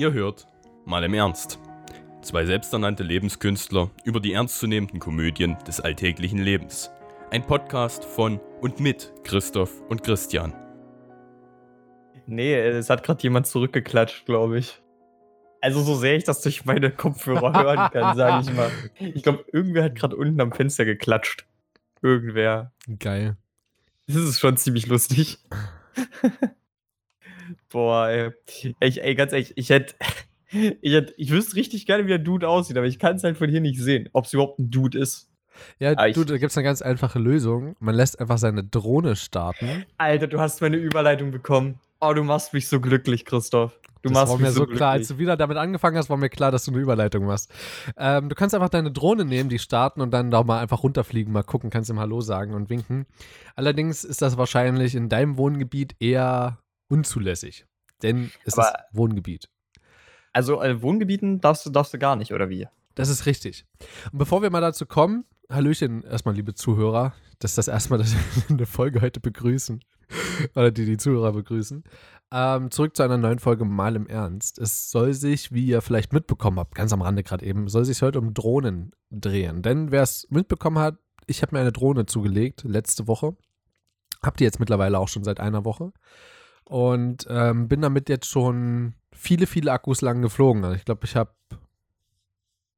Ihr 0.00 0.14
hört 0.14 0.46
mal 0.86 1.04
im 1.04 1.12
Ernst. 1.12 1.58
Zwei 2.22 2.46
selbsternannte 2.46 3.02
Lebenskünstler 3.02 3.90
über 4.02 4.18
die 4.18 4.32
ernstzunehmenden 4.32 4.98
Komödien 4.98 5.58
des 5.66 5.78
alltäglichen 5.78 6.38
Lebens. 6.38 6.90
Ein 7.30 7.46
Podcast 7.46 8.06
von 8.06 8.40
und 8.62 8.80
mit 8.80 9.12
Christoph 9.24 9.82
und 9.90 10.02
Christian. 10.02 10.54
Nee, 12.24 12.54
es 12.54 12.88
hat 12.88 13.02
gerade 13.02 13.22
jemand 13.22 13.46
zurückgeklatscht, 13.46 14.24
glaube 14.24 14.58
ich. 14.58 14.80
Also 15.60 15.82
so 15.82 15.94
sehr 15.94 16.16
ich 16.16 16.24
das 16.24 16.40
durch 16.40 16.64
meine 16.64 16.90
Kopfhörer 16.90 17.52
hören 17.62 17.90
kann, 17.90 18.16
sage 18.16 18.48
ich 18.48 18.56
mal. 18.56 18.70
Ich 19.00 19.22
glaube, 19.22 19.44
irgendwer 19.52 19.84
hat 19.84 19.96
gerade 19.96 20.16
unten 20.16 20.40
am 20.40 20.52
Fenster 20.52 20.86
geklatscht. 20.86 21.44
Irgendwer. 22.00 22.72
Geil. 22.98 23.36
Das 24.06 24.16
ist 24.16 24.40
schon 24.40 24.56
ziemlich 24.56 24.86
lustig. 24.86 25.44
Boah, 27.70 28.08
ey. 28.08 28.30
Ich, 28.80 29.02
ey, 29.02 29.14
ganz 29.14 29.32
ehrlich, 29.32 29.52
ich 29.56 29.70
hätte. 29.70 29.94
Ich, 30.80 30.92
hätt, 30.92 31.14
ich 31.16 31.30
wüsste 31.30 31.54
richtig 31.54 31.86
gerne, 31.86 32.06
wie 32.06 32.08
der 32.08 32.18
Dude 32.18 32.48
aussieht, 32.48 32.76
aber 32.76 32.88
ich 32.88 32.98
kann 32.98 33.14
es 33.14 33.22
halt 33.22 33.36
von 33.36 33.48
hier 33.48 33.60
nicht 33.60 33.78
sehen, 33.78 34.08
ob 34.12 34.24
es 34.24 34.32
überhaupt 34.32 34.58
ein 34.58 34.68
Dude 34.68 34.98
ist. 34.98 35.30
Ja, 35.78 35.92
ah, 35.96 36.08
du, 36.08 36.24
da 36.24 36.38
gibt 36.38 36.50
es 36.50 36.58
eine 36.58 36.64
ganz 36.64 36.82
einfache 36.82 37.20
Lösung. 37.20 37.76
Man 37.78 37.94
lässt 37.94 38.20
einfach 38.20 38.38
seine 38.38 38.64
Drohne 38.64 39.14
starten. 39.14 39.84
Alter, 39.96 40.26
du 40.26 40.40
hast 40.40 40.60
meine 40.60 40.76
Überleitung 40.76 41.30
bekommen. 41.30 41.78
Oh, 42.00 42.12
du 42.14 42.24
machst 42.24 42.52
mich 42.52 42.66
so 42.66 42.80
glücklich, 42.80 43.24
Christoph. 43.24 43.78
Du 44.02 44.08
das 44.08 44.12
machst 44.12 44.32
war 44.32 44.40
mir 44.40 44.50
so 44.50 44.60
glücklich. 44.60 44.78
klar, 44.78 44.92
als 44.92 45.08
du 45.08 45.18
wieder 45.18 45.36
damit 45.36 45.58
angefangen 45.58 45.96
hast, 45.98 46.08
war 46.08 46.16
mir 46.16 46.30
klar, 46.30 46.50
dass 46.50 46.64
du 46.64 46.70
eine 46.70 46.80
Überleitung 46.80 47.26
machst. 47.26 47.52
Ähm, 47.98 48.30
du 48.30 48.34
kannst 48.34 48.54
einfach 48.54 48.70
deine 48.70 48.90
Drohne 48.90 49.26
nehmen, 49.26 49.50
die 49.50 49.58
starten 49.58 50.00
und 50.00 50.10
dann 50.10 50.30
da 50.30 50.42
mal 50.42 50.60
einfach 50.60 50.82
runterfliegen, 50.82 51.32
mal 51.32 51.42
gucken, 51.42 51.68
kannst 51.68 51.90
ihm 51.90 52.00
Hallo 52.00 52.22
sagen 52.22 52.54
und 52.54 52.70
winken. 52.70 53.06
Allerdings 53.54 54.02
ist 54.02 54.22
das 54.22 54.38
wahrscheinlich 54.38 54.94
in 54.94 55.10
deinem 55.10 55.36
Wohngebiet 55.36 55.96
eher 56.00 56.58
unzulässig. 56.90 57.64
Denn 58.02 58.30
es 58.44 58.58
Aber- 58.58 58.68
ist 58.68 58.74
Wohngebiet. 58.92 59.48
Also, 60.32 60.62
äh, 60.62 60.80
Wohngebieten 60.82 61.40
darfst 61.40 61.66
du, 61.66 61.70
darfst 61.70 61.92
du 61.92 61.98
gar 61.98 62.16
nicht, 62.16 62.32
oder 62.32 62.48
wie? 62.48 62.68
Das 62.94 63.08
ist 63.08 63.26
richtig. 63.26 63.64
Und 64.12 64.18
bevor 64.18 64.42
wir 64.42 64.50
mal 64.50 64.60
dazu 64.60 64.86
kommen, 64.86 65.24
Hallöchen 65.50 66.02
erstmal, 66.04 66.34
liebe 66.34 66.54
Zuhörer. 66.54 67.14
Das 67.40 67.52
ist 67.52 67.58
das 67.58 67.68
erste 67.68 67.90
Mal, 67.90 67.98
dass 67.98 68.14
wir 68.14 68.20
eine 68.50 68.66
Folge 68.66 69.00
heute 69.00 69.18
begrüßen. 69.20 69.80
Oder 70.54 70.70
die 70.70 70.84
die 70.84 70.96
Zuhörer 70.96 71.32
begrüßen. 71.32 71.84
Ähm, 72.32 72.70
zurück 72.70 72.96
zu 72.96 73.02
einer 73.02 73.16
neuen 73.16 73.38
Folge 73.38 73.64
Mal 73.64 73.96
im 73.96 74.06
Ernst. 74.06 74.58
Es 74.58 74.90
soll 74.90 75.14
sich, 75.14 75.52
wie 75.52 75.66
ihr 75.66 75.82
vielleicht 75.82 76.12
mitbekommen 76.12 76.58
habt, 76.58 76.74
ganz 76.74 76.92
am 76.92 77.02
Rande 77.02 77.22
gerade 77.22 77.44
eben, 77.44 77.68
soll 77.68 77.84
sich 77.84 78.02
heute 78.02 78.18
um 78.20 78.34
Drohnen 78.34 78.92
drehen. 79.10 79.62
Denn 79.62 79.90
wer 79.90 80.02
es 80.02 80.26
mitbekommen 80.30 80.78
hat, 80.78 80.96
ich 81.26 81.42
habe 81.42 81.54
mir 81.54 81.60
eine 81.60 81.72
Drohne 81.72 82.06
zugelegt 82.06 82.62
letzte 82.64 83.06
Woche. 83.08 83.36
Hab 84.22 84.36
die 84.36 84.44
jetzt 84.44 84.60
mittlerweile 84.60 84.98
auch 84.98 85.08
schon 85.08 85.24
seit 85.24 85.40
einer 85.40 85.64
Woche. 85.64 85.92
Und 86.64 87.26
ähm, 87.28 87.68
bin 87.68 87.82
damit 87.82 88.08
jetzt 88.08 88.26
schon 88.26 88.94
viele, 89.12 89.46
viele 89.46 89.72
Akkus 89.72 90.00
lang 90.02 90.22
geflogen. 90.22 90.64
Also 90.64 90.76
ich 90.76 90.84
glaube, 90.84 91.04
ich 91.04 91.16
habe 91.16 91.32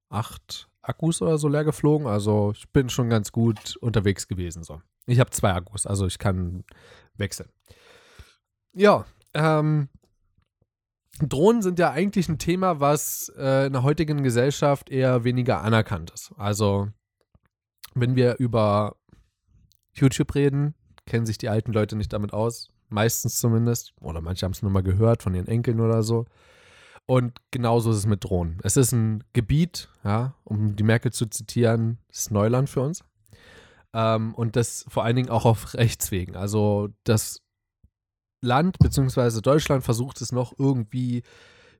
acht 0.09 0.69
Akkus 0.83 1.23
oder 1.23 1.39
so 1.39 1.49
leer 1.49 1.65
geflogen. 1.65 2.07
Also 2.07 2.53
ich 2.55 2.69
bin 2.71 2.89
schon 2.89 3.11
ganz 3.11 3.33
gut 3.33 3.77
unterwegs 3.77 4.29
gewesen. 4.29 4.63
So. 4.63 4.81
Ich 5.07 5.21
habe 5.21 5.31
zwei 5.31 5.53
Akkus, 5.53 5.87
also 5.87 6.07
ich 6.07 6.19
kann 6.19 6.65
wechseln. 7.17 7.49
Ja, 8.73 9.05
ähm, 9.35 9.89
Drohnen 11.21 11.63
sind 11.63 11.79
ja 11.79 11.91
eigentlich 11.91 12.29
ein 12.29 12.39
Thema, 12.39 12.81
was 12.81 13.31
äh, 13.37 13.67
in 13.67 13.73
der 13.73 13.83
heutigen 13.83 14.23
Gesellschaft 14.23 14.91
eher 14.91 15.25
weniger 15.25 15.61
anerkannt 15.63 16.11
ist. 16.11 16.33
Also, 16.37 16.89
wenn 17.95 18.17
wir 18.17 18.39
über 18.39 18.97
YouTube 19.93 20.35
reden, 20.35 20.75
kennen 21.07 21.27
sich 21.27 21.39
die 21.39 21.49
alten 21.49 21.73
Leute 21.73 21.97
nicht 21.97 22.13
damit 22.13 22.33
aus. 22.33 22.72
Meistens 22.93 23.39
zumindest. 23.39 23.95
Oder 24.01 24.21
manche 24.21 24.45
haben 24.45 24.53
es 24.53 24.63
nur 24.63 24.71
mal 24.71 24.83
gehört 24.83 25.23
von 25.23 25.35
ihren 25.35 25.49
Enkeln 25.49 25.81
oder 25.81 26.03
so. 26.03 26.27
Und 27.07 27.39
genauso 27.51 27.91
ist 27.91 27.99
es 27.99 28.07
mit 28.07 28.25
Drohnen. 28.25 28.59
Es 28.63 28.77
ist 28.77 28.93
ein 28.93 29.25
Gebiet, 29.33 29.89
ja, 30.05 30.35
um 30.45 30.77
die 30.77 30.85
Merkel 30.85 31.13
zu 31.13 31.27
zitieren, 31.27 31.99
ist 32.09 32.31
Neuland 32.31 32.71
für 32.71 32.83
uns. 32.83 33.03
Ähm, 33.93 34.35
und 34.35 34.57
das 34.57 34.85
vor 34.89 35.05
allen 35.05 35.17
Dingen 35.17 35.29
auch 35.29 35.45
auf 35.45 35.75
Rechtswegen. 35.75 36.37
Also 36.37 36.89
das 37.05 37.43
Land 38.41 38.79
bzw. 38.79 39.41
Deutschland 39.41 39.85
versucht 39.85 40.21
es 40.21 40.33
noch 40.33 40.59
irgendwie 40.59 41.23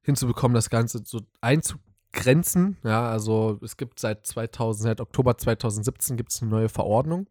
hinzubekommen, 0.03 0.55
das 0.55 0.71
Ganze 0.71 1.03
so 1.05 1.21
einzugrenzen. 1.41 2.79
Ja, 2.85 3.09
also 3.09 3.59
es 3.63 3.77
gibt 3.77 4.01
seit 4.01 4.27
2000, 4.27 4.83
seit 4.83 5.01
Oktober 5.01 5.39
2017 5.39 6.17
gibt 6.17 6.33
es 6.33 6.43
eine 6.43 6.51
neue 6.51 6.69
Verordnung. 6.69 7.29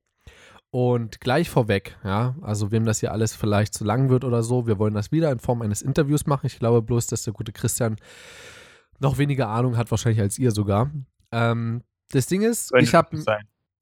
Und 0.72 1.20
gleich 1.20 1.50
vorweg, 1.50 1.98
ja, 2.04 2.36
also 2.42 2.72
wem 2.72 2.86
das 2.86 3.02
hier 3.02 3.12
alles 3.12 3.36
vielleicht 3.36 3.74
zu 3.74 3.84
lang 3.84 4.10
wird 4.10 4.24
oder 4.24 4.42
so, 4.42 4.68
wir 4.68 4.80
wollen 4.80 4.94
das 4.94 5.12
wieder 5.12 5.30
in 5.32 5.40
Form 5.40 5.62
eines 5.62 5.82
Interviews 5.82 6.26
machen. 6.26 6.48
Ich 6.48 6.60
glaube 6.60 6.82
bloß, 6.82 7.08
dass 7.08 7.24
der 7.24 7.34
gute 7.34 7.52
Christian 7.52 7.98
noch 9.00 9.18
weniger 9.18 9.50
Ahnung 9.50 9.76
hat, 9.76 9.92
wahrscheinlich 9.92 10.22
als 10.22 10.40
ihr 10.40 10.52
sogar. 10.52 10.90
Ähm, 11.34 11.84
das 12.12 12.28
Ding 12.28 12.42
ist, 12.42 12.72
ich 12.78 12.96
habe 12.96 13.22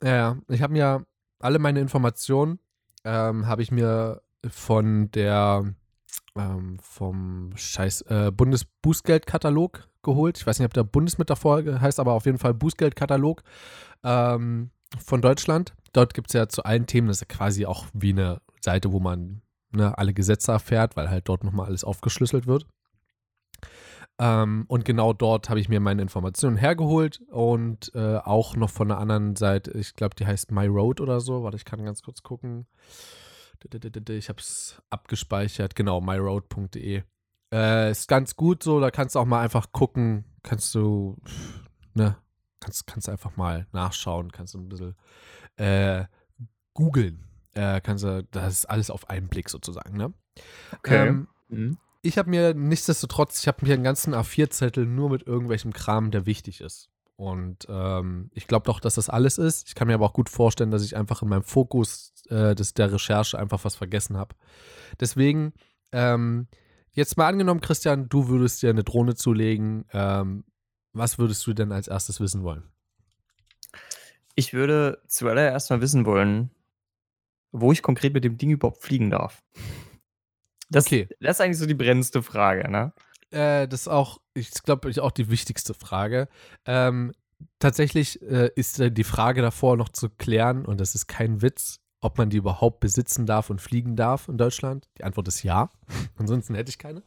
ja, 0.04 0.38
ich 0.48 0.62
habe 0.62 0.74
mir 0.74 1.06
alle 1.40 1.60
meine 1.60 1.80
Informationen 1.80 2.60
ähm, 3.04 3.48
habe 3.48 3.62
ich 3.62 3.72
mir 3.72 4.22
von 4.50 5.12
der 5.12 5.74
ähm, 6.36 6.78
vom 6.82 7.52
Scheiß 7.56 8.02
äh, 8.04 8.32
Bundesbußgeldkatalog 8.32 9.90
geholt. 10.04 10.38
Ich 10.38 10.48
weiß 10.48 10.60
nicht, 10.60 10.66
ob 10.66 10.74
der 10.74 10.84
Bundes 10.84 11.18
mit 11.18 11.30
davor 11.30 11.64
heißt, 11.64 12.00
aber 12.00 12.14
auf 12.14 12.26
jeden 12.26 12.38
Fall 12.38 12.54
Bußgeldkatalog 12.54 13.44
ähm, 14.04 14.72
von 15.04 15.22
Deutschland. 15.22 15.74
Dort 15.94 16.14
gibt 16.14 16.30
es 16.30 16.34
ja 16.34 16.48
zu 16.48 16.64
allen 16.64 16.86
Themen, 16.86 17.08
das 17.08 17.18
ist 17.18 17.30
ja 17.30 17.36
quasi 17.36 17.66
auch 17.66 17.86
wie 17.94 18.12
eine 18.12 18.42
Seite, 18.62 18.92
wo 18.92 19.00
man 19.00 19.42
ne, 19.72 19.98
alle 19.98 20.14
Gesetze 20.14 20.52
erfährt, 20.52 20.96
weil 20.96 21.10
halt 21.10 21.28
dort 21.28 21.44
nochmal 21.44 21.68
alles 21.68 21.84
aufgeschlüsselt 21.84 22.48
wird. 22.48 22.66
Ähm, 24.20 24.66
und 24.68 24.84
genau 24.84 25.14
dort 25.14 25.50
habe 25.50 25.62
ich 25.62 25.70
mir 25.70 25.80
meine 25.80 26.02
Informationen 26.02 26.58
hergeholt 26.58 27.22
und 27.30 27.92
äh, 27.96 28.18
auch 28.18 28.58
noch 28.58 28.70
von 28.70 28.92
einer 28.92 29.00
anderen 29.00 29.38
Seite, 29.38 29.72
ich 29.72 29.94
glaube, 29.94 30.16
die 30.16 30.26
heißt 30.26 30.52
MyRoad 30.52 31.00
oder 31.00 31.22
so. 31.22 31.44
Warte, 31.44 31.56
ich 31.56 31.66
kann 31.66 31.86
ganz 31.86 32.02
kurz 32.02 32.22
gucken. 32.22 32.68
Ich 33.62 34.30
habe 34.30 34.40
es 34.40 34.82
abgespeichert, 34.90 35.76
genau, 35.76 36.02
myroad.de. 36.02 37.04
Äh, 37.54 37.92
ist 37.92 38.08
ganz 38.08 38.36
gut 38.36 38.62
so, 38.62 38.80
da 38.80 38.92
kannst 38.92 39.16
du 39.16 39.20
auch 39.20 39.26
mal 39.26 39.42
einfach 39.42 39.72
gucken, 39.72 40.26
kannst 40.44 40.76
du, 40.76 41.18
ne, 41.94 42.18
kannst, 42.60 42.88
kannst 42.88 43.10
einfach 43.10 43.36
mal 43.38 43.68
nachschauen, 43.72 44.32
kannst 44.32 44.54
du 44.54 44.60
ein 44.60 44.70
bisschen 44.70 44.96
äh, 45.60 46.06
googeln. 46.74 47.26
Äh, 47.54 47.82
kannst 47.82 48.04
du, 48.04 48.24
das 48.32 48.54
ist 48.54 48.66
alles 48.66 48.90
auf 48.90 49.10
einen 49.10 49.28
Blick 49.28 49.50
sozusagen, 49.50 49.98
ne? 49.98 50.14
Okay. 50.78 51.08
Ähm, 51.10 51.28
Mhm. 51.52 51.80
ich 52.04 52.20
habe 52.20 52.30
mir 52.30 52.54
nichtsdestotrotz, 52.54 53.42
ich 53.42 53.48
habe 53.48 53.66
mir 53.66 53.74
einen 53.74 53.84
ganzen 53.84 54.14
A4-Zettel 54.14 54.86
nur 54.86 55.10
mit 55.10 55.26
irgendwelchem 55.26 55.74
Kram, 55.74 56.12
der 56.12 56.28
wichtig 56.28 56.62
ist. 56.62 56.90
Und 57.16 57.66
ähm, 57.70 58.30
ich 58.36 58.46
glaube 58.48 58.66
doch, 58.68 58.80
dass 58.80 58.96
das 58.96 59.10
alles 59.10 59.38
ist. 59.40 59.68
Ich 59.68 59.76
kann 59.76 59.88
mir 59.88 59.96
aber 59.96 60.06
auch 60.06 60.14
gut 60.14 60.30
vorstellen, 60.30 60.70
dass 60.72 60.86
ich 60.86 60.96
einfach 60.96 61.22
in 61.24 61.28
meinem 61.28 61.44
Fokus 61.44 62.14
äh, 62.30 62.54
des, 62.56 62.76
der 62.76 62.94
Recherche 62.94 63.38
einfach 63.40 63.66
was 63.66 63.76
vergessen 63.76 64.16
habe. 64.16 64.36
Deswegen, 65.00 65.54
ähm, 65.92 66.48
jetzt 66.94 67.18
mal 67.18 67.28
angenommen, 67.28 67.62
Christian, 67.62 68.08
du 68.08 68.30
würdest 68.30 68.62
dir 68.62 68.70
eine 68.70 68.84
Drohne 68.84 69.16
zulegen. 69.16 69.86
Ähm, 69.92 70.46
was 70.94 71.18
würdest 71.18 71.46
du 71.48 71.54
denn 71.54 71.72
als 71.72 71.88
erstes 71.88 72.20
wissen 72.22 72.44
wollen? 72.44 72.64
Ich 74.40 74.54
würde 74.54 75.02
zuallererst 75.10 75.70
mal 75.70 75.82
wissen 75.82 76.06
wollen, 76.06 76.50
wo 77.52 77.74
ich 77.74 77.82
konkret 77.82 78.14
mit 78.14 78.24
dem 78.24 78.38
Ding 78.38 78.52
überhaupt 78.52 78.82
fliegen 78.82 79.10
darf. 79.10 79.44
Das, 80.70 80.86
Okay. 80.86 81.10
das 81.20 81.36
ist 81.38 81.42
eigentlich 81.42 81.58
so 81.58 81.66
die 81.66 81.74
brennendste 81.74 82.24
Frage, 82.24 82.72
ne? 82.72 82.94
Äh, 83.32 83.68
das 83.68 83.82
ist 83.82 83.88
auch, 83.90 84.22
ich 84.34 84.50
glaube, 84.64 84.90
auch 85.02 85.12
die 85.12 85.30
wichtigste 85.30 85.74
Frage. 85.74 86.30
Ähm, 86.66 87.12
tatsächlich 87.60 88.22
äh, 88.22 88.50
ist 88.56 88.80
die 88.82 89.04
Frage 89.04 89.42
davor 89.42 89.76
noch 89.76 89.90
zu 89.90 90.10
klären, 90.10 90.66
und 90.66 90.80
das 90.80 90.96
ist 90.96 91.08
kein 91.08 91.42
Witz, 91.42 91.82
ob 92.00 92.18
man 92.18 92.30
die 92.30 92.38
überhaupt 92.38 92.80
besitzen 92.80 93.26
darf 93.26 93.50
und 93.50 93.60
fliegen 93.60 93.98
darf 93.98 94.30
in 94.30 94.38
Deutschland. 94.38 94.88
Die 95.00 95.04
Antwort 95.04 95.28
ist 95.28 95.44
ja. 95.44 95.70
Ansonsten 96.18 96.56
hätte 96.56 96.70
ich 96.70 96.78
keine. 96.80 97.04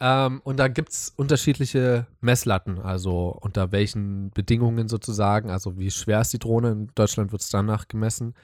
Ähm, 0.00 0.40
und 0.44 0.58
da 0.58 0.68
gibt 0.68 0.90
es 0.90 1.12
unterschiedliche 1.16 2.06
Messlatten, 2.20 2.78
also 2.78 3.36
unter 3.40 3.72
welchen 3.72 4.30
Bedingungen 4.30 4.88
sozusagen, 4.88 5.50
also 5.50 5.76
wie 5.76 5.90
schwer 5.90 6.20
ist 6.20 6.32
die 6.32 6.38
Drohne. 6.38 6.70
In 6.70 6.90
Deutschland 6.94 7.32
wird 7.32 7.42
es 7.42 7.50
danach 7.50 7.88
gemessen, 7.88 8.34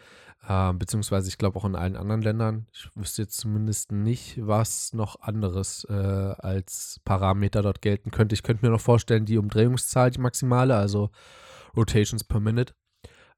ähm, 0.48 0.78
beziehungsweise 0.80 1.28
ich 1.28 1.38
glaube 1.38 1.58
auch 1.58 1.64
in 1.64 1.76
allen 1.76 1.96
anderen 1.96 2.22
Ländern. 2.22 2.66
Ich 2.72 2.88
wüsste 2.96 3.22
jetzt 3.22 3.38
zumindest 3.38 3.92
nicht, 3.92 4.36
was 4.44 4.92
noch 4.94 5.20
anderes 5.20 5.86
äh, 5.88 5.92
als 5.92 7.00
Parameter 7.04 7.62
dort 7.62 7.82
gelten 7.82 8.10
könnte. 8.10 8.34
Ich 8.34 8.42
könnte 8.42 8.66
mir 8.66 8.72
noch 8.72 8.80
vorstellen, 8.80 9.24
die 9.24 9.38
Umdrehungszahl, 9.38 10.10
die 10.10 10.20
maximale, 10.20 10.76
also 10.76 11.10
Rotations 11.76 12.24
per 12.24 12.40
Minute 12.40 12.74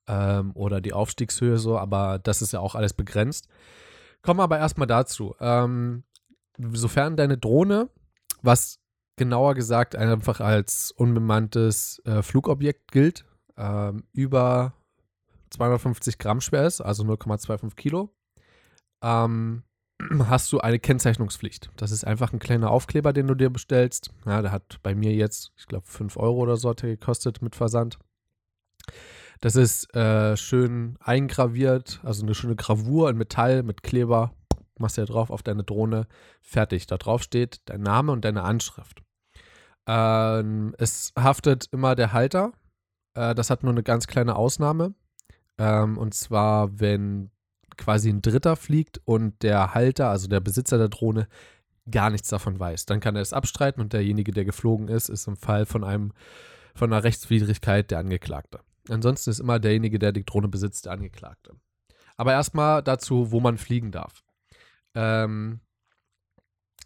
ähm, 0.09 0.53
oder 0.55 0.81
die 0.81 0.95
Aufstiegshöhe 0.95 1.59
so, 1.59 1.79
aber 1.79 2.19
das 2.19 2.41
ist 2.41 2.53
ja 2.53 2.61
auch 2.61 2.75
alles 2.75 2.95
begrenzt. 2.95 3.49
Kommen 4.23 4.41
wir 4.41 4.45
aber 4.45 4.59
erstmal 4.59 4.87
dazu. 4.87 5.35
Ähm, 5.39 6.05
sofern 6.59 7.17
deine 7.17 7.37
Drohne, 7.37 7.91
was 8.47 8.81
genauer 9.17 9.55
gesagt 9.55 9.97
einfach 9.97 10.41
als 10.41 10.93
unbemanntes 10.93 12.01
äh, 12.05 12.23
Flugobjekt 12.23 12.93
gilt, 12.93 13.25
ähm, 13.57 14.05
über 14.13 14.75
250 15.51 16.19
Gramm 16.19 16.41
schwer 16.41 16.67
ist, 16.67 16.81
also 16.81 17.03
0,25 17.05 17.75
Kilo, 17.75 18.15
ähm, 19.03 19.63
hast 20.29 20.53
du 20.53 20.61
eine 20.61 20.79
Kennzeichnungspflicht. 20.79 21.71
Das 21.77 21.91
ist 21.91 22.05
einfach 22.05 22.33
ein 22.33 22.39
kleiner 22.39 22.71
Aufkleber, 22.71 23.13
den 23.13 23.27
du 23.27 23.35
dir 23.35 23.51
bestellst. 23.51 24.11
Ja, 24.27 24.43
der 24.43 24.53
hat 24.53 24.79
bei 24.83 24.95
mir 24.95 25.15
jetzt, 25.15 25.53
ich 25.57 25.67
glaube, 25.67 25.87
5 25.87 26.17
Euro 26.17 26.41
oder 26.41 26.57
so 26.57 26.71
hat 26.71 26.83
der 26.83 26.91
gekostet 26.91 27.43
mit 27.43 27.57
Versand. 27.57 27.99
Das 29.41 29.57
ist 29.57 29.95
äh, 29.95 30.37
schön 30.37 30.97
eingraviert, 31.01 32.01
also 32.03 32.23
eine 32.23 32.35
schöne 32.35 32.57
Gravur 32.57 33.11
in 33.11 33.17
Metall 33.17 33.63
mit 33.63 33.83
Kleber. 33.83 34.33
Machst 34.79 34.97
du 34.97 35.03
ja 35.03 35.07
drauf 35.07 35.31
auf 35.31 35.43
deine 35.43 35.65
Drohne. 35.65 36.07
Fertig. 36.43 36.87
Da 36.87 36.97
drauf 36.99 37.23
steht 37.23 37.61
dein 37.67 37.83
Name 37.83 38.13
und 38.13 38.25
deine 38.25 38.43
Anschrift. 38.43 39.03
Ähm, 39.87 40.75
es 40.79 41.13
haftet 41.19 41.69
immer 41.73 41.95
der 41.95 42.13
Halter. 42.13 42.53
Äh, 43.15 43.35
das 43.35 43.51
hat 43.51 43.63
nur 43.63 43.73
eine 43.73 43.83
ganz 43.83 44.07
kleine 44.07 44.37
Ausnahme. 44.37 44.95
Ähm, 45.59 45.97
und 45.97 46.15
zwar, 46.15 46.79
wenn 46.81 47.31
quasi 47.77 48.11
ein 48.11 48.23
Dritter 48.23 48.57
fliegt 48.57 49.01
und 49.05 49.43
der 49.43 49.75
Halter, 49.75 50.09
also 50.11 50.29
der 50.29 50.41
Besitzer 50.41 50.79
der 50.79 50.89
Drohne, 50.89 51.29
gar 51.91 52.11
nichts 52.11 52.29
davon 52.29 52.59
weiß. 52.59 52.87
Dann 52.87 53.01
kann 53.01 53.17
er 53.17 53.23
es 53.23 53.33
abstreiten 53.33 53.81
und 53.81 53.93
derjenige, 53.93 54.33
der 54.33 54.45
geflogen 54.45 54.89
ist, 54.89 55.09
ist 55.09 55.27
im 55.29 55.37
Fall 55.37 55.67
von 55.67 55.85
einem 55.85 56.13
von 56.75 56.93
einer 56.93 57.05
Rechtswidrigkeit 57.05 57.91
der 57.91 58.01
Angeklagte. 58.01 58.61
Ansonsten 58.91 59.31
ist 59.31 59.41
immer 59.41 59.59
derjenige, 59.59 59.99
der 59.99 60.13
die 60.13 60.25
Drohne 60.25 60.49
besitzt, 60.49 60.85
der 60.85 60.93
Angeklagte. 60.93 61.55
Aber 62.17 62.33
erstmal 62.33 62.83
dazu, 62.83 63.31
wo 63.33 63.41
man 63.41 63.57
fliegen 63.57 63.91
darf. 63.91 64.23
Ähm, 64.97 65.61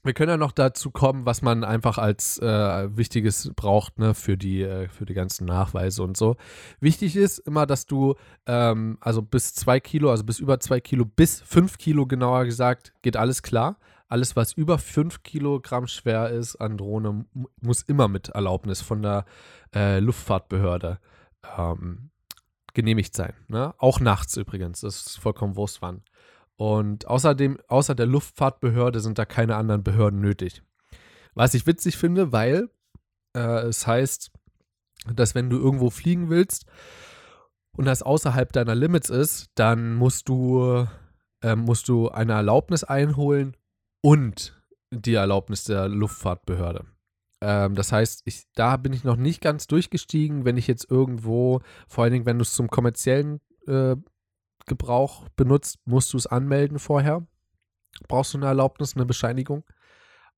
wir 0.03 0.15
können 0.15 0.31
ja 0.31 0.37
noch 0.37 0.53
dazu 0.53 0.91
kommen, 0.91 1.27
was 1.27 1.43
man 1.43 1.63
einfach 1.63 1.99
als 1.99 2.39
äh, 2.39 2.97
Wichtiges 2.97 3.53
braucht, 3.55 3.99
ne, 3.99 4.15
für 4.15 4.39
die, 4.39 4.63
äh, 4.63 4.89
für 4.89 5.05
die 5.05 5.15
ganzen 5.15 5.47
Nachweise 5.47 6.03
und 6.03 6.17
so. 6.17 6.37
Wichtig 6.81 7.17
ist 7.17 7.39
immer, 7.41 7.67
dass 7.67 7.87
du, 7.87 8.15
ähm, 8.47 8.97
also 9.01 9.21
bis 9.21 9.55
zwei 9.55 9.79
Kilo, 9.79 10.11
also 10.11 10.25
bis 10.25 10.39
über 10.41 10.59
zwei 10.59 10.81
Kilo, 10.81 11.05
bis 11.05 11.41
fünf 11.43 11.77
Kilo 11.79 12.07
genauer 12.07 12.47
gesagt, 12.47 12.95
geht 13.03 13.17
alles 13.17 13.43
klar. 13.43 13.79
Alles, 14.09 14.35
was 14.35 14.55
über 14.55 14.79
fünf 14.79 15.23
Kilogramm 15.23 15.87
schwer 15.87 16.31
ist 16.31 16.57
an 16.57 16.79
Drohne, 16.79 17.27
muss 17.61 17.83
immer 17.83 18.09
mit 18.09 18.31
Erlaubnis 18.31 18.81
von 18.81 19.03
der 19.03 19.25
äh, 19.73 20.01
Luftfahrtbehörde 20.01 20.99
ähm, 21.57 22.11
genehmigt 22.75 23.15
sein. 23.15 23.35
Ne? 23.49 23.73
Auch 23.79 24.01
nachts 24.01 24.37
übrigens, 24.37 24.81
das 24.81 25.07
ist 25.07 25.19
vollkommen 25.19 25.55
wurscht 25.55 25.81
wann. 25.81 26.03
Und 26.61 27.07
außerdem, 27.07 27.57
außer 27.69 27.95
der 27.95 28.05
Luftfahrtbehörde 28.05 29.01
sind 29.01 29.19
da 29.19 29.25
keine 29.25 29.57
anderen 29.57 29.83
Behörden 29.83 30.21
nötig. 30.21 30.63
Was 31.33 31.55
ich 31.55 31.67
witzig 31.67 31.97
finde, 31.97 32.33
weil 32.33 32.69
äh, 33.35 33.63
es 33.63 33.87
heißt, 33.87 34.31
dass 35.15 35.35
wenn 35.35 35.49
du 35.49 35.57
irgendwo 35.57 35.89
fliegen 35.89 36.29
willst 36.29 36.67
und 37.79 37.87
das 37.87 38.03
außerhalb 38.03 38.53
deiner 38.53 38.75
Limits 38.75 39.09
ist, 39.09 39.49
dann 39.55 39.95
musst 39.95 40.29
du, 40.29 40.87
äh, 41.43 41.57
musst 41.57 41.89
du 41.89 42.11
eine 42.11 42.35
Erlaubnis 42.35 42.85
einholen 42.85 43.57
und 44.03 44.63
die 44.91 45.15
Erlaubnis 45.15 45.65
der 45.65 45.89
Luftfahrtbehörde. 45.89 46.85
Ähm, 47.41 47.75
das 47.75 47.91
heißt, 47.91 48.21
ich, 48.27 48.45
da 48.55 48.77
bin 48.77 48.93
ich 48.93 49.03
noch 49.03 49.17
nicht 49.17 49.41
ganz 49.41 49.67
durchgestiegen, 49.67 50.45
wenn 50.45 50.59
ich 50.59 50.67
jetzt 50.67 50.91
irgendwo, 50.91 51.63
vor 51.89 52.05
allen 52.05 52.13
Dingen, 52.13 52.27
wenn 52.27 52.37
du 52.37 52.43
es 52.43 52.53
zum 52.53 52.69
kommerziellen 52.69 53.41
äh, 53.67 53.97
Gebrauch 54.71 55.29
benutzt, 55.37 55.79
musst 55.85 56.13
du 56.15 56.17
es 56.17 56.27
anmelden 56.27 56.79
vorher. 56.79 57.27
Brauchst 58.09 58.33
du 58.33 58.39
eine 58.39 58.47
Erlaubnis, 58.47 58.97
eine 58.97 59.05
Bescheinigung. 59.05 59.65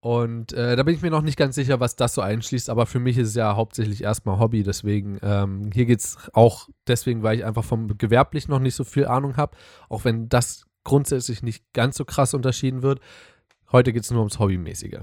Und 0.00 0.52
äh, 0.52 0.74
da 0.74 0.82
bin 0.82 0.96
ich 0.96 1.02
mir 1.02 1.12
noch 1.12 1.22
nicht 1.22 1.38
ganz 1.38 1.54
sicher, 1.54 1.78
was 1.78 1.94
das 1.94 2.14
so 2.14 2.22
einschließt, 2.22 2.70
aber 2.70 2.86
für 2.86 2.98
mich 2.98 3.18
ist 3.18 3.28
es 3.28 3.34
ja 3.36 3.54
hauptsächlich 3.54 4.02
erstmal 4.02 4.40
Hobby, 4.40 4.64
deswegen, 4.64 5.20
ähm, 5.22 5.70
hier 5.72 5.86
geht 5.86 6.00
es 6.00 6.16
auch 6.32 6.68
deswegen, 6.88 7.22
weil 7.22 7.38
ich 7.38 7.44
einfach 7.44 7.62
vom 7.62 7.96
gewerblich 7.98 8.48
noch 8.48 8.58
nicht 8.58 8.74
so 8.74 8.82
viel 8.82 9.06
Ahnung 9.06 9.36
habe, 9.36 9.56
auch 9.88 10.04
wenn 10.04 10.28
das 10.28 10.66
grundsätzlich 10.82 11.44
nicht 11.44 11.72
ganz 11.72 11.96
so 11.96 12.04
krass 12.04 12.34
unterschieden 12.34 12.82
wird. 12.82 12.98
Heute 13.70 13.92
geht 13.92 14.02
es 14.02 14.10
nur 14.10 14.22
ums 14.22 14.40
Hobbymäßige. 14.40 15.02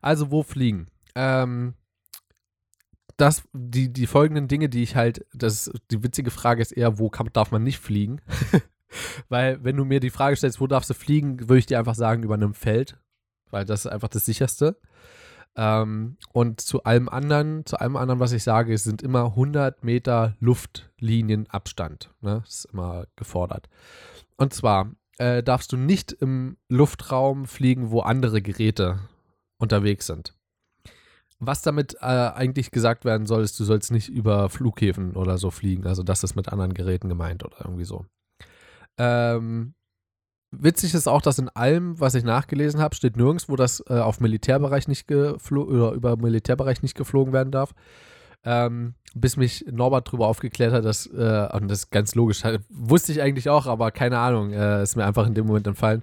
Also, 0.00 0.30
wo 0.30 0.42
fliegen? 0.42 0.86
Ähm, 1.14 1.74
das, 3.20 3.42
die, 3.52 3.92
die 3.92 4.06
folgenden 4.06 4.48
Dinge, 4.48 4.68
die 4.68 4.82
ich 4.82 4.96
halt, 4.96 5.26
das, 5.34 5.70
die 5.90 6.02
witzige 6.02 6.30
Frage 6.30 6.62
ist 6.62 6.72
eher, 6.72 6.98
wo 6.98 7.10
kann, 7.10 7.28
darf 7.32 7.50
man 7.50 7.62
nicht 7.62 7.78
fliegen? 7.78 8.20
Weil, 9.28 9.62
wenn 9.62 9.76
du 9.76 9.84
mir 9.84 10.00
die 10.00 10.10
Frage 10.10 10.36
stellst, 10.36 10.60
wo 10.60 10.66
darfst 10.66 10.90
du 10.90 10.94
fliegen, 10.94 11.40
würde 11.40 11.58
ich 11.58 11.66
dir 11.66 11.78
einfach 11.78 11.94
sagen, 11.94 12.22
über 12.22 12.34
einem 12.34 12.54
Feld. 12.54 12.96
Weil 13.50 13.64
das 13.64 13.84
ist 13.84 13.92
einfach 13.92 14.08
das 14.08 14.24
sicherste. 14.24 14.80
Ähm, 15.56 16.16
und 16.32 16.60
zu 16.60 16.84
allem 16.84 17.08
anderen, 17.08 17.66
zu 17.66 17.78
allem 17.78 17.96
anderen, 17.96 18.20
was 18.20 18.32
ich 18.32 18.42
sage, 18.42 18.76
sind 18.78 19.02
immer 19.02 19.26
100 19.26 19.84
Meter 19.84 20.36
Luftlinienabstand. 20.40 22.14
Ne? 22.20 22.40
Das 22.44 22.64
ist 22.64 22.64
immer 22.66 23.06
gefordert. 23.16 23.68
Und 24.36 24.54
zwar 24.54 24.92
äh, 25.18 25.42
darfst 25.42 25.72
du 25.72 25.76
nicht 25.76 26.12
im 26.12 26.56
Luftraum 26.68 27.46
fliegen, 27.46 27.90
wo 27.90 28.00
andere 28.00 28.40
Geräte 28.40 29.00
unterwegs 29.58 30.06
sind. 30.06 30.34
Was 31.42 31.62
damit 31.62 31.94
äh, 32.00 32.04
eigentlich 32.04 32.70
gesagt 32.70 33.06
werden 33.06 33.26
soll, 33.26 33.42
ist, 33.42 33.58
du 33.58 33.64
sollst 33.64 33.90
nicht 33.90 34.10
über 34.10 34.50
Flughäfen 34.50 35.16
oder 35.16 35.38
so 35.38 35.50
fliegen. 35.50 35.86
Also 35.86 36.02
das 36.02 36.22
ist 36.22 36.36
mit 36.36 36.50
anderen 36.50 36.74
Geräten 36.74 37.08
gemeint 37.08 37.44
oder 37.44 37.56
irgendwie 37.60 37.84
so. 37.84 38.04
Ähm, 38.98 39.72
witzig 40.50 40.92
ist 40.92 41.08
auch, 41.08 41.22
dass 41.22 41.38
in 41.38 41.48
allem, 41.48 41.98
was 41.98 42.14
ich 42.14 42.24
nachgelesen 42.24 42.80
habe, 42.80 42.94
steht 42.94 43.16
nirgendwo, 43.16 43.56
dass 43.56 43.82
äh, 43.88 43.94
auf 43.94 44.20
Militärbereich 44.20 44.86
nicht 44.86 45.08
geflogen 45.08 45.80
oder 45.80 45.92
über 45.92 46.16
Militärbereich 46.18 46.82
nicht 46.82 46.94
geflogen 46.94 47.32
werden 47.32 47.50
darf. 47.50 47.72
Ähm, 48.44 48.94
bis 49.14 49.36
mich 49.36 49.64
Norbert 49.70 50.08
darüber 50.08 50.26
aufgeklärt 50.26 50.72
hat, 50.72 50.84
dass, 50.84 51.06
äh, 51.06 51.48
und 51.52 51.68
das 51.68 51.80
ist 51.80 51.90
ganz 51.90 52.14
logisch, 52.14 52.42
wusste 52.68 53.12
ich 53.12 53.20
eigentlich 53.20 53.48
auch, 53.48 53.66
aber 53.66 53.90
keine 53.90 54.18
Ahnung, 54.18 54.52
äh, 54.52 54.82
ist 54.82 54.96
mir 54.96 55.04
einfach 55.04 55.26
in 55.26 55.34
dem 55.34 55.46
Moment 55.46 55.66
entfallen. 55.66 56.02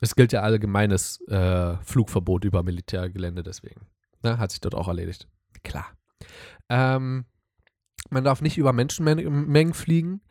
Es 0.00 0.14
gilt 0.14 0.32
ja 0.32 0.42
allgemeines 0.42 1.20
äh, 1.28 1.76
Flugverbot 1.82 2.44
über 2.44 2.62
Militärgelände 2.62 3.42
deswegen. 3.42 3.80
Ne, 4.24 4.38
hat 4.38 4.50
sich 4.50 4.60
dort 4.60 4.74
auch 4.74 4.88
erledigt. 4.88 5.28
Klar. 5.62 5.86
Ähm, 6.70 7.26
man 8.10 8.24
darf 8.24 8.40
nicht 8.40 8.56
über 8.56 8.72
Menschenmengen 8.72 9.74
fliegen, 9.74 10.22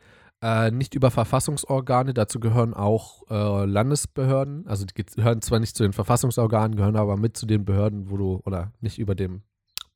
äh, 0.42 0.72
nicht 0.72 0.96
über 0.96 1.12
Verfassungsorgane. 1.12 2.14
Dazu 2.14 2.40
gehören 2.40 2.74
auch 2.74 3.24
äh, 3.30 3.66
Landesbehörden. 3.66 4.68
Also 4.68 4.86
die 4.86 4.96
gehören 4.96 5.44
zwar 5.44 5.60
nicht 5.60 5.78
zu 5.78 5.84
den 5.84 5.94
Verfassungsorganen, 5.94 6.76
gehören 6.76 6.96
aber 6.96 7.18
mit 7.18 7.38
zu 7.38 7.46
den 7.46 7.66
Behörden, 7.66 8.10
wo 8.10 8.18
du, 8.18 8.42
oder 8.46 8.74
nicht 8.82 8.98
über 8.98 9.14
dem 9.14 9.44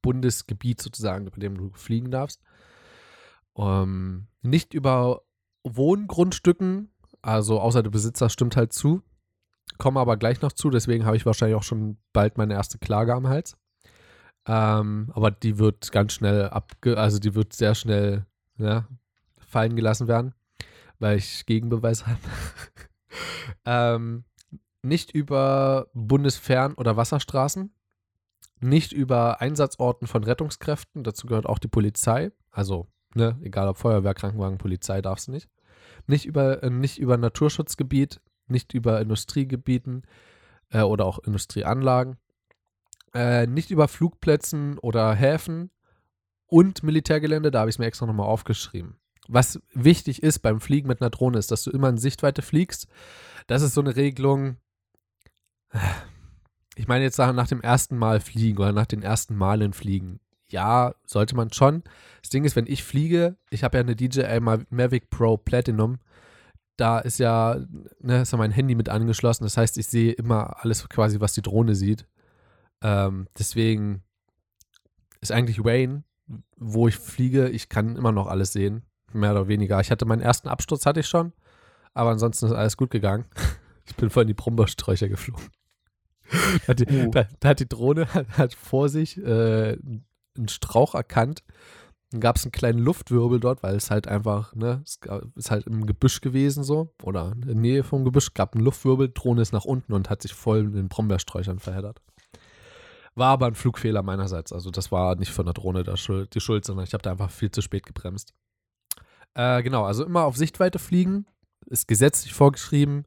Bundesgebiet 0.03 0.79
sozusagen, 0.79 1.25
über 1.25 1.39
dem 1.39 1.57
du 1.57 1.71
fliegen 1.73 2.11
darfst. 2.11 2.41
Ähm, 3.57 4.27
nicht 4.43 4.75
über 4.75 5.23
Wohngrundstücken, 5.63 6.91
also 7.23 7.59
außer 7.59 7.81
der 7.81 7.89
Besitzer 7.89 8.29
stimmt 8.29 8.55
halt 8.55 8.73
zu. 8.73 9.01
Komme 9.79 9.99
aber 9.99 10.17
gleich 10.17 10.41
noch 10.41 10.51
zu, 10.51 10.69
deswegen 10.69 11.05
habe 11.05 11.17
ich 11.17 11.25
wahrscheinlich 11.25 11.57
auch 11.57 11.63
schon 11.63 11.97
bald 12.13 12.37
meine 12.37 12.53
erste 12.53 12.77
Klage 12.77 13.13
am 13.13 13.27
Hals. 13.27 13.57
Ähm, 14.47 15.11
aber 15.13 15.29
die 15.29 15.57
wird 15.57 15.91
ganz 15.91 16.13
schnell 16.13 16.49
abge, 16.49 16.97
also 16.97 17.19
die 17.19 17.35
wird 17.35 17.53
sehr 17.53 17.75
schnell 17.75 18.25
ja, 18.57 18.87
fallen 19.37 19.75
gelassen 19.75 20.07
werden, 20.07 20.33
weil 20.99 21.17
ich 21.17 21.45
Gegenbeweis 21.45 22.07
habe. 22.07 22.19
ähm, 23.65 24.23
nicht 24.81 25.11
über 25.11 25.87
Bundesfern- 25.93 26.75
oder 26.75 26.95
Wasserstraßen, 26.95 27.73
nicht 28.61 28.93
über 28.93 29.41
Einsatzorten 29.41 30.07
von 30.07 30.23
Rettungskräften, 30.23 31.03
dazu 31.03 31.27
gehört 31.27 31.45
auch 31.45 31.59
die 31.59 31.67
Polizei, 31.67 32.31
also 32.49 32.87
ne, 33.13 33.37
egal 33.41 33.67
ob 33.67 33.77
Feuerwehr, 33.77 34.13
Krankenwagen, 34.13 34.57
Polizei 34.57 35.01
darfst 35.01 35.27
du 35.27 35.33
nicht. 35.33 35.49
Nicht 36.07 36.25
über, 36.25 36.63
äh, 36.63 36.69
nicht 36.69 36.99
über 36.99 37.17
Naturschutzgebiet, 37.17 38.21
nicht 38.47 38.73
über 38.73 39.01
Industriegebieten 39.01 40.03
äh, 40.69 40.81
oder 40.81 41.05
auch 41.05 41.19
Industrieanlagen 41.19 42.17
äh, 43.13 43.47
nicht 43.47 43.71
über 43.71 43.87
Flugplätzen 43.87 44.77
oder 44.79 45.13
Häfen 45.13 45.71
und 46.47 46.83
Militärgelände, 46.83 47.51
da 47.51 47.59
habe 47.59 47.69
ich 47.69 47.75
es 47.75 47.79
mir 47.79 47.85
extra 47.85 48.05
nochmal 48.05 48.27
aufgeschrieben. 48.27 48.97
Was 49.27 49.59
wichtig 49.73 50.23
ist 50.23 50.39
beim 50.39 50.61
Fliegen 50.61 50.87
mit 50.87 51.01
einer 51.01 51.09
Drohne, 51.09 51.37
ist, 51.37 51.51
dass 51.51 51.63
du 51.63 51.71
immer 51.71 51.89
in 51.89 51.97
Sichtweite 51.97 52.41
fliegst. 52.41 52.87
Das 53.47 53.61
ist 53.61 53.73
so 53.73 53.81
eine 53.81 53.95
Regelung. 53.95 54.57
Ich 56.75 56.87
meine 56.87 57.03
jetzt 57.03 57.17
nach 57.17 57.47
dem 57.47 57.61
ersten 57.61 57.97
Mal 57.97 58.19
fliegen 58.19 58.59
oder 58.59 58.71
nach 58.71 58.85
den 58.85 59.01
ersten 59.01 59.35
Malen 59.35 59.73
fliegen. 59.73 60.19
Ja, 60.49 60.95
sollte 61.05 61.35
man 61.35 61.51
schon. 61.51 61.83
Das 62.21 62.29
Ding 62.29 62.45
ist, 62.45 62.55
wenn 62.55 62.67
ich 62.67 62.83
fliege, 62.83 63.35
ich 63.49 63.63
habe 63.63 63.77
ja 63.77 63.83
eine 63.83 63.95
DJI 63.97 64.39
Mavic 64.39 65.09
Pro 65.09 65.35
Platinum, 65.35 65.99
da 66.77 66.99
ist 66.99 67.17
ja, 67.17 67.57
ne, 67.99 68.21
ist 68.21 68.31
ja 68.31 68.37
mein 68.37 68.51
Handy 68.51 68.75
mit 68.75 68.87
angeschlossen. 68.87 69.43
Das 69.43 69.57
heißt, 69.57 69.77
ich 69.77 69.87
sehe 69.87 70.13
immer 70.13 70.63
alles 70.63 70.87
quasi, 70.87 71.19
was 71.19 71.33
die 71.33 71.41
Drohne 71.41 71.75
sieht. 71.75 72.05
Ähm, 72.81 73.27
deswegen 73.37 74.03
ist 75.21 75.31
eigentlich 75.31 75.63
Wayne, 75.63 76.03
wo 76.57 76.87
ich 76.87 76.97
fliege, 76.97 77.49
ich 77.49 77.69
kann 77.69 77.95
immer 77.95 78.11
noch 78.11 78.27
alles 78.27 78.53
sehen, 78.53 78.83
mehr 79.13 79.31
oder 79.31 79.47
weniger. 79.47 79.79
Ich 79.79 79.91
hatte 79.91 80.05
meinen 80.05 80.21
ersten 80.21 80.47
Absturz, 80.47 80.85
hatte 80.85 80.99
ich 80.99 81.07
schon, 81.07 81.33
aber 81.93 82.11
ansonsten 82.11 82.45
ist 82.45 82.53
alles 82.53 82.77
gut 82.77 82.91
gegangen. 82.91 83.25
Ich 83.89 83.95
bin 83.95 84.09
voll 84.09 84.23
in 84.23 84.27
die 84.27 84.33
Brombeersträucher 84.33 85.07
geflogen. 85.07 85.45
Da 86.29 86.67
hat, 86.67 86.79
die, 86.81 86.93
uh. 86.93 87.09
da, 87.09 87.25
da 87.39 87.49
hat 87.49 87.61
die 87.61 87.69
Drohne 87.69 88.13
hat, 88.13 88.27
hat 88.37 88.53
vor 88.53 88.89
sich 88.89 89.17
äh, 89.17 89.77
einen 89.77 90.49
Strauch 90.49 90.93
erkannt 90.93 91.41
Dann 92.11 92.19
gab 92.19 92.35
es 92.35 92.43
einen 92.43 92.51
kleinen 92.51 92.79
Luftwirbel 92.79 93.39
dort, 93.39 93.63
weil 93.63 93.77
es 93.77 93.89
halt 93.89 94.09
einfach, 94.09 94.53
ne, 94.55 94.83
es 94.83 94.99
ist 95.35 95.51
halt 95.51 95.67
im 95.67 95.85
Gebüsch 95.85 96.19
gewesen 96.19 96.65
so 96.65 96.93
oder 97.01 97.31
in 97.31 97.41
der 97.43 97.55
Nähe 97.55 97.83
vom 97.85 98.03
Gebüsch, 98.03 98.33
gab 98.33 98.55
einen 98.55 98.65
Luftwirbel, 98.65 99.09
Drohne 99.13 99.41
ist 99.41 99.53
nach 99.53 99.63
unten 99.63 99.93
und 99.93 100.09
hat 100.09 100.21
sich 100.21 100.33
voll 100.33 100.65
in 100.65 100.73
den 100.73 100.89
Brombeersträuchern 100.89 101.59
verheddert. 101.59 102.01
War 103.17 103.29
aber 103.29 103.47
ein 103.47 103.55
Flugfehler 103.55 104.03
meinerseits, 104.03 104.53
also 104.53 104.69
das 104.69 104.91
war 104.91 105.15
nicht 105.15 105.31
von 105.31 105.45
der 105.45 105.55
Drohne 105.55 105.83
der 105.83 105.97
Schuld, 105.97 106.35
die 106.35 106.39
Schuld, 106.39 106.65
sondern 106.65 106.85
ich 106.85 106.93
habe 106.93 107.01
da 107.01 107.09
einfach 107.09 107.31
viel 107.31 107.49
zu 107.49 107.63
spät 107.63 107.83
gebremst. 107.83 108.35
Äh, 109.33 109.63
genau, 109.63 109.85
also 109.85 110.05
immer 110.05 110.25
auf 110.25 110.37
Sichtweite 110.37 110.77
fliegen, 110.77 111.25
ist 111.65 111.87
gesetzlich 111.87 112.35
vorgeschrieben. 112.35 113.05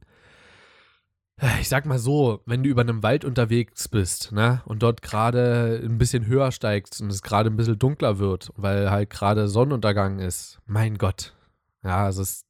Ich 1.61 1.69
sag 1.69 1.85
mal 1.85 1.97
so, 1.97 2.41
wenn 2.45 2.61
du 2.61 2.69
über 2.69 2.81
einem 2.81 3.03
Wald 3.03 3.23
unterwegs 3.23 3.87
bist, 3.87 4.33
ne, 4.33 4.61
und 4.65 4.83
dort 4.83 5.01
gerade 5.01 5.81
ein 5.81 5.97
bisschen 5.97 6.25
höher 6.25 6.51
steigst 6.51 7.01
und 7.01 7.09
es 7.09 7.21
gerade 7.23 7.49
ein 7.49 7.55
bisschen 7.55 7.79
dunkler 7.79 8.19
wird, 8.19 8.51
weil 8.57 8.91
halt 8.91 9.09
gerade 9.09 9.47
Sonnenuntergang 9.47 10.19
ist, 10.19 10.59
mein 10.65 10.97
Gott. 10.97 11.33
Ja, 11.83 12.03
also 12.03 12.21
es 12.21 12.43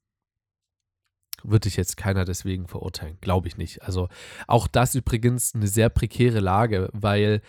wird 1.43 1.65
dich 1.65 1.77
jetzt 1.77 1.97
keiner 1.97 2.25
deswegen 2.25 2.67
verurteilen, 2.67 3.17
glaube 3.21 3.47
ich 3.47 3.57
nicht. 3.57 3.83
Also 3.83 4.09
auch 4.47 4.67
das 4.67 4.95
übrigens 4.95 5.55
eine 5.55 5.67
sehr 5.67 5.89
prekäre 5.89 6.39
Lage, 6.39 6.89
weil 6.93 7.41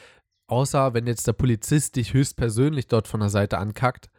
außer 0.49 0.95
wenn 0.95 1.07
jetzt 1.07 1.27
der 1.27 1.33
Polizist 1.33 1.97
dich 1.97 2.13
höchstpersönlich 2.13 2.87
dort 2.89 3.09
von 3.09 3.21
der 3.21 3.31
Seite 3.31 3.59
ankackt, 3.59 4.11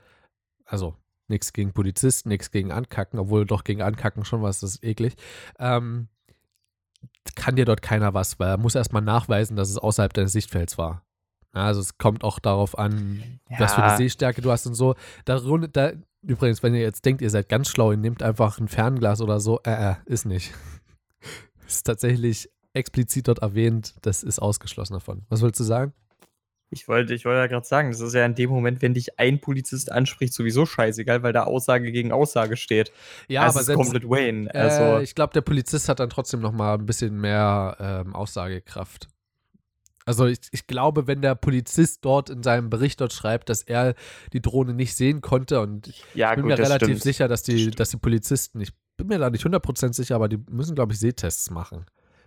also 0.66 0.96
nichts 1.28 1.54
gegen 1.54 1.74
Polizisten, 1.74 2.30
nichts 2.30 2.52
gegen 2.52 2.72
Ankacken, 2.72 3.20
obwohl 3.20 3.46
doch 3.46 3.64
gegen 3.64 3.82
Ankacken 3.82 4.26
schon 4.26 4.42
was, 4.42 4.60
das 4.60 4.76
ist 4.76 4.84
eklig, 4.84 5.16
ähm, 5.60 6.10
kann 7.36 7.56
dir 7.56 7.66
dort 7.66 7.82
keiner 7.82 8.14
was, 8.14 8.40
weil 8.40 8.50
er 8.50 8.58
muss 8.58 8.76
erstmal 8.76 9.02
nachweisen, 9.02 9.56
dass 9.56 9.70
es 9.70 9.78
außerhalb 9.78 10.14
deines 10.14 10.32
Sichtfelds 10.32 10.78
war. 10.78 11.03
Also 11.54 11.82
es 11.82 11.98
kommt 11.98 12.24
auch 12.24 12.40
darauf 12.40 12.78
an, 12.78 13.40
ja. 13.50 13.60
was 13.60 13.76
für 13.76 13.84
eine 13.84 13.98
Sehstärke 13.98 14.42
du 14.42 14.52
hast 14.52 14.66
und 14.66 14.74
so. 14.74 14.96
Da, 15.26 15.40
da, 15.72 15.92
übrigens, 16.24 16.64
wenn 16.64 16.74
ihr 16.74 16.82
jetzt 16.82 17.06
denkt, 17.06 17.22
ihr 17.22 17.30
seid 17.30 17.48
ganz 17.48 17.70
schlau, 17.70 17.92
ihr 17.92 17.98
nehmt 17.98 18.24
einfach 18.24 18.60
ein 18.60 18.68
Fernglas 18.68 19.22
oder 19.22 19.40
so, 19.40 19.60
äh, 19.64 19.92
äh 19.92 19.96
ist 20.06 20.26
nicht. 20.26 20.52
ist 21.68 21.84
tatsächlich 21.84 22.50
explizit 22.74 23.28
dort 23.28 23.40
erwähnt, 23.40 23.94
das 24.02 24.24
ist 24.24 24.40
ausgeschlossen 24.40 24.94
davon. 24.94 25.26
Was 25.30 25.42
wolltest 25.42 25.60
du 25.60 25.64
sagen? 25.66 25.94
Ich 26.72 26.88
wollte, 26.88 27.14
ich 27.14 27.24
wollte 27.24 27.38
ja 27.38 27.46
gerade 27.46 27.68
sagen, 27.68 27.92
das 27.92 28.00
ist 28.00 28.16
ja 28.16 28.26
in 28.26 28.34
dem 28.34 28.50
Moment, 28.50 28.82
wenn 28.82 28.96
dich 28.96 29.20
ein 29.20 29.40
Polizist 29.40 29.92
anspricht, 29.92 30.34
sowieso 30.34 30.66
scheißegal, 30.66 31.22
weil 31.22 31.32
da 31.32 31.44
Aussage 31.44 31.92
gegen 31.92 32.12
Aussage 32.12 32.58
steht. 32.58 32.92
Ja, 33.28 33.46
das 33.46 33.54
aber 33.54 33.60
ist 33.60 33.66
selbst, 33.68 33.84
komplett 33.84 34.10
Wayne. 34.10 34.56
Also, 34.56 34.84
äh, 34.84 35.04
ich 35.04 35.14
glaube, 35.14 35.34
der 35.34 35.42
Polizist 35.42 35.88
hat 35.88 36.00
dann 36.00 36.10
trotzdem 36.10 36.40
noch 36.40 36.52
mal 36.52 36.74
ein 36.74 36.88
bisschen 36.88 37.22
mehr 37.22 37.78
ähm, 37.80 38.16
Aussagekraft. 38.16 39.08
Also 40.06 40.26
ich, 40.26 40.40
ich, 40.52 40.68
glaube, 40.68 41.08
wenn 41.08 41.22
der 41.22 41.36
Polizist 41.36 42.04
dort 42.04 42.30
in 42.30 42.44
seinem 42.44 42.70
Bericht 42.70 43.00
dort 43.02 43.14
schreibt, 43.14 43.50
dass 43.50 43.62
er 43.62 43.96
die 44.34 44.42
Drohne 44.42 44.74
nicht 44.74 44.96
sehen 44.96 45.22
konnte 45.22 45.62
und 45.62 45.88
ich 45.88 46.04
ja, 46.14 46.34
bin 46.34 46.44
gut, 46.44 46.52
mir 46.52 46.58
relativ 46.58 46.88
stimmt. 46.88 47.02
sicher, 47.02 47.28
dass 47.28 47.44
die, 47.44 47.72
dass 47.72 47.90
die 47.90 47.98
Polizisten, 47.98 48.60
ich 48.62 48.74
bin 48.98 49.08
mir 49.08 49.20
da 49.20 49.30
nicht 49.30 49.46
100% 49.46 49.94
sicher, 49.94 50.16
aber 50.16 50.28
die 50.30 50.40
müssen, 50.50 50.76
glaube 50.76 50.94
ich, 50.94 51.00
Sehtests 51.00 51.50
machen 51.50 51.86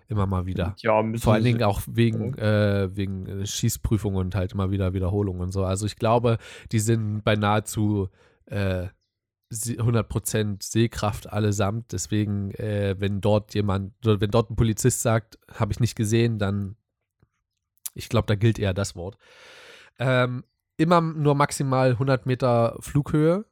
immer 0.08 0.26
mal 0.26 0.46
wieder. 0.46 0.76
Ja, 0.78 1.02
Vor 1.18 1.34
allen 1.34 1.44
Dingen 1.44 1.62
auch 1.62 1.82
wegen, 1.86 2.34
äh, 2.38 2.94
wegen 2.94 3.26
äh, 3.26 3.46
Schießprüfungen 3.46 4.18
und 4.18 4.34
halt 4.34 4.52
immer 4.52 4.70
wieder 4.70 4.94
Wiederholungen 4.94 5.42
und 5.42 5.52
so. 5.52 5.64
Also 5.64 5.86
ich 5.86 5.96
glaube, 5.96 6.38
die 6.72 6.78
sind 6.78 7.24
bei 7.24 7.34
nahezu 7.34 8.08
äh, 8.46 8.86
100% 9.52 10.62
Sehkraft 10.62 11.32
allesamt. 11.32 11.92
Deswegen, 11.92 12.50
äh, 12.52 12.96
wenn 12.98 13.20
dort 13.20 13.54
jemand, 13.54 13.94
wenn 14.02 14.30
dort 14.30 14.50
ein 14.50 14.56
Polizist 14.56 15.02
sagt, 15.02 15.38
habe 15.52 15.72
ich 15.72 15.80
nicht 15.80 15.96
gesehen, 15.96 16.38
dann, 16.38 16.76
ich 17.96 18.08
glaube, 18.08 18.26
da 18.26 18.34
gilt 18.34 18.58
eher 18.58 18.74
das 18.74 18.96
Wort. 18.96 19.16
Ähm, 19.98 20.44
immer 20.76 21.00
nur 21.00 21.34
maximal 21.34 21.92
100 21.92 22.26
Meter 22.26 22.76
Flughöhe. 22.80 23.44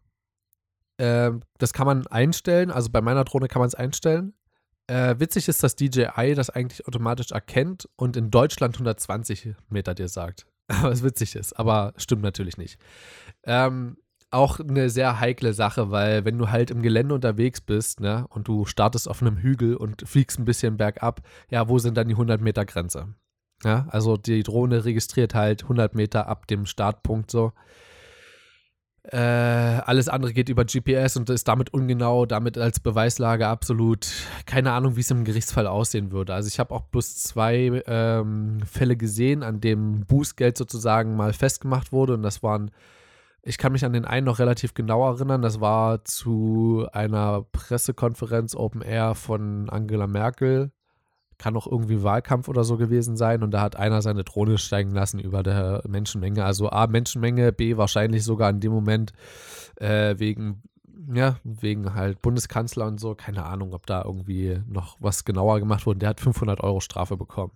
Ähm, 0.98 1.42
das 1.58 1.72
kann 1.72 1.86
man 1.86 2.06
einstellen. 2.06 2.70
Also 2.70 2.90
bei 2.90 3.00
meiner 3.00 3.24
Drohne 3.24 3.48
kann 3.48 3.60
man 3.60 3.68
es 3.68 3.74
einstellen. 3.74 4.34
Äh, 4.86 5.18
witzig 5.18 5.48
ist, 5.48 5.62
dass 5.62 5.76
DJI 5.76 6.34
das 6.34 6.50
eigentlich 6.50 6.86
automatisch 6.86 7.30
erkennt 7.30 7.88
und 7.96 8.16
in 8.16 8.30
Deutschland 8.30 8.74
120 8.74 9.54
Meter 9.68 9.94
dir 9.94 10.08
sagt. 10.08 10.46
Was 10.82 11.02
witzig 11.02 11.36
ist, 11.36 11.58
aber 11.58 11.94
stimmt 11.96 12.22
natürlich 12.22 12.58
nicht. 12.58 12.78
Ähm, 13.44 13.96
auch 14.30 14.60
eine 14.60 14.90
sehr 14.90 15.20
heikle 15.20 15.52
Sache, 15.54 15.90
weil 15.90 16.24
wenn 16.24 16.36
du 16.36 16.50
halt 16.50 16.70
im 16.70 16.82
Gelände 16.82 17.14
unterwegs 17.14 17.60
bist, 17.60 18.00
ne, 18.00 18.26
und 18.30 18.48
du 18.48 18.64
startest 18.64 19.08
auf 19.08 19.22
einem 19.22 19.38
Hügel 19.38 19.76
und 19.76 20.06
fliegst 20.06 20.38
ein 20.38 20.44
bisschen 20.44 20.76
bergab, 20.76 21.20
ja, 21.50 21.68
wo 21.68 21.78
sind 21.78 21.96
dann 21.96 22.08
die 22.08 22.14
100 22.14 22.40
Meter 22.40 22.64
Grenze? 22.64 23.14
Ja, 23.64 23.86
also 23.90 24.16
die 24.16 24.42
Drohne 24.42 24.84
registriert 24.84 25.34
halt 25.34 25.62
100 25.62 25.94
Meter 25.94 26.28
ab 26.28 26.46
dem 26.46 26.66
Startpunkt 26.66 27.30
so. 27.30 27.52
Äh, 29.04 29.18
alles 29.18 30.08
andere 30.08 30.32
geht 30.32 30.48
über 30.48 30.64
GPS 30.64 31.18
und 31.18 31.28
ist 31.28 31.46
damit 31.46 31.74
ungenau, 31.74 32.24
damit 32.24 32.56
als 32.56 32.80
Beweislage 32.80 33.46
absolut 33.46 34.06
keine 34.46 34.72
Ahnung, 34.72 34.96
wie 34.96 35.00
es 35.00 35.10
im 35.10 35.24
Gerichtsfall 35.24 35.66
aussehen 35.66 36.10
würde. 36.10 36.32
Also 36.32 36.48
ich 36.48 36.58
habe 36.58 36.74
auch 36.74 36.84
bloß 36.84 37.16
zwei 37.16 37.82
ähm, 37.86 38.60
Fälle 38.64 38.96
gesehen, 38.96 39.42
an 39.42 39.60
dem 39.60 40.06
Bußgeld 40.06 40.56
sozusagen 40.56 41.16
mal 41.16 41.34
festgemacht 41.34 41.92
wurde 41.92 42.14
und 42.14 42.22
das 42.22 42.42
waren, 42.42 42.70
ich 43.42 43.58
kann 43.58 43.72
mich 43.72 43.84
an 43.84 43.92
den 43.92 44.06
einen 44.06 44.24
noch 44.24 44.38
relativ 44.38 44.72
genau 44.72 45.06
erinnern, 45.06 45.42
das 45.42 45.60
war 45.60 46.02
zu 46.06 46.86
einer 46.92 47.42
Pressekonferenz 47.52 48.54
Open 48.54 48.80
Air 48.80 49.14
von 49.14 49.68
Angela 49.68 50.06
Merkel 50.06 50.72
kann 51.38 51.56
auch 51.56 51.66
irgendwie 51.66 52.02
Wahlkampf 52.02 52.48
oder 52.48 52.64
so 52.64 52.76
gewesen 52.76 53.16
sein 53.16 53.42
und 53.42 53.50
da 53.50 53.60
hat 53.60 53.76
einer 53.76 54.02
seine 54.02 54.24
Drohne 54.24 54.58
steigen 54.58 54.92
lassen 54.92 55.18
über 55.18 55.42
der 55.42 55.82
Menschenmenge. 55.86 56.44
Also 56.44 56.70
A, 56.70 56.86
Menschenmenge, 56.86 57.52
B, 57.52 57.76
wahrscheinlich 57.76 58.24
sogar 58.24 58.50
in 58.50 58.60
dem 58.60 58.72
Moment 58.72 59.12
äh, 59.76 60.18
wegen, 60.18 60.62
ja, 61.12 61.36
wegen 61.44 61.94
halt 61.94 62.22
Bundeskanzler 62.22 62.86
und 62.86 63.00
so. 63.00 63.14
Keine 63.14 63.44
Ahnung, 63.44 63.74
ob 63.74 63.86
da 63.86 64.02
irgendwie 64.04 64.60
noch 64.66 64.96
was 65.00 65.24
genauer 65.24 65.60
gemacht 65.60 65.86
wurde. 65.86 66.00
Der 66.00 66.10
hat 66.10 66.20
500 66.20 66.60
Euro 66.60 66.80
Strafe 66.80 67.16
bekommen. 67.16 67.52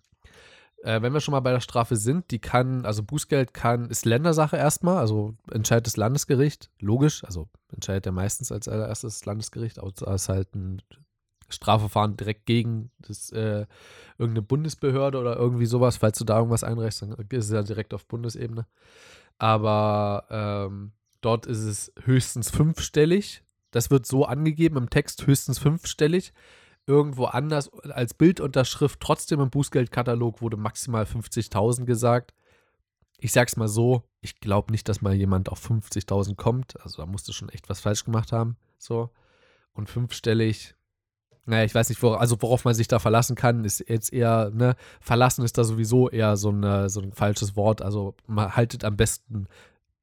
Äh, 0.82 1.02
wenn 1.02 1.12
wir 1.12 1.20
schon 1.20 1.32
mal 1.32 1.40
bei 1.40 1.52
der 1.52 1.61
Strafe 1.61 1.97
sind, 1.97 2.30
die 2.30 2.38
kann, 2.38 2.85
also 2.85 3.02
Bußgeld 3.02 3.52
kann, 3.52 3.90
ist 3.90 4.06
Ländersache 4.06 4.56
erstmal, 4.56 4.99
also 4.99 5.35
entscheidet 5.50 5.87
das 5.87 5.97
Landesgericht, 5.97 6.70
logisch, 6.80 7.25
also 7.25 7.49
entscheidet 7.73 8.06
er 8.06 8.12
meistens 8.12 8.52
als 8.52 8.68
allererstes 8.68 9.25
Landesgericht, 9.25 9.80
außer 9.80 10.06
es 10.06 10.28
halt 10.28 10.54
ein 10.54 10.80
Strafverfahren 11.48 12.16
direkt 12.16 12.46
gegen 12.46 12.90
das, 12.98 13.30
äh, 13.30 13.66
irgendeine 14.18 14.42
Bundesbehörde 14.42 15.18
oder 15.18 15.36
irgendwie 15.36 15.66
sowas. 15.66 15.96
Falls 15.96 16.18
du 16.18 16.24
da 16.24 16.36
irgendwas 16.36 16.64
einreichst, 16.64 17.02
dann 17.02 17.12
ist 17.12 17.46
es 17.46 17.50
ja 17.50 17.62
direkt 17.62 17.94
auf 17.94 18.06
Bundesebene. 18.06 18.66
Aber 19.38 20.26
ähm, 20.30 20.92
dort 21.20 21.46
ist 21.46 21.64
es 21.64 21.92
höchstens 22.04 22.50
fünfstellig. 22.50 23.42
Das 23.70 23.90
wird 23.90 24.06
so 24.06 24.24
angegeben 24.24 24.76
im 24.76 24.90
Text, 24.90 25.26
höchstens 25.26 25.58
fünfstellig. 25.58 26.32
Irgendwo 26.86 27.26
anders 27.26 27.70
als 27.90 28.14
Bildunterschrift, 28.14 28.98
trotzdem 29.00 29.40
im 29.40 29.50
Bußgeldkatalog 29.50 30.40
wurde 30.40 30.56
maximal 30.56 31.04
50.000 31.04 31.84
gesagt. 31.84 32.32
Ich 33.18 33.32
sag's 33.32 33.56
mal 33.56 33.68
so, 33.68 34.04
ich 34.20 34.40
glaube 34.40 34.72
nicht, 34.72 34.88
dass 34.88 35.02
mal 35.02 35.12
jemand 35.12 35.50
auf 35.50 35.68
50.000 35.68 36.36
kommt. 36.36 36.80
Also 36.80 37.02
da 37.02 37.06
musst 37.06 37.28
du 37.28 37.32
schon 37.32 37.50
echt 37.50 37.68
was 37.68 37.80
falsch 37.80 38.04
gemacht 38.04 38.32
haben. 38.32 38.56
So. 38.78 39.10
Und 39.72 39.90
fünfstellig, 39.90 40.74
naja, 41.48 41.64
ich 41.64 41.74
weiß 41.74 41.88
nicht, 41.88 42.02
wor 42.02 42.20
also 42.20 42.36
worauf 42.40 42.64
man 42.64 42.74
sich 42.74 42.88
da 42.88 42.98
verlassen 42.98 43.34
kann, 43.34 43.64
ist 43.64 43.82
jetzt 43.88 44.12
eher, 44.12 44.50
ne, 44.52 44.76
verlassen 45.00 45.44
ist 45.44 45.56
da 45.56 45.64
sowieso 45.64 46.10
eher 46.10 46.36
so, 46.36 46.50
eine, 46.50 46.90
so 46.90 47.00
ein 47.00 47.12
falsches 47.12 47.56
Wort. 47.56 47.80
Also 47.80 48.14
man 48.26 48.54
haltet 48.54 48.84
am 48.84 48.96
besten 48.96 49.46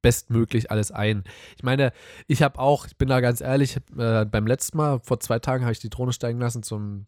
bestmöglich 0.02 0.70
alles 0.70 0.90
ein. 0.90 1.24
Ich 1.56 1.62
meine, 1.62 1.92
ich 2.26 2.42
habe 2.42 2.58
auch, 2.58 2.86
ich 2.86 2.96
bin 2.96 3.08
da 3.08 3.20
ganz 3.20 3.40
ehrlich, 3.40 3.78
äh, 3.96 4.24
beim 4.24 4.46
letzten 4.46 4.76
Mal, 4.76 5.00
vor 5.00 5.20
zwei 5.20 5.38
Tagen, 5.38 5.64
habe 5.64 5.72
ich 5.72 5.78
die 5.78 5.90
Drohne 5.90 6.12
steigen 6.12 6.40
lassen 6.40 6.62
zum 6.62 7.06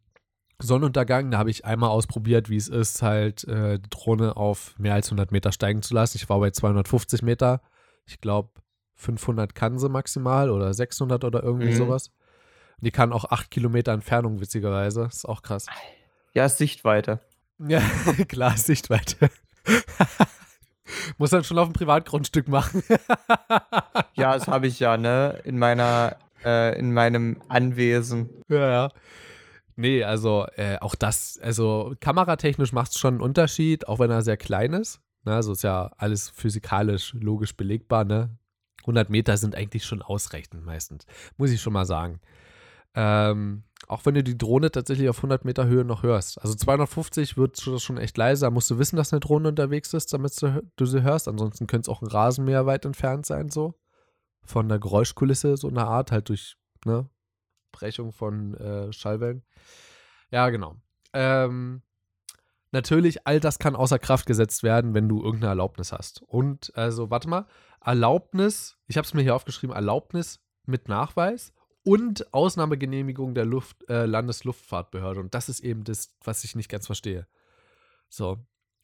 Sonnenuntergang. 0.61 1.31
Da 1.31 1.39
habe 1.39 1.51
ich 1.51 1.65
einmal 1.65 1.91
ausprobiert, 1.91 2.49
wie 2.49 2.57
es 2.57 2.69
ist, 2.69 3.03
halt 3.03 3.45
äh, 3.45 3.79
die 3.79 3.91
Drohne 3.91 4.37
auf 4.37 4.75
mehr 4.79 4.95
als 4.95 5.09
100 5.09 5.33
Meter 5.33 5.53
steigen 5.53 5.83
zu 5.83 5.95
lassen. 5.95 6.17
Ich 6.17 6.29
war 6.29 6.39
bei 6.39 6.51
250 6.51 7.23
Meter. 7.23 7.61
Ich 8.07 8.21
glaube, 8.21 8.51
500 8.95 9.55
kann 9.55 9.79
sie 9.79 9.89
maximal 9.89 10.51
oder 10.51 10.73
600 10.73 11.25
oder 11.25 11.43
irgendwie 11.43 11.71
mhm. 11.71 11.77
sowas. 11.77 12.11
Die 12.81 12.91
kann 12.91 13.13
auch 13.13 13.25
acht 13.27 13.51
Kilometer 13.51 13.93
Entfernung, 13.93 14.41
witzigerweise. 14.41 15.05
Ist 15.05 15.29
auch 15.29 15.43
krass. 15.43 15.67
Ja, 16.35 16.49
Sichtweite. 16.49 17.21
Ja, 17.59 17.81
klar, 18.29 18.57
Sichtweite. 18.57 19.31
Muss 21.19 21.31
dann 21.31 21.45
schon 21.45 21.59
auf 21.59 21.69
dem 21.69 21.73
Privatgrundstück 21.73 22.49
machen. 22.49 22.83
ja, 24.15 24.35
das 24.35 24.47
habe 24.47 24.67
ich 24.67 24.79
ja, 24.81 24.97
ne? 24.97 25.41
In 25.45 25.59
meiner, 25.59 26.17
äh, 26.45 26.79
in 26.79 26.93
meinem 26.93 27.43
Anwesen. 27.49 28.31
Ja, 28.49 28.71
ja. 28.71 28.93
Nee, 29.77 30.03
also 30.03 30.47
äh, 30.57 30.79
auch 30.81 30.95
das, 30.95 31.39
also 31.43 31.95
kameratechnisch 32.01 32.73
macht 32.73 32.93
es 32.93 32.99
schon 32.99 33.15
einen 33.15 33.21
Unterschied, 33.21 33.87
auch 33.87 33.99
wenn 33.99 34.11
er 34.11 34.23
sehr 34.23 34.37
klein 34.37 34.73
ist. 34.73 35.01
Ne? 35.25 35.35
Also 35.35 35.53
ist 35.53 35.63
ja 35.63 35.93
alles 35.97 36.31
physikalisch, 36.31 37.15
logisch 37.15 37.57
belegbar, 37.57 38.05
ne? 38.05 38.31
100 38.81 39.11
Meter 39.11 39.37
sind 39.37 39.55
eigentlich 39.55 39.85
schon 39.85 40.03
ausreichend 40.03 40.65
meistens, 40.65 41.05
muss 41.37 41.51
ich 41.51 41.61
schon 41.61 41.75
mal 41.75 41.85
sagen. 41.85 42.21
Ähm, 42.95 43.65
auch 43.87 44.05
wenn 44.05 44.15
du 44.15 44.23
die 44.23 44.37
Drohne 44.37 44.71
tatsächlich 44.71 45.09
auf 45.09 45.19
100 45.19 45.45
Meter 45.45 45.67
Höhe 45.67 45.85
noch 45.85 46.03
hörst. 46.03 46.41
Also 46.43 46.55
250 46.55 47.37
wird 47.37 47.59
schon 47.59 47.97
echt 47.97 48.17
leise. 48.17 48.45
Da 48.45 48.51
musst 48.51 48.71
du 48.71 48.79
wissen, 48.79 48.97
dass 48.97 49.13
eine 49.13 49.21
Drohne 49.21 49.49
unterwegs 49.49 49.95
ist, 49.95 50.13
damit 50.13 50.41
du, 50.43 50.63
du 50.77 50.87
sie 50.87 51.03
hörst. 51.03 51.29
Ansonsten 51.29 51.67
könnte 51.67 51.91
es 51.91 51.97
auch 51.97 52.03
ein 52.03 52.09
Rasenmäher 52.09 52.67
weit 52.67 52.85
entfernt 52.85 53.25
sein, 53.25 53.49
so. 53.51 53.75
von 54.45 54.69
der 54.69 54.79
Geräuschkulisse, 54.79 55.57
so 55.57 55.69
eine 55.69 55.87
Art, 55.87 56.13
halt 56.13 56.29
durch 56.29 56.57
ne, 56.85 57.09
Brechung 57.73 58.13
von 58.13 58.55
äh, 58.55 58.93
Schallwellen. 58.93 59.43
Ja, 60.31 60.51
genau. 60.51 60.77
Ähm, 61.15 61.83
natürlich, 62.73 63.27
all 63.27 63.41
das 63.41 63.59
kann 63.59 63.77
außer 63.77 63.99
Kraft 63.99 64.27
gesetzt 64.27 64.63
werden, 64.63 64.93
wenn 64.93 65.09
du 65.09 65.23
irgendeine 65.23 65.51
Erlaubnis 65.51 65.93
hast. 65.93 66.23
Und 66.23 66.73
also, 66.77 67.11
warte 67.11 67.29
mal, 67.29 67.47
Erlaubnis, 67.81 68.77
ich 68.87 68.97
habe 68.97 69.07
es 69.07 69.15
mir 69.15 69.23
hier 69.23 69.35
aufgeschrieben, 69.35 69.75
Erlaubnis 69.75 70.41
mit 70.67 70.89
Nachweis 70.89 71.53
und 71.89 72.35
Ausnahmegenehmigung 72.35 73.33
der 73.35 73.47
Luft, 73.47 73.89
äh, 73.89 74.05
Landesluftfahrtbehörde. 74.05 75.21
Und 75.21 75.33
das 75.33 75.49
ist 75.49 75.61
eben 75.61 75.85
das, 75.85 76.15
was 76.23 76.45
ich 76.45 76.55
nicht 76.55 76.69
ganz 76.69 76.85
verstehe. 76.85 77.27
So. 78.11 78.37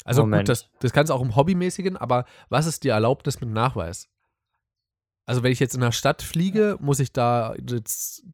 Also 0.07 0.23
Moment. 0.23 0.43
gut, 0.43 0.49
das, 0.49 0.71
das 0.81 0.93
kannst 0.95 1.11
du 1.11 1.15
auch 1.15 1.21
im 1.21 1.37
Hobbymäßigen, 1.37 1.99
aber 1.99 2.25
was 2.49 2.65
ist 2.65 2.83
die 2.83 2.89
Erlaubnis 2.89 3.43
mit 3.43 3.51
Nachweis? 3.51 4.09
Also 5.27 5.43
wenn 5.43 5.53
ich 5.53 5.61
jetzt 5.61 5.75
in 5.75 5.83
der 5.83 5.93
Stadt 5.93 6.23
fliege, 6.23 6.79
muss 6.81 6.99
ich 6.99 7.13
da 7.13 7.55
jetzt 7.69 8.25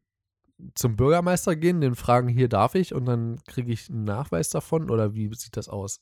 zum 0.73 0.95
Bürgermeister 0.95 1.57
gehen, 1.57 1.81
den 1.81 1.95
fragen, 1.95 2.29
hier 2.29 2.47
darf 2.47 2.75
ich 2.75 2.93
und 2.93 3.05
dann 3.05 3.43
kriege 3.47 3.73
ich 3.73 3.89
einen 3.89 4.05
Nachweis 4.05 4.49
davon 4.49 4.89
oder 4.89 5.15
wie 5.15 5.33
sieht 5.35 5.57
das 5.57 5.67
aus? 5.67 5.99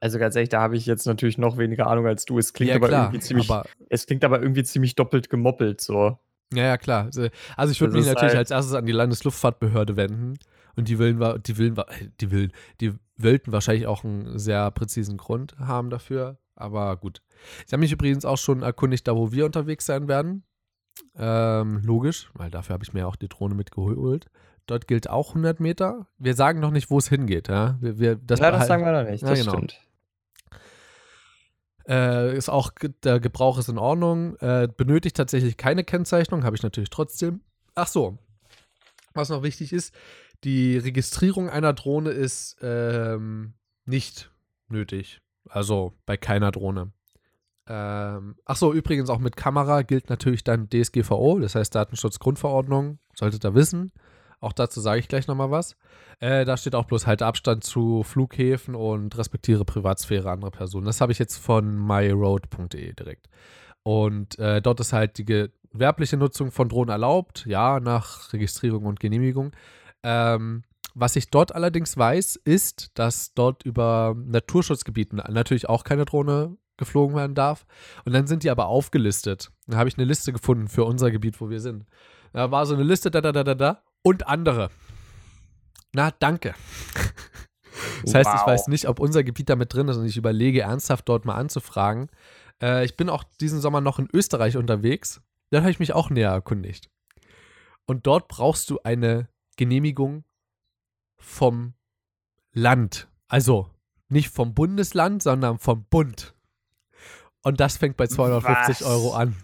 Also 0.00 0.18
ganz 0.18 0.34
ehrlich, 0.34 0.48
da 0.48 0.62
habe 0.62 0.76
ich 0.76 0.86
jetzt 0.86 1.06
natürlich 1.06 1.36
noch 1.36 1.58
weniger 1.58 1.88
Ahnung 1.88 2.06
als 2.06 2.24
du. 2.24 2.38
Es 2.38 2.54
klingt 2.54 2.72
aber 2.72 2.90
irgendwie 2.90 3.18
ziemlich, 3.18 3.50
aber, 3.50 3.68
es 3.90 4.06
klingt 4.06 4.24
aber 4.24 4.40
irgendwie 4.40 4.62
ziemlich 4.62 4.94
doppelt 4.94 5.28
gemoppelt 5.28 5.82
so. 5.82 6.18
Ja, 6.54 6.64
ja, 6.64 6.76
klar. 6.78 7.04
Also 7.06 7.28
also 7.56 7.72
ich 7.72 7.80
würde 7.80 7.94
mich 7.94 8.06
natürlich 8.06 8.30
halt- 8.30 8.38
als 8.38 8.50
erstes 8.50 8.74
an 8.74 8.86
die 8.86 8.92
Landesluftfahrtbehörde 8.92 9.96
wenden 9.96 10.34
und 10.76 10.88
die 10.88 10.98
willen, 10.98 11.18
die 11.46 11.58
willen, 11.58 11.76
wa- 11.76 11.86
die 12.20 12.30
willen, 12.30 12.52
die 12.80 12.94
wollten 13.16 13.52
wahrscheinlich 13.52 13.86
auch 13.86 14.04
einen 14.04 14.38
sehr 14.38 14.70
präzisen 14.70 15.16
Grund 15.16 15.56
haben 15.58 15.90
dafür, 15.90 16.38
aber 16.54 16.96
gut. 16.96 17.20
Ich 17.66 17.72
habe 17.72 17.80
mich 17.80 17.92
übrigens 17.92 18.24
auch 18.24 18.38
schon 18.38 18.62
erkundigt, 18.62 19.06
da 19.08 19.14
wo 19.16 19.32
wir 19.32 19.44
unterwegs 19.46 19.86
sein 19.86 20.08
werden. 20.08 20.44
Ähm, 21.16 21.80
logisch, 21.84 22.30
weil 22.34 22.50
dafür 22.50 22.74
habe 22.74 22.84
ich 22.84 22.92
mir 22.92 23.06
auch 23.06 23.16
die 23.16 23.28
Drohne 23.28 23.54
mitgeholt. 23.54 24.26
Dort 24.66 24.86
gilt 24.86 25.08
auch 25.08 25.30
100 25.30 25.60
Meter. 25.60 26.06
Wir 26.18 26.34
sagen 26.34 26.60
noch 26.60 26.70
nicht, 26.70 26.90
wo 26.90 26.98
es 26.98 27.08
hingeht. 27.08 27.48
Ja? 27.48 27.78
Wir, 27.80 27.98
wir, 27.98 28.16
das 28.16 28.40
ja, 28.40 28.50
das 28.50 28.66
sagen 28.66 28.84
wir 28.84 28.92
noch 28.92 29.08
nicht. 29.08 29.22
Ja, 29.22 29.30
Das 29.30 29.38
genau. 29.40 29.52
stimmt. 29.52 29.80
Äh, 31.88 32.36
ist 32.36 32.50
auch, 32.50 32.70
der 33.02 33.18
Gebrauch 33.18 33.58
ist 33.58 33.68
in 33.68 33.78
Ordnung. 33.78 34.36
Äh, 34.36 34.68
benötigt 34.76 35.16
tatsächlich 35.16 35.56
keine 35.56 35.84
Kennzeichnung, 35.84 36.44
habe 36.44 36.56
ich 36.56 36.62
natürlich 36.62 36.90
trotzdem. 36.90 37.40
Ach 37.74 37.86
so. 37.86 38.18
Was 39.14 39.30
noch 39.30 39.42
wichtig 39.42 39.72
ist, 39.72 39.94
die 40.44 40.76
Registrierung 40.76 41.48
einer 41.48 41.72
Drohne 41.72 42.10
ist 42.10 42.56
ähm, 42.60 43.54
nicht 43.86 44.30
nötig. 44.68 45.20
Also 45.48 45.94
bei 46.04 46.16
keiner 46.16 46.52
Drohne. 46.52 46.92
Ähm, 47.66 48.36
ach 48.44 48.56
so, 48.56 48.72
übrigens 48.72 49.10
auch 49.10 49.18
mit 49.18 49.36
Kamera 49.36 49.82
gilt 49.82 50.08
natürlich 50.10 50.44
dann 50.44 50.68
DSGVO, 50.68 51.38
das 51.38 51.54
heißt 51.54 51.74
Datenschutzgrundverordnung, 51.74 52.98
solltet 53.14 53.44
ihr 53.44 53.54
wissen. 53.54 53.92
Auch 54.40 54.52
dazu 54.52 54.80
sage 54.80 55.00
ich 55.00 55.08
gleich 55.08 55.26
nochmal 55.26 55.50
was. 55.50 55.76
Äh, 56.20 56.44
da 56.44 56.56
steht 56.56 56.74
auch 56.74 56.84
bloß 56.84 57.06
halt 57.06 57.22
Abstand 57.22 57.64
zu 57.64 58.02
Flughäfen 58.02 58.74
und 58.74 59.16
respektiere 59.18 59.64
Privatsphäre 59.64 60.30
anderer 60.30 60.50
Personen. 60.50 60.86
Das 60.86 61.00
habe 61.00 61.12
ich 61.12 61.18
jetzt 61.18 61.36
von 61.36 61.76
myroad.de 61.76 62.92
direkt. 62.92 63.28
Und 63.82 64.38
äh, 64.38 64.60
dort 64.60 64.80
ist 64.80 64.92
halt 64.92 65.18
die 65.18 65.24
gewerbliche 65.24 66.16
Nutzung 66.16 66.50
von 66.50 66.68
Drohnen 66.68 66.90
erlaubt, 66.90 67.46
ja, 67.46 67.80
nach 67.80 68.32
Registrierung 68.32 68.84
und 68.84 69.00
Genehmigung. 69.00 69.52
Ähm, 70.02 70.64
was 70.94 71.16
ich 71.16 71.30
dort 71.30 71.54
allerdings 71.54 71.96
weiß, 71.96 72.36
ist, 72.44 72.98
dass 72.98 73.34
dort 73.34 73.62
über 73.64 74.16
Naturschutzgebieten 74.16 75.22
natürlich 75.28 75.68
auch 75.68 75.84
keine 75.84 76.04
Drohne 76.04 76.56
geflogen 76.76 77.16
werden 77.16 77.34
darf. 77.34 77.66
Und 78.04 78.12
dann 78.12 78.26
sind 78.26 78.44
die 78.44 78.50
aber 78.50 78.66
aufgelistet. 78.66 79.50
Da 79.66 79.78
habe 79.78 79.88
ich 79.88 79.98
eine 79.98 80.06
Liste 80.06 80.32
gefunden 80.32 80.68
für 80.68 80.84
unser 80.84 81.10
Gebiet, 81.10 81.40
wo 81.40 81.50
wir 81.50 81.60
sind. 81.60 81.86
Da 82.32 82.50
war 82.50 82.66
so 82.66 82.74
eine 82.74 82.84
Liste, 82.84 83.10
da, 83.10 83.20
da, 83.20 83.32
da, 83.32 83.42
da, 83.42 83.54
da 83.54 83.82
und 84.08 84.26
andere. 84.26 84.70
Na, 85.92 86.10
danke. 86.10 86.54
Das 88.04 88.14
heißt, 88.14 88.30
ich 88.34 88.40
Wow. 88.40 88.46
weiß 88.46 88.68
nicht, 88.68 88.88
ob 88.88 89.00
unser 89.00 89.22
Gebiet 89.22 89.48
damit 89.48 89.72
drin 89.72 89.88
ist 89.88 89.96
und 89.96 90.06
ich 90.06 90.16
überlege 90.16 90.62
ernsthaft 90.62 91.08
dort 91.08 91.24
mal 91.24 91.34
anzufragen. 91.34 92.08
Äh, 92.62 92.84
ich 92.84 92.96
bin 92.96 93.08
auch 93.08 93.24
diesen 93.40 93.60
Sommer 93.60 93.80
noch 93.80 93.98
in 93.98 94.08
Österreich 94.12 94.56
unterwegs. 94.56 95.20
Dann 95.50 95.62
habe 95.62 95.70
ich 95.70 95.78
mich 95.78 95.92
auch 95.92 96.10
näher 96.10 96.30
erkundigt. 96.30 96.90
Und 97.86 98.06
dort 98.06 98.28
brauchst 98.28 98.68
du 98.70 98.80
eine 98.82 99.28
Genehmigung 99.56 100.24
vom 101.18 101.74
Land. 102.52 103.08
Also 103.28 103.70
nicht 104.08 104.30
vom 104.30 104.54
Bundesland, 104.54 105.22
sondern 105.22 105.58
vom 105.58 105.84
Bund. 105.84 106.34
Und 107.42 107.60
das 107.60 107.76
fängt 107.76 107.96
bei 107.96 108.06
250 108.06 108.80
Was? 108.80 108.82
Euro 108.82 109.14
an. 109.14 109.36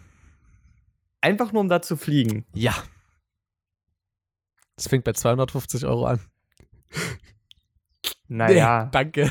Einfach 1.21 1.53
nur 1.53 1.61
um 1.63 1.69
da 1.69 1.81
zu 1.81 1.97
fliegen. 1.97 2.45
Ja. 2.55 2.75
Das 4.77 4.89
fängt 4.89 5.05
bei 5.05 5.13
250 5.13 5.87
Euro 5.87 6.07
an. 6.07 6.21
Naja. 8.29 8.85
Nee, 8.85 8.91
danke. 8.93 9.31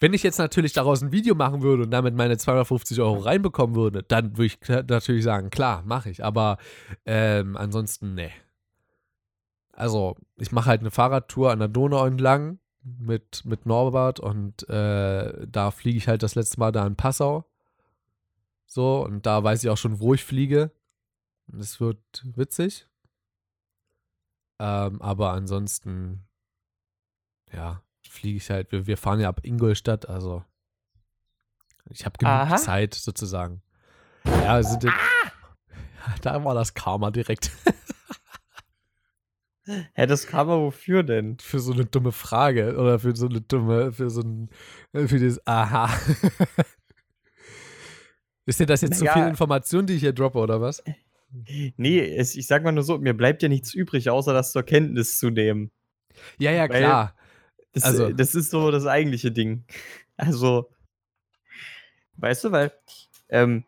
Wenn 0.00 0.12
ich 0.12 0.22
jetzt 0.22 0.38
natürlich 0.38 0.72
daraus 0.72 1.02
ein 1.02 1.10
Video 1.10 1.34
machen 1.34 1.62
würde 1.62 1.82
und 1.82 1.90
damit 1.90 2.14
meine 2.14 2.36
250 2.36 3.00
Euro 3.00 3.18
reinbekommen 3.18 3.74
würde, 3.74 4.04
dann 4.04 4.36
würde 4.36 4.46
ich 4.46 4.58
natürlich 4.88 5.24
sagen, 5.24 5.50
klar, 5.50 5.82
mache 5.84 6.10
ich. 6.10 6.24
Aber 6.24 6.58
ähm, 7.04 7.56
ansonsten, 7.56 8.14
nee. 8.14 8.30
Also, 9.72 10.16
ich 10.36 10.52
mache 10.52 10.66
halt 10.66 10.80
eine 10.80 10.90
Fahrradtour 10.90 11.50
an 11.50 11.58
der 11.58 11.68
Donau 11.68 12.04
entlang 12.06 12.58
mit, 12.82 13.44
mit 13.44 13.66
Norbert 13.66 14.20
und 14.20 14.68
äh, 14.68 15.46
da 15.46 15.70
fliege 15.70 15.98
ich 15.98 16.08
halt 16.08 16.22
das 16.22 16.34
letzte 16.34 16.60
Mal 16.60 16.72
da 16.72 16.86
in 16.86 16.96
Passau. 16.96 17.44
So, 18.66 19.04
und 19.04 19.26
da 19.26 19.42
weiß 19.42 19.64
ich 19.64 19.70
auch 19.70 19.76
schon, 19.76 20.00
wo 20.00 20.14
ich 20.14 20.24
fliege. 20.24 20.70
Es 21.58 21.80
wird 21.80 22.24
witzig. 22.36 22.87
Ähm, 24.58 25.00
aber 25.00 25.32
ansonsten, 25.32 26.26
ja, 27.52 27.82
fliege 28.08 28.36
ich 28.38 28.50
halt. 28.50 28.72
Wir, 28.72 28.86
wir 28.86 28.96
fahren 28.96 29.20
ja 29.20 29.28
ab 29.28 29.40
Ingolstadt, 29.44 30.08
also 30.08 30.44
ich 31.90 32.04
habe 32.04 32.18
genug 32.18 32.32
Aha. 32.32 32.56
Zeit 32.56 32.94
sozusagen. 32.94 33.62
Ja, 34.24 34.54
also 34.54 34.76
den, 34.80 34.92
da 36.22 36.44
war 36.44 36.54
das 36.54 36.74
Karma 36.74 37.10
direkt 37.10 37.50
Hä, 39.94 40.06
das 40.06 40.32
aber 40.32 40.60
wofür 40.60 41.02
denn? 41.02 41.36
für 41.40 41.60
so 41.60 41.72
eine 41.72 41.84
dumme 41.84 42.12
Frage 42.12 42.78
oder 42.78 42.98
für 42.98 43.14
so 43.14 43.26
eine 43.26 43.42
dumme, 43.42 43.92
für 43.92 44.08
so 44.08 44.22
ein, 44.22 44.48
für 44.92 45.18
dieses 45.18 45.46
Aha. 45.46 45.90
Ist 48.46 48.60
dir 48.60 48.66
das 48.66 48.80
jetzt 48.80 48.96
zu 48.98 49.04
Naja. 49.04 49.12
viel 49.12 49.28
Information, 49.28 49.86
die 49.86 49.92
ich 49.92 50.00
hier 50.00 50.14
droppe, 50.14 50.38
oder 50.38 50.62
was? 50.62 50.82
Nee, 51.76 52.00
es, 52.16 52.36
ich 52.36 52.46
sag 52.46 52.62
mal 52.64 52.72
nur 52.72 52.84
so, 52.84 52.98
mir 52.98 53.14
bleibt 53.14 53.42
ja 53.42 53.48
nichts 53.48 53.74
übrig, 53.74 54.08
außer 54.10 54.32
das 54.32 54.52
zur 54.52 54.62
Kenntnis 54.62 55.18
zu 55.18 55.30
nehmen. 55.30 55.70
Ja, 56.38 56.50
ja, 56.50 56.68
Weil- 56.68 56.80
klar. 56.82 57.14
Das, 57.72 57.84
Also- 57.84 58.10
das 58.12 58.34
ist 58.34 58.50
so 58.50 58.70
das 58.70 58.86
eigentliche 58.86 59.30
Ding. 59.32 59.64
Also, 60.20 60.68
weißt 62.16 62.42
du, 62.42 62.50
weil 62.50 62.72
ähm, 63.28 63.64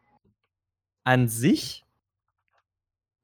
an 1.05 1.29
sich 1.29 1.85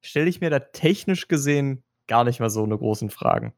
stelle 0.00 0.28
ich 0.28 0.40
mir 0.40 0.48
da 0.50 0.60
technisch 0.60 1.26
gesehen 1.26 1.82
gar 2.06 2.22
nicht 2.22 2.38
mal 2.38 2.50
so 2.50 2.62
eine 2.62 2.78
großen 2.78 3.10
Fragen. 3.10 3.52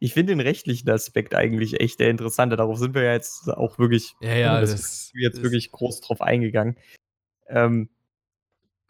Ich 0.00 0.14
finde 0.14 0.32
den 0.32 0.40
rechtlichen 0.40 0.88
Aspekt 0.88 1.34
eigentlich 1.34 1.78
echt 1.78 2.00
der 2.00 2.08
interessante. 2.08 2.56
Darauf 2.56 2.78
sind 2.78 2.94
wir 2.94 3.02
ja 3.02 3.12
jetzt 3.12 3.50
auch 3.50 3.78
wirklich, 3.78 4.14
Ja, 4.22 4.34
ja, 4.34 4.60
dass 4.62 4.70
das 4.70 5.10
wir 5.12 5.24
jetzt 5.28 5.42
wirklich 5.42 5.70
groß 5.72 6.00
drauf 6.00 6.22
eingegangen. 6.22 6.78
Ähm, 7.48 7.90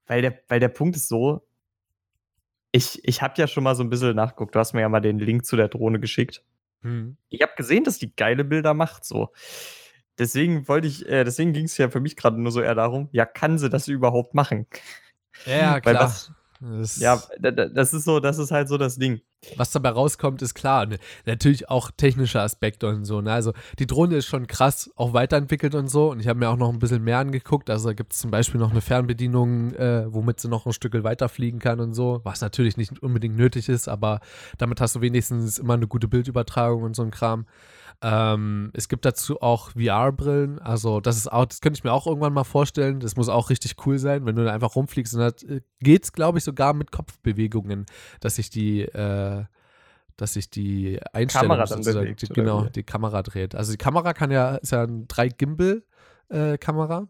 weil, 0.07 0.23
der, 0.23 0.39
weil 0.49 0.61
der 0.61 0.69
Punkt 0.69 0.97
ist 0.97 1.09
so, 1.09 1.47
ich, 2.73 3.01
ich 3.05 3.23
habe 3.23 3.35
ja 3.39 3.47
schon 3.47 3.65
mal 3.65 3.75
so 3.75 3.83
ein 3.83 3.91
bisschen 3.91 4.15
nachgeguckt. 4.17 4.55
Du 4.55 4.59
hast 4.59 4.73
mir 4.75 4.81
ja 4.83 4.89
mal 4.89 5.01
den 5.01 5.19
Link 5.19 5.47
zu 5.47 5.57
der 5.57 5.69
Drohne 5.69 6.01
geschickt 6.01 6.43
Hm. 6.83 7.17
ich 7.31 7.41
habe 7.41 7.53
gesehen, 7.57 7.85
dass 7.85 7.99
die 7.99 8.15
geile 8.15 8.45
Bilder 8.45 8.75
macht, 8.75 9.05
so. 9.05 9.33
Deswegen 10.19 10.69
wollte 10.69 10.87
ich, 10.89 11.07
äh, 11.09 11.25
deswegen 11.25 11.53
ging 11.55 11.65
es 11.65 11.77
ja 11.79 11.89
für 11.91 12.01
mich 12.01 12.17
gerade 12.17 12.41
nur 12.41 12.53
so 12.53 12.61
eher 12.61 12.75
darum, 12.75 13.09
ja, 13.13 13.25
kann 13.25 13.59
sie 13.59 13.71
das 13.71 13.89
überhaupt 13.89 14.35
machen? 14.35 14.67
Ja, 15.47 15.81
klar. 15.81 15.95
was- 16.05 16.33
Das- 16.61 16.97
Ja, 16.99 17.23
da- 17.39 17.51
da- 17.51 17.69
das 17.69 17.93
ist 17.95 18.05
so, 18.05 18.21
das 18.21 18.39
ist 18.39 18.51
halt 18.51 18.69
so 18.69 18.79
das 18.79 18.97
Ding. 18.99 19.21
Was 19.57 19.71
dabei 19.71 19.91
rauskommt, 19.91 20.43
ist 20.43 20.55
klar. 20.55 20.87
Ne? 20.87 20.99
Natürlich 21.25 21.69
auch 21.69 21.91
technische 21.91 22.41
Aspekte 22.41 22.89
und 22.89 23.05
so. 23.05 23.21
Ne? 23.21 23.33
Also 23.33 23.53
die 23.79 23.87
Drohne 23.87 24.17
ist 24.17 24.27
schon 24.27 24.47
krass 24.47 24.91
auch 24.97 25.13
weiterentwickelt 25.13 25.75
und 25.75 25.89
so. 25.89 26.11
Und 26.11 26.21
ich 26.21 26.29
habe 26.29 26.39
mir 26.39 26.49
auch 26.49 26.57
noch 26.57 26.73
ein 26.73 26.79
bisschen 26.79 27.05
mehr 27.05 27.19
angeguckt. 27.19 27.71
Also 27.71 27.89
da 27.89 27.95
gibt 27.95 28.13
es 28.13 28.19
zum 28.19 28.31
Beispiel 28.31 28.61
noch 28.61 28.71
eine 28.71 28.81
Fernbedienung, 28.81 29.75
äh, 29.75 30.13
womit 30.13 30.41
sie 30.41 30.49
noch 30.49 30.67
ein 30.67 30.73
Stück 30.73 30.97
weiterfliegen 31.05 31.61
kann 31.61 31.81
und 31.81 31.95
so. 31.95 32.21
Was 32.25 32.41
natürlich 32.41 32.77
nicht 32.77 32.99
unbedingt 33.03 33.37
nötig 33.37 33.69
ist, 33.69 33.89
aber 33.89 34.21
damit 34.59 34.81
hast 34.81 34.97
du 34.97 35.01
wenigstens 35.01 35.59
immer 35.59 35.75
eine 35.75 35.87
gute 35.87 36.09
Bildübertragung 36.09 36.83
und 36.83 36.97
so 36.97 37.03
ein 37.03 37.11
Kram. 37.11 37.47
Ähm, 38.03 38.71
es 38.75 38.89
gibt 38.89 39.05
dazu 39.05 39.41
auch 39.41 39.71
VR-Brillen. 39.71 40.59
Also 40.59 41.01
das 41.01 41.17
ist 41.17 41.33
auch, 41.33 41.47
das 41.47 41.61
könnte 41.61 41.79
ich 41.79 41.85
mir 41.85 41.93
auch 41.93 42.07
irgendwann 42.07 42.33
mal 42.33 42.45
vorstellen. 42.45 43.01
Das 43.01 43.17
muss 43.17 43.29
auch 43.29 43.51
richtig 43.51 43.75
cool 43.87 43.99
sein, 43.99 44.27
wenn 44.27 44.37
du 44.37 44.45
da 44.45 44.53
einfach 44.53 44.77
rumfliegst. 44.77 45.15
Und 45.15 45.21
das 45.21 45.43
äh, 45.45 45.61
geht's, 45.81 46.13
glaube 46.13 46.39
ich, 46.39 46.45
sogar 46.45 46.75
mit 46.75 46.93
Kopfbewegungen, 46.93 47.87
dass 48.21 48.37
sich 48.37 48.51
die, 48.51 48.83
äh, 48.83 49.45
dass 50.17 50.35
sich 50.35 50.51
die 50.51 51.01
Einstellung 51.13 51.49
Kamera 51.49 51.67
dann 51.67 51.83
bewegt, 51.83 52.23
die, 52.23 52.27
genau, 52.29 52.67
wie? 52.67 52.71
die 52.71 52.83
Kamera 52.83 53.23
dreht. 53.23 53.55
Also 53.55 53.73
die 53.73 53.79
Kamera 53.79 54.13
kann 54.13 54.31
ja, 54.31 54.57
ist 54.57 54.73
ja 54.73 54.83
ein 54.83 55.09
3 55.09 55.29
Gimbal 55.29 55.83
äh, 56.29 56.59
Kamera. 56.59 57.09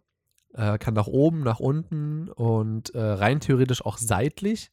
Äh, 0.54 0.78
kann 0.78 0.94
nach 0.94 1.06
oben, 1.06 1.40
nach 1.40 1.60
unten 1.60 2.30
und 2.30 2.94
äh, 2.94 3.00
rein 3.00 3.40
theoretisch 3.40 3.84
auch 3.84 3.98
seitlich. 3.98 4.70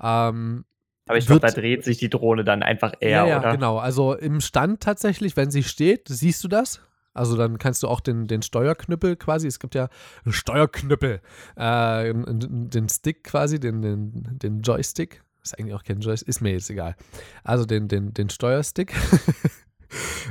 Ähm, 0.00 0.64
Aber 1.06 1.18
ich 1.18 1.26
glaube, 1.26 1.40
da 1.40 1.50
dreht 1.50 1.84
sich 1.84 1.98
die 1.98 2.08
Drohne 2.08 2.44
dann 2.44 2.62
einfach 2.62 2.94
eher, 3.00 3.10
ja, 3.10 3.26
ja, 3.26 3.38
oder? 3.40 3.52
genau. 3.52 3.78
Also 3.78 4.14
im 4.14 4.40
Stand 4.40 4.80
tatsächlich, 4.80 5.36
wenn 5.36 5.50
sie 5.50 5.62
steht, 5.62 6.08
siehst 6.08 6.42
du 6.44 6.48
das. 6.48 6.80
Also 7.14 7.36
dann 7.36 7.58
kannst 7.58 7.82
du 7.82 7.88
auch 7.88 8.00
den, 8.00 8.26
den 8.26 8.42
Steuerknüppel 8.42 9.16
quasi, 9.16 9.46
es 9.46 9.58
gibt 9.58 9.74
ja 9.74 9.88
einen 10.24 10.32
Steuerknüppel, 10.32 11.20
äh, 11.56 12.14
den 12.14 12.88
Stick 12.88 13.24
quasi, 13.24 13.60
den, 13.60 13.82
den, 13.82 14.38
den 14.38 14.62
Joystick. 14.62 15.22
Ist 15.42 15.58
eigentlich 15.58 15.74
auch 15.74 15.82
kein 15.82 16.00
Joystick, 16.00 16.28
ist 16.28 16.40
mir 16.40 16.52
jetzt 16.52 16.70
egal. 16.70 16.96
Also 17.42 17.66
den, 17.66 17.88
den, 17.88 18.14
den 18.14 18.30
Steuerstick. 18.30 18.94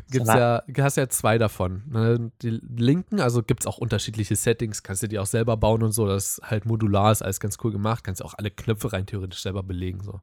gibt's 0.10 0.28
ja, 0.28 0.64
hast 0.78 0.98
ja 0.98 1.10
zwei 1.10 1.38
davon. 1.38 1.84
ne? 1.88 2.32
Die 2.42 2.50
linken, 2.50 3.20
also 3.20 3.44
gibt 3.44 3.62
es 3.62 3.68
auch 3.68 3.78
unterschiedliche 3.78 4.36
Settings, 4.36 4.84
kannst 4.84 5.04
du 5.04 5.08
die 5.08 5.20
auch 5.20 5.26
selber 5.26 5.58
bauen 5.58 5.84
und 5.84 5.92
so. 5.92 6.08
Das 6.08 6.40
ist 6.40 6.42
halt 6.44 6.66
modular, 6.66 7.12
ist 7.12 7.22
alles 7.22 7.40
ganz 7.40 7.58
cool 7.64 7.72
gemacht. 7.72 8.04
Kannst 8.04 8.24
auch 8.24 8.34
alle 8.36 8.52
Knöpfe 8.52 8.94
rein 8.94 9.06
theoretisch 9.06 9.42
selber 9.42 9.64
belegen. 9.64 10.02
So. 10.04 10.22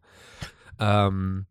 Ähm, 0.78 1.46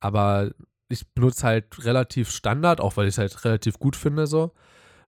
aber 0.00 0.50
ich 0.88 1.08
benutze 1.14 1.46
halt 1.46 1.84
relativ 1.84 2.30
Standard, 2.30 2.80
auch 2.80 2.96
weil 2.96 3.06
ich 3.06 3.14
es 3.14 3.18
halt 3.18 3.44
relativ 3.44 3.78
gut 3.78 3.96
finde. 3.96 4.26
So. 4.26 4.52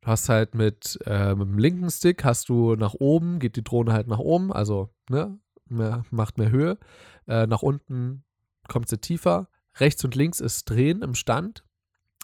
Du 0.01 0.09
hast 0.09 0.29
halt 0.29 0.55
mit, 0.55 0.99
äh, 1.07 1.35
mit 1.35 1.49
dem 1.49 1.59
linken 1.59 1.91
Stick 1.91 2.25
hast 2.25 2.49
du 2.49 2.75
nach 2.75 2.95
oben, 2.95 3.39
geht 3.39 3.57
die 3.57 3.65
Drohne 3.65 3.93
halt 3.93 4.07
nach 4.07 4.19
oben, 4.19 4.53
also 4.53 4.91
ne, 5.09 5.39
mehr, 5.67 6.05
macht 6.11 6.39
mehr 6.39 6.51
Höhe. 6.51 6.79
Äh, 7.27 7.47
nach 7.47 7.63
unten 7.63 8.25
kommt 8.69 8.89
sie 8.89 8.99
tiefer. 8.99 9.49
Rechts 9.77 10.05
und 10.05 10.15
links 10.15 10.41
ist 10.41 10.71
Drehen 10.71 11.03
im 11.03 11.15
Stand, 11.15 11.65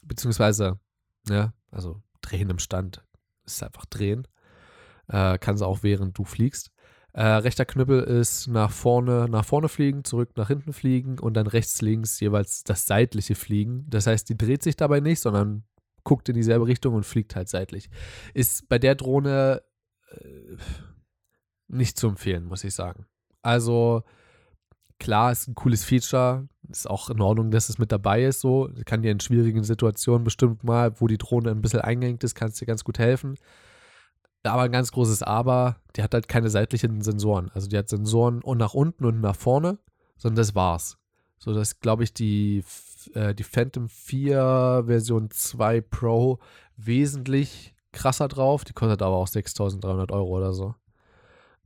beziehungsweise, 0.02 0.78
ja, 1.28 1.52
also 1.70 2.02
Drehen 2.20 2.50
im 2.50 2.58
Stand 2.58 3.04
ist 3.44 3.62
einfach 3.62 3.86
Drehen. 3.86 4.26
Äh, 5.08 5.38
kann 5.38 5.56
sie 5.56 5.66
auch 5.66 5.82
während 5.82 6.16
du 6.16 6.24
fliegst. 6.24 6.70
Äh, 7.12 7.24
rechter 7.24 7.64
Knüppel 7.64 8.02
ist 8.02 8.46
nach 8.46 8.70
vorne, 8.70 9.28
nach 9.28 9.44
vorne 9.44 9.68
fliegen, 9.68 10.04
zurück 10.04 10.36
nach 10.36 10.48
hinten 10.48 10.72
fliegen 10.72 11.18
und 11.18 11.34
dann 11.34 11.48
rechts, 11.48 11.82
links 11.82 12.20
jeweils 12.20 12.62
das 12.62 12.86
seitliche 12.86 13.34
Fliegen. 13.34 13.84
Das 13.88 14.06
heißt, 14.06 14.28
die 14.28 14.38
dreht 14.38 14.62
sich 14.62 14.76
dabei 14.76 15.00
nicht, 15.00 15.20
sondern 15.20 15.64
guckt 16.04 16.28
in 16.28 16.36
dieselbe 16.36 16.66
Richtung 16.66 16.94
und 16.94 17.04
fliegt 17.04 17.34
halt 17.34 17.48
seitlich. 17.48 17.90
Ist 18.32 18.68
bei 18.68 18.78
der 18.78 18.94
Drohne 18.94 19.62
äh, 20.12 20.56
nicht 21.66 21.98
zu 21.98 22.06
empfehlen, 22.08 22.44
muss 22.44 22.62
ich 22.62 22.74
sagen. 22.74 23.06
Also, 23.42 24.04
klar, 25.00 25.32
ist 25.32 25.48
ein 25.48 25.54
cooles 25.56 25.84
Feature. 25.84 26.46
Ist 26.68 26.88
auch 26.88 27.10
in 27.10 27.20
Ordnung, 27.20 27.50
dass 27.50 27.68
es 27.68 27.78
mit 27.78 27.90
dabei 27.90 28.22
ist. 28.24 28.40
So, 28.40 28.70
kann 28.84 29.02
dir 29.02 29.10
in 29.10 29.18
schwierigen 29.18 29.64
Situationen 29.64 30.22
bestimmt 30.22 30.62
mal, 30.62 30.92
wo 31.00 31.08
die 31.08 31.18
Drohne 31.18 31.50
ein 31.50 31.62
bisschen 31.62 31.80
eingeengt 31.80 32.22
ist, 32.22 32.36
kannst 32.36 32.60
dir 32.60 32.66
ganz 32.66 32.84
gut 32.84 32.98
helfen. 32.98 33.36
Aber 34.44 34.62
ein 34.62 34.72
ganz 34.72 34.92
großes 34.92 35.22
Aber, 35.22 35.76
die 35.96 36.02
hat 36.02 36.14
halt 36.14 36.28
keine 36.28 36.48
seitlichen 36.48 37.02
Sensoren. 37.02 37.50
Also 37.52 37.68
die 37.68 37.76
hat 37.76 37.88
Sensoren 37.88 38.40
und 38.42 38.58
nach 38.58 38.74
unten 38.74 39.04
und 39.04 39.20
nach 39.20 39.36
vorne, 39.36 39.78
sondern 40.16 40.36
das 40.36 40.54
war's. 40.54 40.96
So, 41.38 41.52
dass, 41.52 41.80
glaube 41.80 42.04
ich, 42.04 42.14
die, 42.14 42.62
äh, 43.14 43.34
die 43.34 43.42
Phantom 43.42 43.88
4 43.88 44.84
Version 44.86 45.30
2 45.30 45.80
Pro 45.80 46.38
wesentlich 46.76 47.74
krasser 47.92 48.28
drauf. 48.28 48.64
Die 48.64 48.72
kostet 48.72 49.02
aber 49.02 49.16
auch 49.16 49.26
6300 49.26 50.12
Euro 50.12 50.28
oder 50.28 50.52
so. 50.52 50.74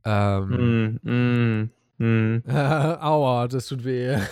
Ähm, 0.03 0.99
Mm, 1.03 1.09
mm, 1.09 1.69
mm. 1.97 2.37
aua, 2.49 3.47
das 3.47 3.67
tut 3.67 3.83
weh. 3.83 4.17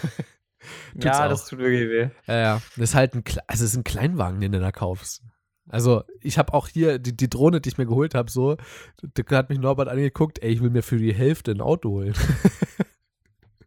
Ja, 0.95 1.26
auch. 1.26 1.30
das 1.30 1.45
tut 1.49 1.60
wirklich 1.60 1.89
weh. 1.89 2.10
Ja, 2.26 2.38
ja. 2.39 2.62
Das 2.78 2.91
ist 2.91 2.95
halt 2.95 3.15
ein, 3.15 3.23
Kle- 3.26 3.41
also 3.47 3.65
es 3.65 3.71
ist 3.71 3.78
ein 3.78 3.84
Kleinwagen, 3.84 4.39
den 4.39 4.54
du 4.54 4.62
da 4.62 4.71
kaufst. 4.71 5.21
Also, 5.67 6.04
ich 6.21 6.38
habe 6.38 6.54
auch 6.54 6.69
hier 6.69 6.99
die, 6.99 7.15
die 7.15 7.30
Drohne, 7.30 7.60
die 7.60 7.67
ich 7.67 7.78
mir 7.78 7.86
geholt 7.86 8.15
habe, 8.15 8.32
so, 8.32 8.56
da 9.02 9.36
hat 9.38 9.49
mich 9.49 9.60
Norbert 9.60 9.89
angeguckt, 9.89 10.39
ey, 10.41 10.52
ich 10.52 10.62
will 10.62 10.69
mir 10.69 10.82
für 10.84 10.97
die 10.97 11.13
Hälfte 11.13 11.52
ein 11.52 11.60
Auto 11.60 11.89
holen. 11.89 12.13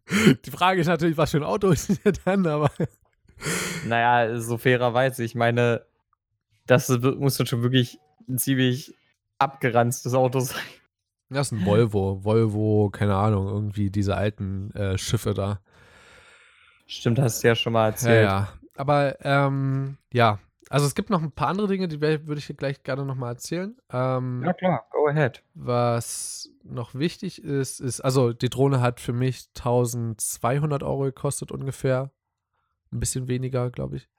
die 0.45 0.51
Frage 0.51 0.81
ist 0.81 0.87
natürlich, 0.87 1.17
was 1.17 1.31
für 1.31 1.37
ein 1.37 1.43
Auto 1.43 1.69
ist 1.69 2.03
denn 2.03 2.13
dann, 2.25 2.47
aber 2.47 2.71
Naja, 3.85 4.39
so 4.39 4.57
fairerweise, 4.57 5.23
ich 5.23 5.35
meine, 5.35 5.85
das 6.65 6.89
muss 6.89 7.37
dann 7.37 7.47
schon 7.47 7.61
wirklich 7.61 7.99
ein 8.27 8.37
ziemlich 8.37 8.95
abgeranztes 9.37 10.13
Auto 10.13 10.39
sein. 10.39 10.57
Das 11.29 11.51
ist 11.51 11.59
ein 11.59 11.65
Volvo. 11.65 12.23
Volvo, 12.23 12.89
keine 12.91 13.15
Ahnung, 13.15 13.47
irgendwie 13.47 13.89
diese 13.89 14.15
alten 14.15 14.71
äh, 14.71 14.97
Schiffe 14.97 15.33
da. 15.33 15.59
Stimmt, 16.85 17.19
hast 17.19 17.43
du 17.43 17.47
ja 17.49 17.55
schon 17.55 17.73
mal 17.73 17.81
Ja, 17.81 17.87
erzählt. 17.89 18.23
ja. 18.23 18.47
Aber, 18.75 19.17
ähm, 19.25 19.97
ja. 20.13 20.39
Also, 20.69 20.85
es 20.85 20.95
gibt 20.95 21.09
noch 21.09 21.21
ein 21.21 21.31
paar 21.31 21.47
andere 21.47 21.67
Dinge, 21.67 21.87
die 21.87 22.01
würde 22.01 22.35
ich 22.37 22.47
dir 22.47 22.53
gleich 22.53 22.83
gerne 22.83 23.05
nochmal 23.05 23.33
erzählen. 23.33 23.75
Ähm, 23.91 24.43
Ja, 24.45 24.53
klar, 24.53 24.85
go 24.91 25.07
ahead. 25.07 25.41
Was 25.53 26.49
noch 26.63 26.93
wichtig 26.93 27.41
ist, 27.41 27.79
ist, 27.79 28.01
also 28.01 28.33
die 28.33 28.49
Drohne 28.49 28.81
hat 28.81 28.99
für 28.99 29.13
mich 29.13 29.47
1200 29.57 30.83
Euro 30.83 31.03
gekostet 31.03 31.51
ungefähr. 31.51 32.11
Ein 32.91 32.99
bisschen 32.99 33.27
weniger, 33.27 33.69
glaube 33.69 33.97
ich. 33.97 34.09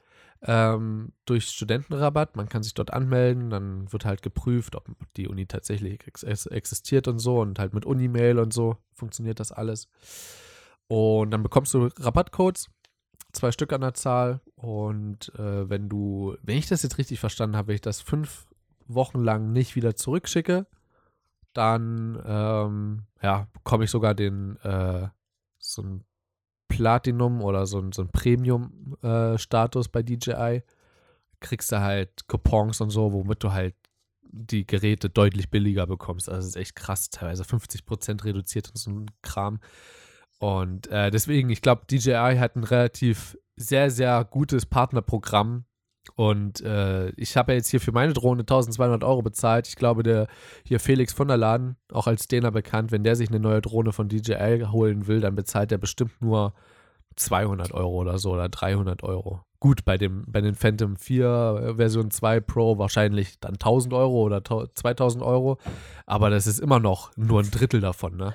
Ähm, 0.43 1.13
durch 1.25 1.49
Studentenrabatt. 1.49 2.37
Man 2.37 2.49
kann 2.49 2.63
sich 2.63 2.75
dort 2.75 2.93
anmelden, 2.93 3.51
dann 3.51 3.93
wird 3.93 4.05
halt 4.05 4.23
geprüft, 4.23 4.77
ob 4.77 4.87
die 5.17 5.27
Uni 5.27 5.47
tatsächlich 5.47 6.07
ex 6.07 6.23
ex 6.23 6.47
existiert 6.47 7.09
und 7.09 7.19
so 7.19 7.41
und 7.41 7.59
halt 7.59 7.75
mit 7.75 7.85
Unimail 7.85 8.39
und 8.39 8.53
so 8.53 8.77
funktioniert 8.93 9.41
das 9.41 9.51
alles. 9.51 9.89
Und 10.87 11.33
dann 11.33 11.43
bekommst 11.43 11.75
du 11.75 11.89
Rabattcodes, 11.99 12.71
zwei 13.33 13.53
Stück 13.53 13.73
an 13.73 13.81
der 13.83 13.95
Zahl. 13.95 14.41
Und 14.55 15.33
äh, 15.35 15.69
wenn 15.69 15.89
du, 15.89 16.37
wenn 16.43 16.57
ich 16.57 16.67
das 16.67 16.83
jetzt 16.83 16.99
richtig 16.99 17.21
verstanden 17.21 17.57
habe, 17.57 17.69
wenn 17.69 17.75
ich 17.75 17.81
das 17.81 18.01
fünf 18.01 18.47
Wochen 18.87 19.23
lang 19.23 19.53
nicht 19.53 19.77
wieder 19.77 19.97
zurückschicke, 19.97 20.67
dann 21.53 22.23
ähm, 22.25 23.03
ja, 23.23 23.49
bekomme 23.53 23.85
ich 23.85 23.91
sogar 23.91 24.15
den 24.15 24.57
äh, 24.63 25.09
so 25.59 25.83
ein 25.83 26.05
Platinum 26.69 27.43
oder 27.43 27.67
so 27.67 27.79
ein, 27.79 27.93
so 27.93 28.03
ein 28.03 28.09
Premium-Status 28.09 29.89
bei 29.89 30.03
DJI. 30.03 30.63
Kriegst 31.41 31.73
du 31.73 31.81
halt 31.81 32.27
Coupons 32.29 32.81
und 32.81 32.91
so, 32.91 33.13
womit 33.13 33.43
du 33.43 33.53
halt 33.53 33.75
die 34.31 34.67
Geräte 34.67 35.09
deutlich 35.09 35.51
billiger 35.51 35.87
bekommst. 35.87 36.29
Also 36.29 36.41
das 36.41 36.49
ist 36.49 36.57
echt 36.57 36.77
krass, 36.77 37.11
teilweise 37.11 37.45
50% 37.45 38.25
reduziert 38.25 38.69
und 38.69 38.79
so 38.79 38.91
ein 38.91 39.11
Kram. 39.23 39.61
Und 40.39 40.87
äh, 40.89 41.11
deswegen, 41.11 41.51
ich 41.51 41.63
glaube, 41.63 41.87
DJI 41.91 42.37
hat 42.39 42.57
ein 42.57 42.65
relativ 42.65 43.37
sehr, 43.57 43.91
sehr 43.91 44.25
gutes 44.25 44.67
Partnerprogramm. 44.67 45.65
Und 46.17 46.61
äh, 46.63 47.11
ich 47.11 47.37
habe 47.37 47.53
ja 47.53 47.57
jetzt 47.59 47.69
hier 47.69 47.81
für 47.81 47.93
meine 47.93 48.13
Drohne 48.13 48.41
1200 48.43 49.05
Euro 49.05 49.23
bezahlt. 49.23 49.69
Ich 49.69 49.77
glaube, 49.77 50.03
der 50.03 50.27
hier 50.65 50.81
Felix 50.81 51.13
von 51.13 51.29
der 51.29 51.37
Laden, 51.37 51.77
auch 51.93 52.07
als 52.07 52.27
Däner 52.29 52.51
bekannt, 52.51 52.91
wenn 52.93 53.05
der 53.05 53.17
sich 53.17 53.29
eine 53.29 53.41
neue 53.41 53.61
Drohne 53.61 53.93
von 53.93 54.09
DJI 54.09 54.67
holen 54.71 55.07
will, 55.07 55.21
dann 55.21 55.35
bezahlt 55.35 55.71
er 55.73 55.79
bestimmt 55.79 56.21
nur 56.21 56.55
200 57.17 57.73
Euro 57.73 57.97
oder 58.01 58.19
so 58.19 58.33
oder 58.33 58.49
300 58.49 59.03
Euro. 59.03 59.41
Gut, 59.61 59.85
bei, 59.85 59.99
dem, 59.99 60.25
bei 60.29 60.41
den 60.41 60.55
Phantom 60.55 60.97
4 60.97 61.75
Version 61.77 62.13
2 62.13 62.39
Pro 62.41 62.79
wahrscheinlich 62.79 63.41
dann 63.41 63.55
1000 63.55 63.93
Euro 63.93 64.23
oder 64.23 64.41
2000 64.45 65.23
Euro. 65.25 65.59
Aber 66.07 66.31
das 66.31 66.47
ist 66.47 66.61
immer 66.61 66.79
noch 66.79 67.11
nur 67.17 67.41
ein 67.41 67.51
Drittel 67.51 67.81
davon, 67.81 68.17
ne? 68.17 68.35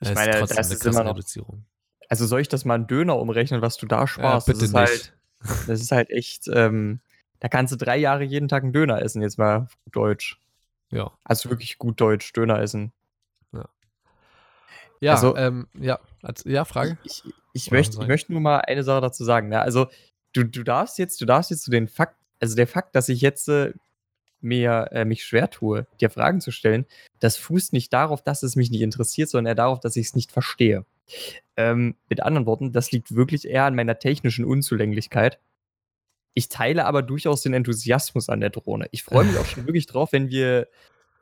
Ich 0.00 0.08
Das 0.08 0.14
meine, 0.14 0.30
ist 0.32 0.38
trotzdem 0.38 0.56
das 0.56 0.66
eine 0.66 0.74
ist 0.76 0.86
immer 0.86 1.04
noch- 1.04 1.10
Reduzierung. 1.12 1.64
Also 2.08 2.24
soll 2.26 2.40
ich 2.40 2.48
das 2.48 2.64
mal 2.64 2.76
in 2.76 2.86
Döner 2.86 3.18
umrechnen, 3.18 3.62
was 3.62 3.76
du 3.78 3.86
da 3.86 4.06
sparst? 4.06 4.46
Ja, 4.46 4.52
bitte 4.54 4.64
nicht. 4.66 4.74
Halt, 4.76 5.15
das 5.66 5.80
ist 5.80 5.92
halt 5.92 6.10
echt, 6.10 6.48
ähm, 6.52 7.00
da 7.40 7.48
kannst 7.48 7.72
du 7.72 7.76
drei 7.76 7.96
Jahre 7.96 8.24
jeden 8.24 8.48
Tag 8.48 8.62
einen 8.62 8.72
Döner 8.72 9.02
essen, 9.02 9.22
jetzt 9.22 9.38
mal 9.38 9.68
gut 9.84 9.96
Deutsch. 9.96 10.40
Ja. 10.90 11.12
Also 11.24 11.50
wirklich 11.50 11.78
gut 11.78 12.00
Deutsch, 12.00 12.32
Döner 12.32 12.60
essen. 12.60 12.92
Ja, 15.00 15.12
Also- 15.12 15.36
ähm, 15.36 15.68
ja, 15.78 15.98
ja, 16.44 16.64
Frage. 16.64 16.98
Ich, 17.04 17.22
ich, 17.52 17.70
möchte, 17.70 18.00
ich 18.00 18.08
möchte 18.08 18.32
nur 18.32 18.40
mal 18.40 18.58
eine 18.60 18.82
Sache 18.82 19.00
dazu 19.02 19.24
sagen. 19.24 19.48
Ne? 19.48 19.60
Also, 19.60 19.88
du, 20.32 20.44
du 20.44 20.62
darfst 20.62 20.98
jetzt, 20.98 21.20
du 21.20 21.26
darfst 21.26 21.50
jetzt 21.50 21.64
zu 21.64 21.70
den 21.70 21.86
Fakt, 21.88 22.16
also 22.40 22.56
der 22.56 22.66
Fakt, 22.66 22.94
dass 22.96 23.08
ich 23.08 23.20
jetzt 23.20 23.48
äh, 23.48 23.72
mir 24.40 24.88
äh, 24.92 25.04
mich 25.04 25.24
schwer 25.24 25.50
tue, 25.50 25.86
dir 26.00 26.10
Fragen 26.10 26.40
zu 26.40 26.50
stellen, 26.50 26.86
das 27.20 27.36
fußt 27.36 27.72
nicht 27.72 27.92
darauf, 27.92 28.22
dass 28.22 28.42
es 28.42 28.56
mich 28.56 28.70
nicht 28.70 28.82
interessiert, 28.82 29.28
sondern 29.28 29.50
eher 29.50 29.54
darauf, 29.54 29.80
dass 29.80 29.96
ich 29.96 30.06
es 30.06 30.14
nicht 30.14 30.32
verstehe. 30.32 30.84
Ähm, 31.56 31.94
mit 32.08 32.20
anderen 32.22 32.46
Worten, 32.46 32.72
das 32.72 32.92
liegt 32.92 33.14
wirklich 33.14 33.46
eher 33.48 33.64
an 33.64 33.74
meiner 33.74 33.98
technischen 33.98 34.44
Unzulänglichkeit. 34.44 35.38
Ich 36.34 36.48
teile 36.48 36.84
aber 36.84 37.02
durchaus 37.02 37.42
den 37.42 37.54
Enthusiasmus 37.54 38.28
an 38.28 38.40
der 38.40 38.50
Drohne. 38.50 38.88
Ich 38.90 39.02
freue 39.02 39.24
mich 39.24 39.38
auch 39.38 39.46
schon 39.46 39.66
wirklich 39.66 39.86
drauf, 39.86 40.12
wenn 40.12 40.28
wir, 40.28 40.68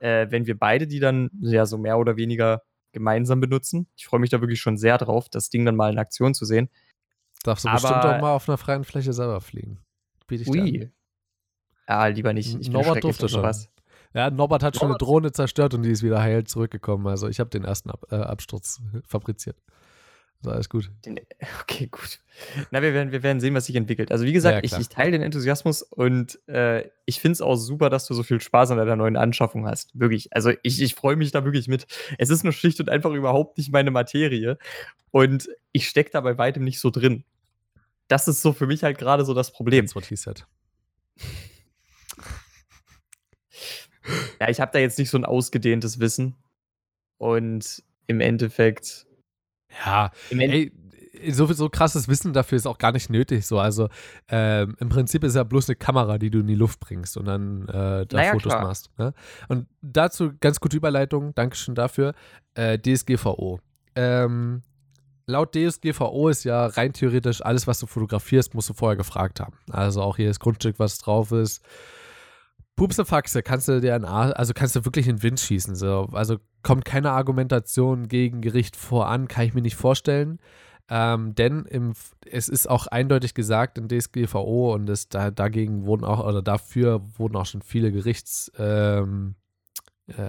äh, 0.01 0.27
wenn 0.31 0.47
wir 0.47 0.59
beide 0.59 0.87
die 0.87 0.99
dann 1.01 1.31
ja 1.40 1.66
so 1.66 1.79
mehr 1.79 1.99
oder 1.99 2.16
weniger 2.16 2.62
gemeinsam 2.92 3.40
benutzen. 3.40 3.87
Ich 3.97 4.07
freue 4.07 4.20
mich 4.20 4.31
da 4.31 4.40
wirklich 4.40 4.61
schon 4.61 4.77
sehr 4.77 4.99
drauf, 4.99 5.29
das 5.29 5.51
Ding 5.51 5.64
dann 5.64 5.77
mal 5.77 5.92
in 5.92 5.99
Aktion 5.99 6.35
zu 6.35 6.44
sehen. 6.44 6.68
Darfst 7.42 7.64
du 7.64 7.68
Aber- 7.68 7.81
bestimmt 7.81 8.05
auch 8.05 8.20
mal 8.20 8.33
auf 8.35 8.49
einer 8.49 8.59
freien 8.59 8.85
Fläche 8.85 9.12
selber 9.12 9.40
fliegen. 9.40 9.79
Biete 10.27 10.42
ich 10.44 10.51
dir 10.51 10.62
an. 10.62 10.68
Ui. 10.68 10.90
Ja, 11.87 12.07
lieber 12.07 12.33
nicht. 12.33 12.55
Ich 12.55 12.70
bin 12.70 12.73
Norbert 12.73 13.05
durfte 13.05 13.29
schon. 13.29 13.40
sowas. 13.40 13.68
Ja, 14.14 14.31
Norbert 14.31 14.62
hat 14.62 14.77
schon 14.77 14.85
eine 14.87 14.92
Norbert- 14.92 15.03
Drohne 15.09 15.33
zerstört 15.33 15.74
und 15.74 15.83
die 15.83 15.90
ist 15.90 16.03
wieder 16.03 16.20
heil 16.22 16.44
zurückgekommen. 16.44 17.07
Also 17.07 17.29
ich 17.29 17.40
habe 17.40 17.50
den 17.50 17.64
ersten 17.64 17.90
Ab 17.90 18.07
äh, 18.11 18.14
Absturz 18.16 18.81
fabriziert. 19.07 19.57
Ist 20.40 20.48
alles 20.48 20.68
gut. 20.68 20.90
Den, 21.05 21.18
okay, 21.62 21.87
gut. 21.88 22.20
Na, 22.70 22.83
wir 22.83 22.92
werden, 22.92 23.12
wir 23.12 23.22
werden 23.22 23.40
sehen, 23.40 23.55
was 23.55 23.66
sich 23.66 23.77
entwickelt. 23.77 24.12
Also, 24.12 24.24
wie 24.24 24.33
gesagt, 24.33 24.57
Ja, 24.57 24.62
ich, 24.62 24.79
ich 24.79 24.88
teile 24.88 25.12
den 25.12 25.22
Enthusiasmus 25.22 25.83
und 25.83 26.38
äh, 26.48 26.88
ich 27.07 27.18
finde 27.20 27.33
es 27.33 27.40
auch 27.40 27.57
super, 27.57 27.88
dass 27.90 28.07
du 28.07 28.14
so 28.14 28.22
viel 28.22 28.40
Spaß 28.40 28.70
an 28.70 28.77
deiner 28.77 28.96
neuen 28.96 29.16
Anschaffung 29.16 29.66
hast. 29.66 29.98
Wirklich. 29.98 30.33
Also, 30.35 30.53
ich, 30.62 30.83
ich 30.83 30.94
freue 30.94 31.16
mich 31.16 31.31
da 31.33 31.44
wirklich 31.44 31.66
mit. 31.66 31.87
Es 32.18 32.29
ist 32.31 32.44
nur 32.44 32.53
schlicht 32.53 32.79
und 32.81 32.90
einfach 32.90 33.11
überhaupt 33.12 33.57
nicht 33.59 33.72
meine 33.72 33.90
Materie. 33.90 34.59
Und 35.11 35.48
ich 35.72 35.88
stecke 35.88 36.11
da 36.11 36.20
bei 36.20 36.37
weitem 36.37 36.62
nicht 36.64 36.79
so 36.81 36.90
drin. 36.90 37.24
Das 38.09 38.29
ist 38.29 38.42
so 38.42 38.53
für 38.53 38.66
mich 38.66 38.83
halt 38.85 38.98
gerade 38.98 39.24
so 39.24 39.33
das 39.33 39.50
Problem. 39.50 39.87
That's 39.87 39.96
what 39.96 40.05
he 40.05 40.16
said. 40.16 40.46
Ja, 44.40 44.48
ich 44.48 44.60
habe 44.60 44.72
da 44.72 44.78
jetzt 44.78 44.98
nicht 44.98 45.10
so 45.10 45.18
ein 45.18 45.24
ausgedehntes 45.24 46.00
Wissen. 46.00 46.34
Und 47.18 47.82
im 48.06 48.20
Endeffekt. 48.20 49.06
Ja, 49.84 50.10
Im 50.30 50.40
End 50.40 50.52
ey, 50.52 50.72
so, 51.32 51.46
so 51.52 51.68
krasses 51.68 52.08
Wissen 52.08 52.32
dafür 52.32 52.56
ist 52.56 52.66
auch 52.66 52.78
gar 52.78 52.92
nicht 52.92 53.10
nötig. 53.10 53.46
So, 53.46 53.58
also 53.58 53.88
ähm, 54.28 54.76
im 54.78 54.88
Prinzip 54.88 55.24
ist 55.24 55.36
ja 55.36 55.44
bloß 55.44 55.68
eine 55.68 55.76
Kamera, 55.76 56.18
die 56.18 56.30
du 56.30 56.40
in 56.40 56.46
die 56.46 56.54
Luft 56.54 56.80
bringst 56.80 57.16
und 57.16 57.26
dann 57.26 57.68
äh, 57.68 58.06
da 58.06 58.16
Naja, 58.16 58.32
Fotos 58.32 58.52
klar. 58.52 58.62
machst. 58.62 58.90
Ne? 58.98 59.14
Und 59.48 59.66
dazu 59.82 60.32
ganz 60.40 60.60
gute 60.60 60.76
Überleitung, 60.76 61.34
Dankeschön 61.34 61.74
dafür. 61.74 62.14
Äh, 62.54 62.78
DSGVO. 62.78 63.60
Ähm, 63.96 64.62
laut 65.26 65.54
DSGVO 65.54 66.28
ist 66.28 66.44
ja 66.44 66.66
rein 66.66 66.92
theoretisch 66.92 67.44
alles, 67.44 67.66
was 67.66 67.78
du 67.78 67.86
fotografierst, 67.86 68.54
musst 68.54 68.68
du 68.68 68.74
vorher 68.74 68.96
gefragt 68.96 69.40
haben. 69.40 69.56
Also 69.70 70.02
auch 70.02 70.18
jedes 70.18 70.40
Grundstück, 70.40 70.78
was 70.78 70.98
drauf 70.98 71.32
ist. 71.32 71.62
Pupse 72.76 73.04
Faxe, 73.04 73.42
kannst 73.42 73.68
du 73.68 73.80
dir 73.80 73.94
ein 73.94 74.04
A 74.04 74.30
also 74.30 74.52
kannst 74.52 74.74
du 74.74 74.84
wirklich 74.84 75.06
in 75.06 75.16
den 75.16 75.22
Wind 75.22 75.40
schießen. 75.40 75.76
So. 75.76 76.08
Also 76.12 76.38
kommt 76.62 76.84
keine 76.84 77.12
Argumentation 77.12 78.08
gegen 78.08 78.40
Gericht 78.40 78.76
voran, 78.76 79.28
kann 79.28 79.46
ich 79.46 79.54
mir 79.54 79.62
nicht 79.62 79.76
vorstellen. 79.76 80.40
Ähm, 80.88 81.34
denn 81.34 81.64
im, 81.64 81.94
es 82.26 82.48
ist 82.48 82.68
auch 82.68 82.87
eindeutig 82.87 83.34
gesagt 83.34 83.78
in 83.78 83.88
DSGVO 83.88 84.74
und 84.74 84.88
es, 84.90 85.08
da, 85.08 85.30
dagegen 85.30 85.87
wurden 85.87 86.04
auch, 86.04 86.26
oder 86.26 86.42
dafür 86.42 87.00
wurden 87.16 87.37
auch 87.37 87.46
schon 87.46 87.62
viele 87.62 87.90
Gerichts, 87.90 88.52
ähm, 88.58 89.34
äh, 90.06 90.28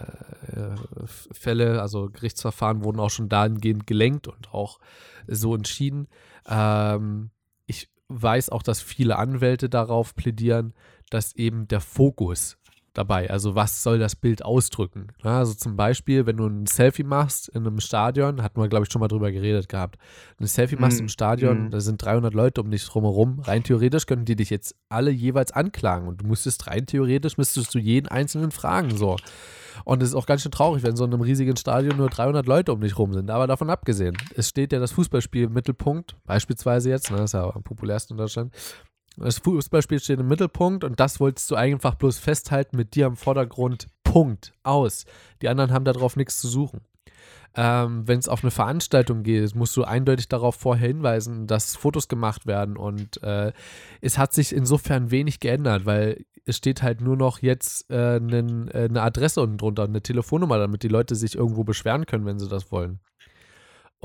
äh, 0.56 1.78
also 1.78 2.10
Gerichtsverfahren 2.10 2.86
wurden 2.86 3.02
auch 3.02 3.10
schon 3.10 3.28
dahingehend 3.28 3.86
gelenkt 3.86 4.30
und 4.30 4.54
auch 4.54 4.80
so 5.28 5.54
entschieden. 5.56 6.08
Ähm, 6.48 7.32
ich 7.66 7.90
weiß 8.08 8.50
auch, 8.50 8.64
dass 8.64 8.82
viele 8.82 9.18
Anwälte 9.18 9.68
darauf 9.68 10.16
plädieren, 10.16 10.74
dass 11.16 11.36
eben 11.36 11.68
der 11.68 11.82
Fokus 11.82 12.58
dabei, 12.98 13.30
also 13.30 13.56
was 13.56 13.84
soll 13.84 14.00
das 14.00 14.16
Bild 14.16 14.44
ausdrücken? 14.44 15.08
Also 15.22 15.54
zum 15.54 15.76
Beispiel, 15.76 16.26
wenn 16.26 16.38
du 16.38 16.48
ein 16.48 16.66
Selfie 16.66 17.04
machst 17.04 17.50
in 17.50 17.66
einem 17.66 17.80
Stadion, 17.80 18.42
hatten 18.42 18.60
wir, 18.60 18.68
glaube 18.68 18.86
ich, 18.86 18.92
schon 18.92 19.02
mal 19.02 19.08
drüber 19.08 19.32
geredet 19.32 19.70
gehabt, 19.70 19.98
ein 20.40 20.48
Selfie 20.48 20.78
machst 20.78 21.00
Mm, 21.00 21.04
im 21.04 21.10
Stadion, 21.10 21.68
mm. 21.68 21.72
da 21.72 21.80
sind 21.80 22.04
300 22.04 22.34
Leute 22.34 22.62
um 22.62 22.72
dich 22.72 22.86
drumherum, 22.86 23.40
rein 23.40 23.64
theoretisch 23.64 24.06
könnten 24.06 24.26
die 24.26 24.36
dich 24.36 24.50
jetzt 24.50 24.76
alle 24.90 25.12
jeweils 25.12 25.52
anklagen 25.52 26.08
und 26.08 26.22
du 26.22 26.28
müsstest 26.28 26.68
rein 26.68 26.86
theoretisch, 26.86 27.38
müsstest 27.38 27.74
du 27.74 27.80
jeden 27.80 28.08
einzelnen 28.08 28.52
fragen, 28.52 28.96
so. 28.96 29.18
Und 29.84 30.02
es 30.02 30.10
ist 30.10 30.16
auch 30.16 30.26
ganz 30.26 30.42
schön 30.42 30.54
traurig, 30.54 30.84
wenn 30.84 30.96
so 30.96 31.04
in 31.04 31.14
einem 31.14 31.22
riesigen 31.22 31.58
Stadion 31.58 31.98
nur 31.98 32.10
300 32.10 32.46
Leute 32.46 32.72
um 32.72 32.80
dich 32.80 32.98
rum 32.98 33.14
sind. 33.14 33.30
Aber 33.30 33.46
davon 33.46 33.70
abgesehen, 33.70 34.18
es 34.36 34.48
steht 34.48 34.72
ja 34.72 34.80
das 34.80 34.94
Fußballspiel 34.94 35.44
im 35.44 35.54
Mittelpunkt, 35.54 36.16
beispielsweise 36.24 36.90
jetzt, 36.90 37.12
ne, 37.12 37.18
das 37.18 37.32
ist 37.32 37.34
ja 37.34 37.54
am 37.54 37.64
populärsten 37.64 38.14
in 38.14 38.18
Deutschland. 38.18 38.54
Das 39.18 39.40
Fußballspiel 39.40 40.00
steht 40.00 40.20
im 40.20 40.28
Mittelpunkt 40.28 40.84
und 40.84 41.00
das 41.00 41.20
wolltest 41.20 41.50
du 41.52 41.56
einfach 41.56 41.96
bloß 41.96 42.18
festhalten 42.18 42.76
mit 42.78 42.96
dir 42.96 43.06
im 43.08 43.16
Vordergrund. 43.16 43.88
Punkt. 44.04 44.54
Aus. 44.64 45.06
Die 45.42 45.50
anderen 45.50 45.72
haben 45.72 45.86
darauf 45.86 46.16
nichts 46.16 46.40
zu 46.40 46.48
suchen. 46.48 46.82
Ähm, 47.56 48.08
Wenn 48.08 48.20
es 48.20 48.28
auf 48.28 48.44
eine 48.44 48.52
Veranstaltung 48.52 49.24
geht, 49.24 49.56
musst 49.56 49.76
du 49.78 49.84
eindeutig 49.84 50.28
darauf 50.28 50.56
vorher 50.56 50.88
hinweisen, 50.88 51.48
dass 51.48 51.76
Fotos 51.76 52.08
gemacht 52.08 52.46
werden. 52.46 52.78
Und 52.78 53.22
äh, 53.24 53.54
es 54.02 54.18
hat 54.18 54.34
sich 54.34 54.54
insofern 54.54 55.12
wenig 55.12 55.40
geändert, 55.40 55.86
weil 55.86 56.26
es 56.46 56.58
steht 56.58 56.84
halt 56.84 57.02
nur 57.02 57.18
noch 57.18 57.40
jetzt 57.42 57.90
äh, 57.90 58.18
äh, 58.18 58.20
eine 58.20 59.02
Adresse 59.02 59.42
unten 59.42 59.58
drunter, 59.58 59.84
eine 59.84 60.02
Telefonnummer, 60.02 60.60
damit 60.60 60.84
die 60.84 60.90
Leute 60.90 61.16
sich 61.16 61.36
irgendwo 61.36 61.64
beschweren 61.64 62.06
können, 62.06 62.26
wenn 62.26 62.40
sie 62.40 62.50
das 62.50 62.72
wollen. 62.72 63.00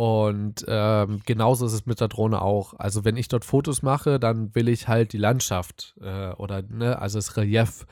Und 0.01 0.65
ähm, 0.67 1.21
genauso 1.27 1.67
ist 1.67 1.75
es 1.75 1.85
mit 1.85 2.01
der 2.01 2.09
Drohne 2.09 2.41
auch. 2.41 2.73
Also 2.79 3.05
wenn 3.05 3.19
ich 3.19 3.29
dort 3.29 3.45
Fotos 3.45 3.83
mache, 3.83 4.19
dann 4.19 4.55
will 4.55 4.71
ich 4.71 4.89
halt 4.89 5.13
die 5.13 5.19
Landschaft 5.19 5.95
äh, 6.01 6.31
oder 6.37 6.63
ne, 6.63 6.99
also 6.99 7.19
das 7.19 7.37
Relief 7.37 7.85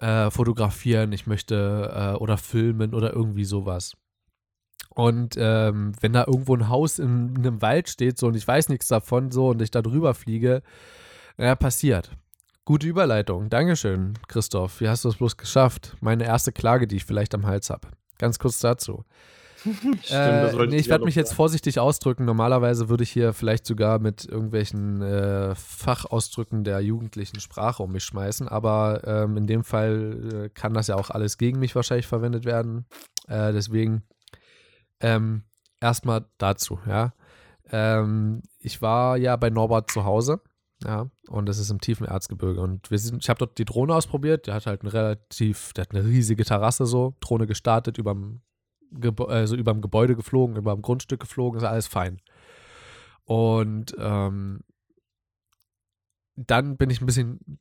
äh, 0.00 0.28
fotografieren. 0.32 1.12
Ich 1.12 1.28
möchte 1.28 1.92
äh, 1.94 2.18
oder 2.18 2.36
filmen 2.36 2.94
oder 2.94 3.12
irgendwie 3.12 3.44
sowas. 3.44 3.92
Und 4.88 5.36
ähm, 5.38 5.92
wenn 6.00 6.14
da 6.14 6.24
irgendwo 6.26 6.56
ein 6.56 6.68
Haus 6.68 6.98
in, 6.98 7.28
in 7.28 7.46
einem 7.46 7.62
Wald 7.62 7.88
steht 7.88 8.18
so 8.18 8.26
und 8.26 8.34
ich 8.34 8.48
weiß 8.48 8.68
nichts 8.68 8.88
davon 8.88 9.30
so 9.30 9.50
und 9.50 9.62
ich 9.62 9.70
da 9.70 9.82
drüber 9.82 10.14
fliege, 10.14 10.62
ja, 11.38 11.54
passiert. 11.54 12.10
Gute 12.64 12.88
Überleitung. 12.88 13.50
Dankeschön, 13.50 14.14
Christoph. 14.26 14.80
Wie 14.80 14.88
hast 14.88 15.04
du 15.04 15.10
es 15.10 15.16
bloß 15.18 15.36
geschafft? 15.36 15.96
Meine 16.00 16.24
erste 16.24 16.50
Klage, 16.50 16.88
die 16.88 16.96
ich 16.96 17.04
vielleicht 17.04 17.36
am 17.36 17.46
Hals 17.46 17.70
habe. 17.70 17.86
Ganz 18.18 18.40
kurz 18.40 18.58
dazu. 18.58 19.04
Stimmt, 20.02 20.10
Äh, 20.10 20.66
nee, 20.66 20.76
ich 20.76 20.88
werde 20.88 21.04
mich 21.04 21.14
jetzt 21.14 21.34
vorsichtig 21.34 21.78
ausdrücken. 21.78 22.24
Normalerweise 22.24 22.88
würde 22.88 23.02
ich 23.02 23.10
hier 23.10 23.32
vielleicht 23.32 23.66
sogar 23.66 23.98
mit 23.98 24.24
irgendwelchen 24.24 25.02
äh, 25.02 25.54
Fachausdrücken 25.54 26.64
der 26.64 26.80
jugendlichen 26.80 27.40
Sprache 27.40 27.82
um 27.82 27.92
mich 27.92 28.04
schmeißen, 28.04 28.48
aber 28.48 29.02
ähm, 29.04 29.36
in 29.36 29.46
dem 29.46 29.64
Fall 29.64 30.32
äh, 30.32 30.48
kann 30.48 30.74
das 30.74 30.86
ja 30.86 30.96
auch 30.96 31.10
alles 31.10 31.38
gegen 31.38 31.58
mich 31.58 31.74
wahrscheinlich 31.74 32.06
verwendet 32.06 32.44
werden. 32.44 32.86
Äh, 33.28 33.52
deswegen 33.52 34.02
ähm, 35.00 35.44
erstmal 35.80 36.26
dazu, 36.38 36.78
ja. 36.86 37.12
Ähm, 37.72 38.42
ich 38.58 38.82
war 38.82 39.16
ja 39.16 39.36
bei 39.36 39.50
Norbert 39.50 39.90
zu 39.90 40.04
Hause, 40.04 40.40
ja, 40.84 41.10
und 41.28 41.46
das 41.46 41.58
ist 41.58 41.70
im 41.70 41.80
tiefen 41.80 42.06
Erzgebirge. 42.06 42.60
Und 42.60 42.90
wir 42.90 42.98
sind, 42.98 43.22
ich 43.22 43.28
habe 43.28 43.38
dort 43.38 43.58
die 43.58 43.64
Drohne 43.64 43.94
ausprobiert, 43.94 44.46
der 44.46 44.54
hat 44.54 44.66
halt 44.66 44.82
eine 44.82 44.92
relativ, 44.92 45.72
der 45.74 45.82
hat 45.82 45.94
eine 45.94 46.04
riesige 46.04 46.44
Terrasse 46.44 46.86
so, 46.86 47.14
Drohne 47.20 47.46
gestartet, 47.46 47.98
überm 47.98 48.40
Also 49.28 49.56
überm 49.56 49.80
Gebäude 49.80 50.16
geflogen, 50.16 50.56
überm 50.56 50.82
Grundstück 50.82 51.20
geflogen, 51.20 51.58
ist 51.60 51.66
alles 51.66 51.86
fein. 51.86 52.20
Und 53.24 53.94
ähm, 53.98 54.60
dann 56.34 56.76
bin 56.76 56.90
ich 56.90 57.00
ein 57.00 57.06
bisschen 57.06 57.60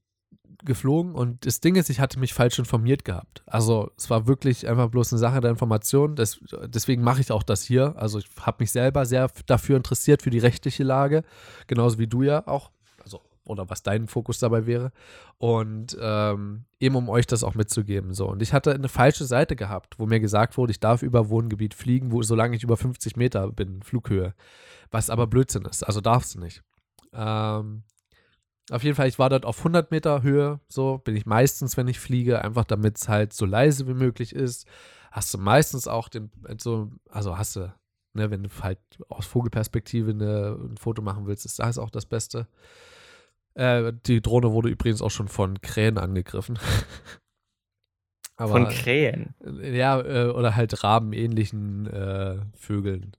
geflogen 0.63 1.15
und 1.15 1.46
das 1.46 1.62
Ding 1.62 1.76
ist, 1.76 1.89
ich 1.89 2.00
hatte 2.00 2.20
mich 2.20 2.34
falsch 2.34 2.60
informiert 2.60 3.06
gehabt. 3.06 3.44
Also 3.46 3.92
es 3.98 4.10
war 4.10 4.28
wirklich 4.28 4.68
einfach 4.68 4.89
bloß 4.89 5.13
eine 5.13 5.20
Sache 5.20 5.39
der 5.42 5.52
Information. 5.52 6.15
Das, 6.15 6.39
deswegen 6.65 7.02
mache 7.02 7.22
ich 7.22 7.32
auch 7.32 7.44
das 7.44 7.63
hier. 7.63 7.94
Also 7.98 8.20
ich 8.20 8.28
habe 8.42 8.58
mich 8.60 8.72
selber 8.72 9.06
sehr 9.06 9.30
dafür 9.46 9.78
interessiert, 9.78 10.22
für 10.22 10.30
die 10.30 10.39
rechtliche 10.39 10.84
Lage, 10.84 11.24
genauso 11.68 11.98
wie 11.98 12.08
du 12.08 12.24
ja 12.24 12.46
auch. 12.48 12.72
Oder 13.50 13.70
was 13.70 13.84
dein 13.84 14.08
Fokus 14.08 14.40
dabei 14.40 14.66
wäre. 14.66 14.92
Und 15.38 15.98
ähm, 16.00 16.66
eben 16.80 16.96
um 16.96 17.10
euch 17.10 17.28
das 17.28 17.44
auch 17.44 17.56
mitzugeben. 17.56 18.14
So. 18.14 18.30
Und 18.30 18.42
ich 18.42 18.54
hatte 18.54 18.74
eine 18.74 18.90
falsche 18.90 19.26
Seite 19.26 19.56
gehabt, 19.56 19.96
wo 19.98 20.06
mir 20.06 20.20
gesagt 20.20 20.58
wurde, 20.58 20.72
ich 20.72 20.80
darf 20.80 21.02
über 21.02 21.30
Wohngebiet 21.30 21.74
fliegen, 21.74 22.12
wo, 22.12 22.22
solange 22.22 22.56
ich 22.56 22.64
über 22.64 22.78
50 22.78 23.16
Meter 23.16 23.52
bin, 23.52 23.82
Flughöhe. 23.82 24.34
Was 24.92 25.10
aber 25.10 25.28
Blödsinn 25.28 25.66
ist. 25.66 25.84
Also 25.84 26.00
darfst 26.02 26.36
du 26.36 26.40
nicht. 26.40 26.64
Ähm, 27.14 27.84
auf 28.72 28.84
jeden 28.84 28.96
Fall, 28.96 29.08
ich 29.08 29.20
war 29.20 29.30
dort 29.30 29.46
auf 29.46 29.60
100 29.60 29.92
Meter 29.92 30.22
Höhe, 30.22 30.60
so 30.68 31.00
bin 31.00 31.16
ich 31.16 31.26
meistens, 31.26 31.76
wenn 31.76 31.88
ich 31.88 32.00
fliege, 32.00 32.44
einfach 32.44 32.66
damit 32.66 32.98
es 32.98 33.10
halt 33.10 33.34
so 33.34 33.46
leise 33.46 33.88
wie 33.88 33.94
möglich 33.94 34.34
ist. 34.36 34.68
Hast 35.12 35.34
du 35.34 35.40
meistens 35.40 35.88
auch 35.88 36.08
den, 36.08 36.32
so, 36.60 36.92
also 37.10 37.38
hast 37.38 37.56
du, 37.56 37.74
ne, 38.14 38.30
wenn 38.30 38.44
du 38.44 38.50
halt 38.62 38.80
aus 39.10 39.26
Vogelperspektive 39.26 40.12
eine, 40.12 40.56
ein 40.60 40.78
Foto 40.78 41.02
machen 41.02 41.26
willst, 41.26 41.46
ist 41.46 41.58
das 41.58 41.80
auch 41.80 41.90
das 41.90 42.06
Beste. 42.06 42.48
Äh, 43.56 43.94
die 44.06 44.22
Drohne 44.22 44.52
wurde 44.52 44.70
übrigens 44.70 45.02
auch 45.02 45.12
schon 45.12 45.28
von 45.28 45.62
Krähen 45.62 45.98
angegriffen. 45.98 46.60
Aber, 48.40 48.54
Von 48.54 48.70
Krähen. 48.70 49.36
ja, 49.62 50.00
äh, 50.00 50.30
oder 50.30 50.56
halt 50.56 50.82
rabenähnlichen 50.82 51.88
äh, 51.88 52.38
Vögeln. 52.56 53.12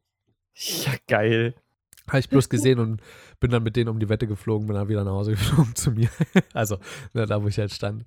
Ja, 0.55 0.95
geil. 1.09 1.55
Habe 2.09 2.21
ich 2.21 2.31
bloß 2.31 2.49
gesehen 2.49 2.79
und 2.79 3.03
bin 3.39 3.51
dann 3.51 3.63
mit 3.63 3.77
denen 3.77 3.91
um 3.91 4.01
die 4.01 4.09
Wette 4.09 4.27
geflogen, 4.27 4.67
bin 4.67 4.77
dann 4.77 4.89
wieder 4.89 5.05
nach 5.05 5.13
Hause 5.13 5.31
geflogen 5.33 5.75
zu 5.75 5.91
mir. 5.91 6.09
also, 6.55 6.79
ne, 7.13 7.27
da 7.27 7.43
wo 7.43 7.49
ich 7.49 7.59
halt 7.59 7.71
stand. 7.71 8.07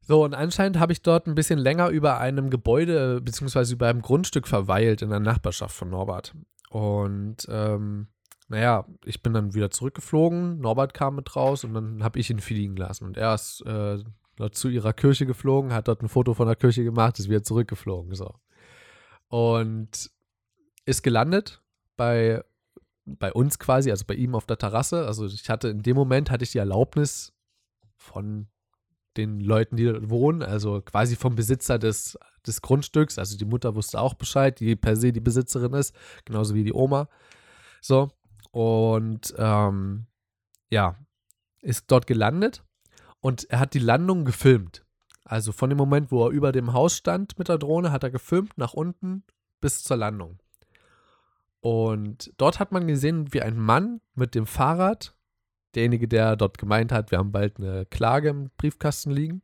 So, 0.00 0.24
und 0.24 0.34
anscheinend 0.34 0.80
habe 0.80 0.92
ich 0.92 1.02
dort 1.02 1.28
ein 1.28 1.36
bisschen 1.36 1.60
länger 1.60 1.90
über 1.90 2.18
einem 2.18 2.50
Gebäude 2.50 3.20
beziehungsweise 3.20 3.74
über 3.74 3.86
einem 3.86 4.02
Grundstück 4.02 4.48
verweilt 4.48 5.02
in 5.02 5.10
der 5.10 5.20
Nachbarschaft 5.20 5.76
von 5.76 5.90
Norbert. 5.90 6.34
Und 6.70 7.46
ähm, 7.48 8.08
naja, 8.50 8.84
ich 9.04 9.22
bin 9.22 9.32
dann 9.32 9.54
wieder 9.54 9.70
zurückgeflogen, 9.70 10.60
Norbert 10.60 10.92
kam 10.92 11.14
mit 11.14 11.36
raus 11.36 11.62
und 11.62 11.72
dann 11.72 12.02
habe 12.02 12.18
ich 12.18 12.30
ihn 12.30 12.40
fliegen 12.40 12.76
lassen. 12.76 13.04
Und 13.04 13.16
er 13.16 13.34
ist 13.34 13.64
äh, 13.64 13.98
zu 14.50 14.68
ihrer 14.68 14.92
Kirche 14.92 15.24
geflogen, 15.24 15.72
hat 15.72 15.86
dort 15.86 16.02
ein 16.02 16.08
Foto 16.08 16.34
von 16.34 16.48
der 16.48 16.56
Kirche 16.56 16.82
gemacht, 16.82 17.18
ist 17.20 17.28
wieder 17.28 17.44
zurückgeflogen. 17.44 18.14
So. 18.14 18.34
Und 19.28 20.10
ist 20.84 21.02
gelandet 21.02 21.62
bei 21.96 22.42
bei 23.06 23.32
uns 23.32 23.58
quasi, 23.58 23.90
also 23.90 24.04
bei 24.06 24.14
ihm 24.14 24.34
auf 24.34 24.46
der 24.46 24.58
Terrasse. 24.58 25.06
Also 25.06 25.26
ich 25.26 25.48
hatte 25.48 25.68
in 25.68 25.82
dem 25.82 25.96
Moment 25.96 26.30
hatte 26.30 26.44
ich 26.44 26.52
die 26.52 26.58
Erlaubnis 26.58 27.32
von 27.96 28.48
den 29.16 29.40
Leuten, 29.40 29.76
die 29.76 29.84
dort 29.84 30.10
wohnen, 30.10 30.42
also 30.42 30.80
quasi 30.80 31.16
vom 31.16 31.34
Besitzer 31.34 31.78
des, 31.78 32.18
des 32.46 32.62
Grundstücks. 32.62 33.18
Also 33.18 33.36
die 33.36 33.44
Mutter 33.44 33.74
wusste 33.74 34.00
auch 34.00 34.14
Bescheid, 34.14 34.58
die 34.60 34.76
per 34.76 34.96
se 34.96 35.12
die 35.12 35.20
Besitzerin 35.20 35.72
ist, 35.72 35.94
genauso 36.24 36.54
wie 36.54 36.64
die 36.64 36.72
Oma. 36.72 37.08
So, 37.80 38.10
und 38.50 39.34
ähm, 39.38 40.06
ja, 40.70 40.96
ist 41.60 41.84
dort 41.88 42.06
gelandet 42.06 42.64
und 43.20 43.48
er 43.50 43.60
hat 43.60 43.74
die 43.74 43.78
Landung 43.78 44.24
gefilmt. 44.24 44.84
Also 45.24 45.52
von 45.52 45.70
dem 45.70 45.78
Moment, 45.78 46.10
wo 46.10 46.26
er 46.26 46.30
über 46.30 46.52
dem 46.52 46.72
Haus 46.72 46.96
stand 46.96 47.38
mit 47.38 47.48
der 47.48 47.58
Drohne, 47.58 47.92
hat 47.92 48.02
er 48.02 48.10
gefilmt 48.10 48.58
nach 48.58 48.72
unten 48.72 49.22
bis 49.60 49.82
zur 49.84 49.96
Landung. 49.96 50.38
Und 51.60 52.32
dort 52.38 52.58
hat 52.58 52.72
man 52.72 52.86
gesehen, 52.86 53.32
wie 53.32 53.42
ein 53.42 53.58
Mann 53.58 54.00
mit 54.14 54.34
dem 54.34 54.46
Fahrrad, 54.46 55.14
derjenige, 55.74 56.08
der 56.08 56.36
dort 56.36 56.58
gemeint 56.58 56.90
hat, 56.90 57.10
wir 57.10 57.18
haben 57.18 57.32
bald 57.32 57.58
eine 57.58 57.86
Klage 57.86 58.30
im 58.30 58.50
Briefkasten 58.56 59.10
liegen, 59.10 59.42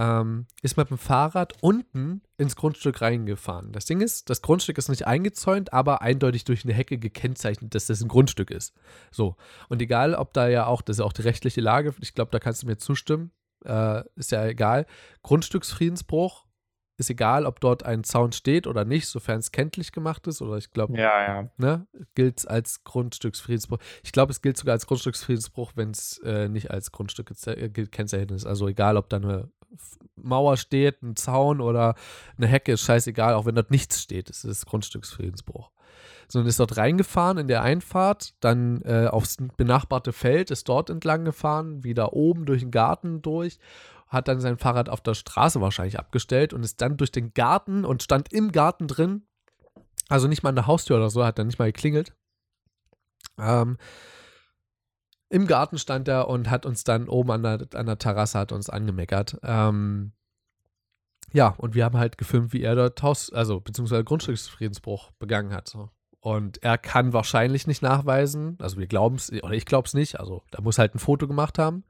ähm, 0.00 0.46
ist 0.62 0.78
mit 0.78 0.88
dem 0.88 0.96
Fahrrad 0.96 1.52
unten 1.60 2.22
ins 2.38 2.56
Grundstück 2.56 3.02
reingefahren. 3.02 3.70
Das 3.70 3.84
Ding 3.84 4.00
ist, 4.00 4.30
das 4.30 4.40
Grundstück 4.40 4.78
ist 4.78 4.88
nicht 4.88 5.06
eingezäunt, 5.06 5.74
aber 5.74 6.00
eindeutig 6.00 6.44
durch 6.44 6.64
eine 6.64 6.72
Hecke 6.72 6.96
gekennzeichnet, 6.96 7.74
dass 7.74 7.86
das 7.86 8.00
ein 8.00 8.08
Grundstück 8.08 8.50
ist. 8.50 8.72
So. 9.10 9.36
Und 9.68 9.82
egal, 9.82 10.14
ob 10.14 10.32
da 10.32 10.48
ja 10.48 10.64
auch, 10.64 10.80
das 10.80 10.96
ist 10.96 11.00
ja 11.00 11.04
auch 11.04 11.12
die 11.12 11.22
rechtliche 11.22 11.60
Lage, 11.60 11.94
ich 12.00 12.14
glaube, 12.14 12.30
da 12.30 12.38
kannst 12.38 12.62
du 12.62 12.66
mir 12.66 12.78
zustimmen, 12.78 13.30
äh, 13.66 14.02
ist 14.16 14.30
ja 14.30 14.46
egal. 14.46 14.86
Grundstücksfriedensbruch 15.22 16.46
ist 16.96 17.10
egal, 17.10 17.44
ob 17.44 17.60
dort 17.60 17.82
ein 17.82 18.02
Zaun 18.02 18.32
steht 18.32 18.66
oder 18.66 18.86
nicht, 18.86 19.06
sofern 19.06 19.40
es 19.40 19.52
kenntlich 19.52 19.92
gemacht 19.92 20.26
ist. 20.26 20.40
Oder 20.40 20.56
ich 20.56 20.70
glaube, 20.70 20.98
Ja, 20.98 21.42
ja. 21.42 21.50
ne, 21.58 21.86
gilt 22.14 22.38
es 22.38 22.46
als 22.46 22.84
Grundstücksfriedensbruch. 22.84 23.78
Ich 24.02 24.12
glaube, 24.12 24.32
es 24.32 24.40
gilt 24.40 24.56
sogar 24.56 24.72
als 24.72 24.86
Grundstücksfriedensbruch, 24.86 25.72
wenn 25.74 25.90
es 25.90 26.18
äh, 26.24 26.48
nicht 26.48 26.70
als 26.70 26.90
Grundstück 26.90 27.32
gekennzeichnet 27.74 28.30
ist. 28.30 28.46
Also 28.46 28.66
egal, 28.66 28.96
ob 28.96 29.10
da 29.10 29.16
eine 29.16 29.50
Mauer 30.16 30.56
steht, 30.56 31.02
ein 31.02 31.16
Zaun 31.16 31.60
oder 31.60 31.94
eine 32.36 32.46
Hecke, 32.46 32.72
ist 32.72 32.82
scheißegal, 32.82 33.34
auch 33.34 33.46
wenn 33.46 33.54
dort 33.54 33.70
nichts 33.70 34.02
steht, 34.02 34.30
es 34.30 34.44
ist 34.44 34.66
Grundstücksfriedensbruch. 34.66 35.70
So, 36.28 36.38
und 36.38 36.46
ist 36.46 36.60
dort 36.60 36.76
reingefahren 36.76 37.38
in 37.38 37.48
der 37.48 37.62
Einfahrt, 37.62 38.34
dann 38.40 38.82
äh, 38.82 39.08
aufs 39.10 39.38
benachbarte 39.56 40.12
Feld, 40.12 40.50
ist 40.50 40.68
dort 40.68 40.88
entlang 40.88 41.24
gefahren, 41.24 41.82
wieder 41.82 42.12
oben 42.12 42.46
durch 42.46 42.60
den 42.60 42.70
Garten 42.70 43.20
durch, 43.20 43.58
hat 44.06 44.28
dann 44.28 44.40
sein 44.40 44.58
Fahrrad 44.58 44.88
auf 44.88 45.00
der 45.00 45.14
Straße 45.14 45.60
wahrscheinlich 45.60 45.98
abgestellt 45.98 46.52
und 46.52 46.62
ist 46.62 46.80
dann 46.80 46.96
durch 46.96 47.10
den 47.10 47.34
Garten 47.34 47.84
und 47.84 48.02
stand 48.02 48.32
im 48.32 48.52
Garten 48.52 48.86
drin, 48.86 49.22
also 50.08 50.28
nicht 50.28 50.42
mal 50.42 50.50
an 50.50 50.56
der 50.56 50.66
Haustür 50.66 50.96
oder 50.96 51.10
so, 51.10 51.24
hat 51.24 51.38
dann 51.38 51.46
nicht 51.46 51.58
mal 51.58 51.72
geklingelt. 51.72 52.14
Ähm, 53.38 53.78
Im 55.30 55.46
Garten 55.46 55.78
stand 55.78 56.08
er 56.08 56.28
und 56.28 56.50
hat 56.50 56.66
uns 56.66 56.82
dann 56.82 57.08
oben 57.08 57.30
an 57.30 57.42
der, 57.44 57.66
an 57.74 57.86
der 57.86 57.98
Terrasse 57.98 58.38
hat 58.38 58.50
uns 58.50 58.68
angemeckert. 58.68 59.38
Ähm, 59.44 60.12
ja, 61.32 61.54
und 61.56 61.76
wir 61.76 61.84
haben 61.84 61.96
halt 61.96 62.18
gefilmt, 62.18 62.52
wie 62.52 62.62
er 62.62 62.74
dort 62.74 63.00
Haus, 63.02 63.32
also 63.32 63.60
beziehungsweise 63.60 64.02
Grundstücksfriedensbruch 64.02 65.12
begangen 65.20 65.54
hat. 65.54 65.72
Und 66.18 66.62
er 66.64 66.76
kann 66.78 67.12
wahrscheinlich 67.12 67.68
nicht 67.68 67.80
nachweisen, 67.80 68.58
also 68.60 68.78
wir 68.78 68.88
glauben 68.88 69.16
es, 69.16 69.32
oder 69.32 69.54
ich 69.54 69.66
glaube 69.66 69.86
es 69.86 69.94
nicht, 69.94 70.18
also 70.18 70.42
da 70.50 70.60
muss 70.60 70.78
halt 70.78 70.96
ein 70.96 70.98
Foto 70.98 71.28
gemacht 71.28 71.58
haben. 71.58 71.84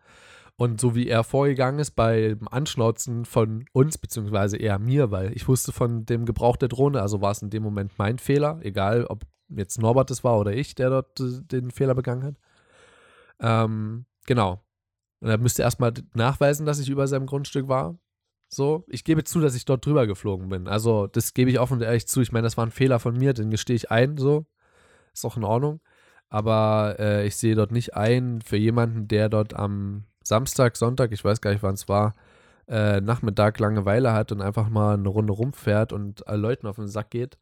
Und 0.57 0.79
so 0.79 0.95
wie 0.95 1.09
er 1.09 1.25
vorgegangen 1.25 1.81
ist 1.81 1.93
beim 1.93 2.47
Anschnauzen 2.51 3.25
von 3.25 3.65
uns, 3.73 3.97
beziehungsweise 3.97 4.59
eher 4.59 4.79
mir, 4.79 5.11
weil 5.11 5.35
ich 5.35 5.49
wusste 5.49 5.73
von 5.73 6.05
dem 6.05 6.27
Gebrauch 6.27 6.59
der 6.59 6.69
Drohne, 6.69 7.01
also 7.01 7.23
war 7.23 7.31
es 7.31 7.41
in 7.41 7.49
dem 7.49 7.63
Moment 7.63 7.93
mein 7.97 8.19
Fehler, 8.19 8.59
egal 8.61 9.07
ob 9.07 9.23
jetzt 9.49 9.81
Norbert 9.81 10.11
es 10.11 10.23
war 10.23 10.39
oder 10.39 10.53
ich, 10.53 10.75
der 10.75 10.91
dort 10.91 11.19
äh, 11.19 11.41
den 11.41 11.71
Fehler 11.71 11.95
begangen 11.95 12.25
hat. 12.25 12.35
Ähm, 13.41 14.07
genau. 14.27 14.65
Und 15.21 15.29
er 15.29 15.39
müsste 15.39 15.63
erstmal 15.63 15.93
nachweisen, 16.15 16.67
dass 16.67 16.79
ich 16.79 16.89
über 16.89 17.07
seinem 17.07 17.27
Grundstück 17.27 17.69
war. 17.69 17.99
So, 18.49 18.85
ich 18.89 19.05
gebe 19.05 19.23
zu, 19.25 19.41
dass 19.41 19.55
ich 19.55 19.65
dort 19.65 19.87
drüber 19.87 20.07
geflogen 20.07 20.49
bin. 20.49 20.67
Also, 20.67 21.07
das 21.07 21.35
gebe 21.35 21.51
ich 21.51 21.61
offen 21.61 21.75
und 21.75 21.83
ehrlich 21.83 22.09
zu. 22.09 22.21
Ich 22.21 22.33
meine, 22.33 22.45
das 22.45 22.57
war 22.57 22.67
ein 22.67 22.73
Fehler 22.73 22.99
von 22.99 23.17
mir, 23.17 23.33
den 23.33 23.51
gestehe 23.51 23.77
ich 23.77 23.91
ein, 23.91 24.17
so. 24.17 24.47
Ist 25.13 25.25
auch 25.25 25.37
in 25.37 25.45
Ordnung. 25.45 25.81
Aber 26.29 26.97
äh, 26.99 27.27
ich 27.27 27.37
sehe 27.37 27.55
dort 27.55 27.73
nicht 27.73 27.95
ein, 27.95 28.41
für 28.41 28.57
jemanden, 28.57 29.09
der 29.09 29.29
dort 29.29 29.55
am 29.55 30.05
Samstag, 30.23 30.77
Sonntag, 30.77 31.13
ich 31.13 31.25
weiß 31.25 31.41
gar 31.41 31.51
nicht, 31.53 31.63
wann 31.63 31.75
es 31.75 31.89
war, 31.89 32.15
äh, 32.69 33.01
Nachmittag 33.01 33.59
Langeweile 33.59 34.13
hat 34.13 34.33
und 34.33 34.41
einfach 34.41 34.69
mal 34.69 34.95
eine 34.95 35.09
Runde 35.09 35.33
rumfährt 35.33 35.93
und 35.93 36.27
äh, 36.27 36.37
Leuten 36.37 36.67
auf 36.67 36.77
den 36.77 36.89
Sack 36.89 37.11
geht. 37.11 37.37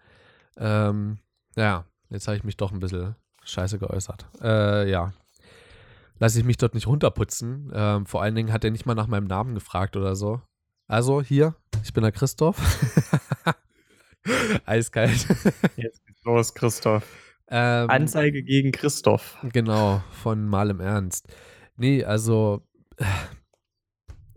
Ähm, 0.56 1.18
ja, 1.56 1.84
jetzt 2.08 2.26
habe 2.28 2.37
ich 2.37 2.44
mich 2.44 2.56
doch 2.56 2.72
ein 2.72 2.80
bisschen 2.80 3.14
scheiße 3.44 3.78
geäußert. 3.78 4.26
Äh, 4.42 4.90
ja. 4.90 5.12
Lasse 6.18 6.38
ich 6.40 6.44
mich 6.44 6.57
dort 6.57 6.74
nicht 6.74 6.87
runterputzen. 6.87 7.70
Ähm, 7.74 8.07
vor 8.07 8.22
allen 8.22 8.35
Dingen 8.35 8.52
hat 8.52 8.64
er 8.64 8.70
nicht 8.70 8.87
mal 8.87 8.94
nach 8.94 9.07
meinem 9.07 9.26
Namen 9.26 9.54
gefragt 9.54 9.96
oder 9.96 10.16
so. 10.16 10.40
Also, 10.87 11.22
hier, 11.22 11.54
ich 11.85 11.92
bin 11.92 12.02
der 12.02 12.12
Christoph. 12.12 12.57
Eiskalt. 14.66 15.26
Jetzt 15.76 16.04
geht's 16.07 16.24
los, 16.24 16.54
Christoph. 16.54 17.04
ähm, 17.48 17.88
Anzeige 17.88 18.42
gegen 18.42 18.72
Christoph. 18.72 19.37
Genau, 19.52 20.02
von 20.11 20.46
Mal 20.46 20.70
im 20.70 20.81
Ernst. 20.81 21.28
Nee, 21.76 22.04
also, 22.04 22.66
äh, 22.96 23.04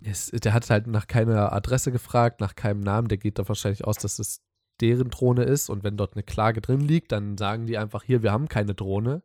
es, 0.04 0.32
der 0.32 0.54
hat 0.54 0.70
halt 0.70 0.88
nach 0.88 1.08
keiner 1.08 1.54
Adresse 1.54 1.92
gefragt, 1.92 2.42
nach 2.42 2.56
keinem 2.56 2.82
Namen. 2.82 3.08
Der 3.08 3.18
geht 3.18 3.40
da 3.40 3.48
wahrscheinlich 3.48 3.86
aus, 3.86 3.98
dass 3.98 4.20
es 4.20 4.42
deren 4.82 5.10
Drohne 5.10 5.44
ist. 5.44 5.70
Und 5.70 5.84
wenn 5.84 5.98
dort 5.98 6.14
eine 6.16 6.24
Klage 6.24 6.62
drin 6.62 6.82
liegt, 6.82 7.12
dann 7.12 7.38
sagen 7.38 7.66
die 7.66 7.78
einfach 7.78 8.04
hier, 8.04 8.24
wir 8.24 8.32
haben 8.32 8.48
keine 8.48 8.74
Drohne. 8.74 9.24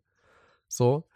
So. 0.68 1.08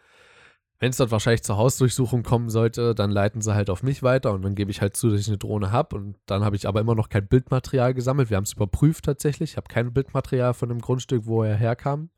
Wenn 0.81 0.89
es 0.89 0.97
dort 0.97 1.11
wahrscheinlich 1.11 1.43
zur 1.43 1.57
Hausdurchsuchung 1.57 2.23
kommen 2.23 2.49
sollte, 2.49 2.95
dann 2.95 3.11
leiten 3.11 3.39
sie 3.39 3.53
halt 3.53 3.69
auf 3.69 3.83
mich 3.83 4.01
weiter 4.01 4.33
und 4.33 4.41
dann 4.41 4.55
gebe 4.55 4.71
ich 4.71 4.81
halt 4.81 4.97
zu, 4.97 5.11
dass 5.11 5.21
ich 5.21 5.27
eine 5.27 5.37
Drohne 5.37 5.71
habe. 5.71 5.95
Und 5.95 6.17
dann 6.25 6.43
habe 6.43 6.55
ich 6.55 6.67
aber 6.67 6.81
immer 6.81 6.95
noch 6.95 7.09
kein 7.09 7.27
Bildmaterial 7.27 7.93
gesammelt. 7.93 8.31
Wir 8.31 8.37
haben 8.37 8.45
es 8.45 8.53
überprüft 8.53 9.05
tatsächlich. 9.05 9.51
Ich 9.51 9.57
habe 9.57 9.67
kein 9.67 9.93
Bildmaterial 9.93 10.55
von 10.55 10.69
dem 10.69 10.79
Grundstück, 10.79 11.27
wo 11.27 11.43
er 11.43 11.55
herkam, 11.55 12.09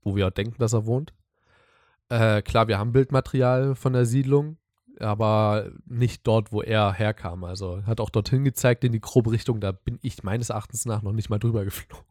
wo 0.00 0.16
wir 0.16 0.26
auch 0.26 0.30
denken, 0.30 0.56
dass 0.58 0.72
er 0.72 0.86
wohnt. 0.86 1.12
Äh, 2.08 2.40
klar, 2.40 2.68
wir 2.68 2.78
haben 2.78 2.92
Bildmaterial 2.92 3.74
von 3.74 3.92
der 3.92 4.06
Siedlung, 4.06 4.56
aber 4.98 5.70
nicht 5.84 6.26
dort, 6.26 6.52
wo 6.52 6.62
er 6.62 6.94
herkam. 6.94 7.44
Also 7.44 7.84
hat 7.84 8.00
auch 8.00 8.08
dorthin 8.08 8.44
gezeigt 8.44 8.82
in 8.84 8.92
die 8.92 9.00
grobe 9.00 9.30
Richtung. 9.30 9.60
Da 9.60 9.72
bin 9.72 9.98
ich 10.00 10.22
meines 10.22 10.48
Erachtens 10.48 10.86
nach 10.86 11.02
noch 11.02 11.12
nicht 11.12 11.28
mal 11.28 11.38
drüber 11.38 11.64
geflogen. 11.64 12.06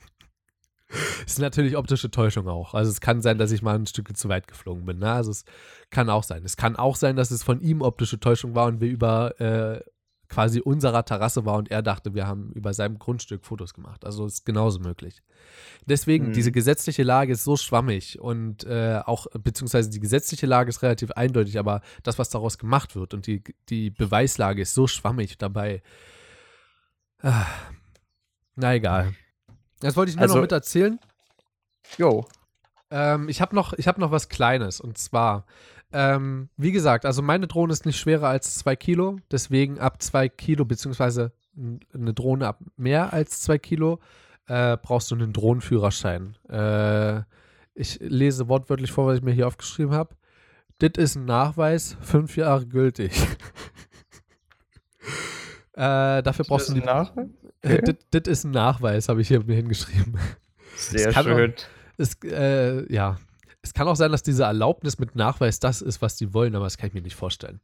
ist 1.25 1.39
natürlich 1.39 1.77
optische 1.77 2.11
Täuschung 2.11 2.47
auch. 2.47 2.73
Also 2.73 2.91
es 2.91 3.01
kann 3.01 3.21
sein, 3.21 3.37
dass 3.37 3.51
ich 3.51 3.61
mal 3.61 3.75
ein 3.75 3.87
Stück 3.87 4.15
zu 4.15 4.29
weit 4.29 4.47
geflogen 4.47 4.85
bin. 4.85 4.99
Ne? 4.99 5.11
Also 5.11 5.31
es 5.31 5.45
kann 5.89 6.09
auch 6.09 6.23
sein. 6.23 6.43
Es 6.45 6.57
kann 6.57 6.75
auch 6.75 6.95
sein, 6.95 7.15
dass 7.15 7.31
es 7.31 7.43
von 7.43 7.59
ihm 7.61 7.81
optische 7.81 8.19
Täuschung 8.19 8.55
war 8.55 8.67
und 8.67 8.81
wir 8.81 8.89
über 8.89 9.39
äh, 9.41 9.81
quasi 10.27 10.59
unserer 10.59 11.05
Terrasse 11.05 11.45
war 11.45 11.55
und 11.55 11.69
er 11.69 11.83
dachte, 11.83 12.15
wir 12.15 12.25
haben 12.25 12.51
über 12.53 12.73
seinem 12.73 12.97
Grundstück 12.97 13.45
Fotos 13.45 13.73
gemacht. 13.75 14.05
Also 14.05 14.25
ist 14.25 14.45
genauso 14.45 14.79
möglich. 14.79 15.21
Deswegen, 15.85 16.29
Mhm. 16.29 16.33
diese 16.33 16.51
gesetzliche 16.51 17.03
Lage 17.03 17.33
ist 17.33 17.43
so 17.43 17.57
schwammig 17.57 18.19
und 18.19 18.63
äh, 18.63 19.01
auch, 19.05 19.27
beziehungsweise 19.39 19.91
die 19.91 19.99
gesetzliche 19.99 20.47
Lage 20.47 20.69
ist 20.69 20.81
relativ 20.81 21.11
eindeutig, 21.11 21.59
aber 21.59 21.81
das, 22.03 22.17
was 22.17 22.29
daraus 22.29 22.57
gemacht 22.57 22.95
wird 22.95 23.13
und 23.13 23.27
die, 23.27 23.43
die 23.69 23.91
Beweislage 23.91 24.63
ist 24.63 24.73
so 24.73 24.87
schwammig 24.87 25.37
dabei. 25.37 25.83
Ah, 27.21 27.45
na 28.55 28.73
egal. 28.73 29.13
Das 29.79 29.95
wollte 29.95 30.09
ich 30.11 30.15
nur 30.15 30.23
Also- 30.23 30.35
noch 30.35 30.41
mit 30.41 30.51
erzählen. 30.51 30.99
Jo. 31.97 32.25
Ähm, 32.91 33.29
ich 33.29 33.41
habe 33.41 33.55
noch, 33.55 33.73
ich 33.73 33.87
hab 33.87 33.97
noch 33.97 34.11
was 34.11 34.29
Kleines 34.29 34.79
und 34.79 34.97
zwar, 34.97 35.45
ähm, 35.91 36.49
wie 36.57 36.71
gesagt, 36.71 37.05
also 37.05 37.21
meine 37.21 37.47
Drohne 37.47 37.73
ist 37.73 37.85
nicht 37.85 37.99
schwerer 37.99 38.27
als 38.29 38.55
zwei 38.55 38.75
Kilo, 38.75 39.17
deswegen 39.31 39.79
ab 39.79 40.01
zwei 40.01 40.29
Kilo, 40.29 40.65
beziehungsweise 40.65 41.31
eine 41.57 42.13
Drohne 42.13 42.47
ab 42.47 42.59
mehr 42.75 43.13
als 43.13 43.41
zwei 43.41 43.57
Kilo, 43.57 43.99
äh, 44.47 44.77
brauchst 44.77 45.09
du 45.09 45.15
einen 45.15 45.33
Drohnenführerschein. 45.33 46.37
Äh, 46.49 47.21
ich 47.73 47.99
lese 47.99 48.47
wortwörtlich 48.47 48.91
vor, 48.91 49.07
was 49.07 49.17
ich 49.17 49.23
mir 49.23 49.31
hier 49.33 49.47
aufgeschrieben 49.47 49.93
habe. 49.93 50.15
Das 50.79 50.91
ist 50.97 51.15
ein 51.15 51.25
Nachweis, 51.25 51.97
fünf 52.01 52.37
Jahre 52.37 52.65
gültig. 52.67 53.13
äh, 55.73 56.21
dafür 56.21 56.45
brauchst 56.45 56.69
du 56.69 56.73
die. 56.73 56.81
Nachweis? 56.81 57.27
Okay. 57.65 57.95
Das 58.11 58.27
ist 58.27 58.43
ein 58.43 58.51
Nachweis, 58.51 59.09
habe 59.09 59.21
ich 59.21 59.27
hier 59.27 59.43
mir 59.43 59.55
hingeschrieben. 59.55 60.17
Sehr 60.75 61.11
kann 61.11 61.25
schön. 61.25 61.53
Es, 61.97 62.15
äh, 62.23 62.93
ja. 62.93 63.17
Es 63.61 63.73
kann 63.73 63.87
auch 63.87 63.95
sein, 63.95 64.11
dass 64.11 64.21
diese 64.21 64.43
Erlaubnis 64.43 64.99
mit 64.99 65.15
Nachweis 65.15 65.59
das 65.59 65.81
ist, 65.81 65.99
was 66.01 66.17
die 66.17 66.33
wollen, 66.33 66.53
aber 66.55 66.65
das 66.65 66.77
kann 66.77 66.87
ich 66.87 66.93
mir 66.93 67.01
nicht 67.01 67.15
vorstellen. 67.15 67.61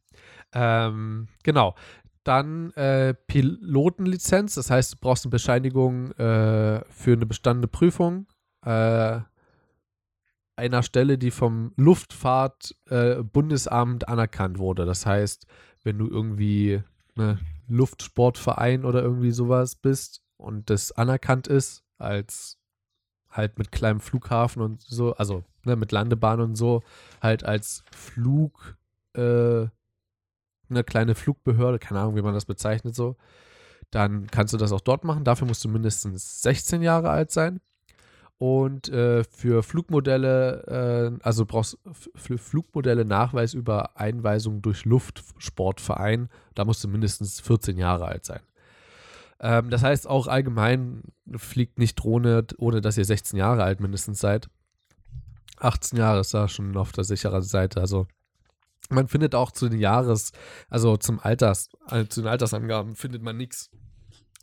Ähm, 0.53 1.27
genau. 1.43 1.75
Dann 2.23 2.71
äh, 2.73 3.13
Pilotenlizenz, 3.13 4.55
das 4.55 4.71
heißt, 4.71 4.93
du 4.93 4.97
brauchst 4.99 5.25
eine 5.25 5.31
Bescheinigung 5.31 6.11
äh, 6.13 6.81
für 6.89 7.13
eine 7.13 7.25
bestandene 7.25 7.67
Prüfung 7.67 8.27
äh, 8.65 9.19
einer 10.55 10.83
Stelle, 10.83 11.17
die 11.17 11.31
vom 11.31 11.73
Luftfahrtbundesamt 11.77 14.03
äh, 14.03 14.05
anerkannt 14.05 14.59
wurde. 14.59 14.85
Das 14.85 15.05
heißt, 15.05 15.47
wenn 15.83 15.97
du 15.97 16.07
irgendwie 16.07 16.81
ne, 17.15 17.39
Luftsportverein 17.71 18.85
oder 18.85 19.01
irgendwie 19.01 19.31
sowas 19.31 19.75
bist 19.75 20.21
und 20.37 20.69
das 20.69 20.91
anerkannt 20.91 21.47
ist 21.47 21.83
als 21.97 22.57
halt 23.29 23.57
mit 23.57 23.71
kleinem 23.71 23.99
Flughafen 23.99 24.61
und 24.61 24.81
so, 24.81 25.15
also 25.15 25.43
ne, 25.63 25.75
mit 25.75 25.91
Landebahn 25.91 26.41
und 26.41 26.55
so, 26.55 26.83
halt 27.21 27.43
als 27.43 27.83
Flug, 27.91 28.77
äh, 29.13 29.67
eine 30.69 30.83
kleine 30.85 31.15
Flugbehörde, 31.15 31.79
keine 31.79 32.01
Ahnung, 32.01 32.15
wie 32.15 32.21
man 32.21 32.33
das 32.33 32.45
bezeichnet 32.45 32.95
so, 32.95 33.15
dann 33.89 34.27
kannst 34.27 34.53
du 34.53 34.57
das 34.57 34.71
auch 34.71 34.81
dort 34.81 35.03
machen. 35.03 35.23
Dafür 35.23 35.47
musst 35.47 35.63
du 35.63 35.69
mindestens 35.69 36.41
16 36.41 36.81
Jahre 36.81 37.09
alt 37.09 37.31
sein. 37.31 37.59
Und 38.41 38.89
äh, 38.89 39.23
für 39.23 39.61
Flugmodelle, 39.61 41.19
äh, 41.21 41.23
also 41.23 41.45
brauchst 41.45 41.77
für 42.15 42.39
Flugmodelle 42.39 43.05
Nachweis 43.05 43.53
über 43.53 43.99
Einweisung 43.99 44.63
durch 44.63 44.83
Luftsportverein, 44.83 46.27
da 46.55 46.65
musst 46.65 46.83
du 46.83 46.87
mindestens 46.87 47.39
14 47.39 47.77
Jahre 47.77 48.05
alt 48.05 48.25
sein. 48.25 48.39
Ähm, 49.41 49.69
das 49.69 49.83
heißt 49.83 50.07
auch 50.07 50.25
allgemein 50.25 51.03
fliegt 51.35 51.77
nicht 51.77 51.93
Drohne, 51.97 52.47
ohne 52.57 52.81
dass 52.81 52.97
ihr 52.97 53.05
16 53.05 53.37
Jahre 53.37 53.61
alt 53.63 53.79
mindestens 53.79 54.19
seid. 54.19 54.49
18 55.57 55.99
Jahre 55.99 56.21
ist 56.21 56.33
da 56.33 56.47
schon 56.47 56.75
auf 56.77 56.93
der 56.93 57.03
sicheren 57.03 57.43
Seite. 57.43 57.79
Also 57.79 58.07
man 58.89 59.07
findet 59.07 59.35
auch 59.35 59.51
zu 59.51 59.69
den 59.69 59.79
Jahres, 59.79 60.31
also 60.67 60.97
zum 60.97 61.19
Alters, 61.19 61.69
äh, 61.91 62.05
zu 62.05 62.21
den 62.21 62.27
Altersangaben 62.27 62.95
findet 62.95 63.21
man 63.21 63.37
nichts. 63.37 63.69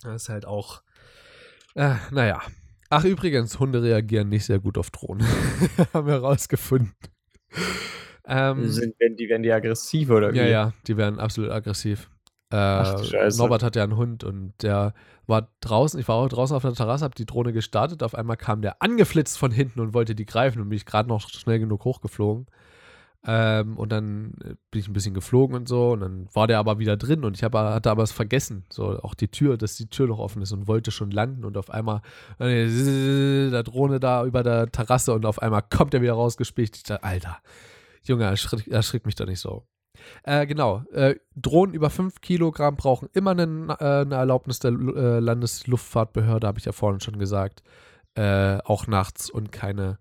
Das 0.05 0.22
ist 0.22 0.28
halt 0.28 0.46
auch, 0.46 0.82
äh, 1.74 1.96
naja, 2.12 2.40
Ach, 2.91 3.05
übrigens, 3.05 3.59
Hunde 3.59 3.82
reagieren 3.82 4.28
nicht 4.28 4.45
sehr 4.45 4.59
gut 4.59 4.78
auf 4.78 4.91
Drohnen. 4.91 5.26
Haben 5.93 6.07
wir 6.07 6.14
herausgefunden. 6.14 6.95
Ähm, 8.26 8.68
Sind, 8.68 8.95
die, 9.18 9.28
werden 9.28 9.43
die 9.43 9.53
aggressiv 9.53 10.11
oder 10.11 10.32
wie? 10.32 10.39
Ja, 10.39 10.47
ja, 10.47 10.72
die 10.86 10.97
werden 10.97 11.18
absolut 11.18 11.51
aggressiv. 11.51 12.11
Äh, 12.51 12.57
Ach, 12.57 13.03
Norbert 13.36 13.62
hat 13.62 13.76
ja 13.76 13.84
einen 13.84 13.97
Hund 13.97 14.24
und 14.24 14.55
der 14.62 14.95
war 15.26 15.51
draußen, 15.61 16.01
ich 16.01 16.09
war 16.09 16.16
auch 16.16 16.28
draußen 16.28 16.57
auf 16.57 16.62
der 16.62 16.72
Terrasse, 16.72 17.05
hab 17.05 17.14
die 17.14 17.26
Drohne 17.26 17.53
gestartet, 17.53 18.03
auf 18.03 18.14
einmal 18.14 18.39
kam 18.39 18.62
der 18.62 18.80
angeflitzt 18.80 19.39
von 19.39 19.51
hinten 19.51 19.80
und 19.80 19.93
wollte 19.93 20.14
die 20.14 20.24
greifen 20.24 20.62
und 20.62 20.70
bin 20.70 20.76
ich 20.76 20.86
gerade 20.86 21.09
noch 21.09 21.28
schnell 21.28 21.59
genug 21.59 21.84
hochgeflogen. 21.84 22.47
Ähm, 23.27 23.77
und 23.77 23.91
dann 23.91 24.35
äh, 24.45 24.55
bin 24.71 24.81
ich 24.81 24.89
ein 24.89 24.93
bisschen 24.93 25.14
geflogen 25.14 25.57
und 25.57 25.69
so. 25.69 25.91
Und 25.93 26.01
dann 26.01 26.29
war 26.33 26.47
der 26.47 26.59
aber 26.59 26.79
wieder 26.79 26.97
drin 26.97 27.25
und 27.25 27.37
ich 27.37 27.43
hab, 27.43 27.55
hatte 27.55 27.91
aber 27.91 28.03
es 28.03 28.12
vergessen. 28.12 28.64
So 28.71 29.01
auch 29.01 29.14
die 29.14 29.29
Tür, 29.29 29.57
dass 29.57 29.77
die 29.77 29.89
Tür 29.89 30.07
noch 30.07 30.19
offen 30.19 30.43
ist 30.43 30.53
und 30.53 30.69
wollte 30.69 30.91
schon 30.91 31.11
landen. 31.11 31.45
Und 31.45 31.57
auf 31.57 31.71
einmal 31.71 32.03
äh, 32.39 32.69
der 33.51 33.62
Drohne 33.62 34.01
da 34.01 34.25
über 34.25 34.43
der 34.43 34.71
Terrasse 34.71 35.12
und 35.14 35.27
auf 35.27 35.43
einmal 35.43 35.62
kommt 35.62 35.95
er 35.95 36.03
wieder 36.03 36.14
rausgespielt. 36.14 36.77
Ich 36.77 36.83
dachte, 36.85 37.05
Alter, 37.05 37.39
Junge, 38.05 38.25
erschrickt, 38.25 38.69
erschrickt 38.69 39.07
mich 39.07 39.16
doch 39.16 39.27
nicht 39.27 39.41
so. 39.41 39.66
Äh, 40.23 40.47
genau. 40.47 40.85
Äh, 40.93 41.16
Drohnen 41.35 41.75
über 41.75 41.91
5 41.91 42.21
Kilogramm 42.21 42.77
brauchen 42.77 43.09
immer 43.12 43.33
eine, 43.33 43.77
äh, 43.81 44.03
eine 44.03 44.14
Erlaubnis 44.14 44.61
der 44.61 44.71
äh, 44.71 45.19
Landesluftfahrtbehörde, 45.19 46.47
habe 46.47 46.59
ich 46.59 46.64
ja 46.64 46.73
vorhin 46.73 47.01
schon 47.01 47.19
gesagt. 47.19 47.62
Auch 48.21 48.89
nachts 48.89 49.31
und 49.31 49.53
keine 49.53 49.97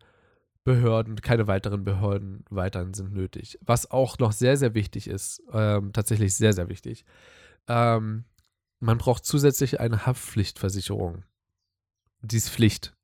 Behörden, 0.68 1.22
keine 1.22 1.47
weiteren 1.47 1.86
Behörden 1.86 2.43
weiterhin 2.49 2.93
sind 2.93 3.13
nötig. 3.13 3.57
Was 3.61 3.89
auch 3.89 4.20
noch 4.20 4.34
sehr, 4.34 4.57
sehr 4.57 4.74
wichtig 4.74 5.07
ist, 5.07 5.41
ähm, 5.53 5.93
tatsächlich 5.93 6.36
sehr, 6.36 6.51
sehr 6.51 6.68
wichtig, 6.68 7.05
ähm, 7.70 8.26
man 8.82 8.97
braucht 8.97 9.24
zusätzlich 9.24 9.80
eine 9.80 10.05
Haftpflichtversicherung. 10.05 11.24
Die 12.20 12.36
ist 12.36 12.49
Pflicht. 12.49 12.97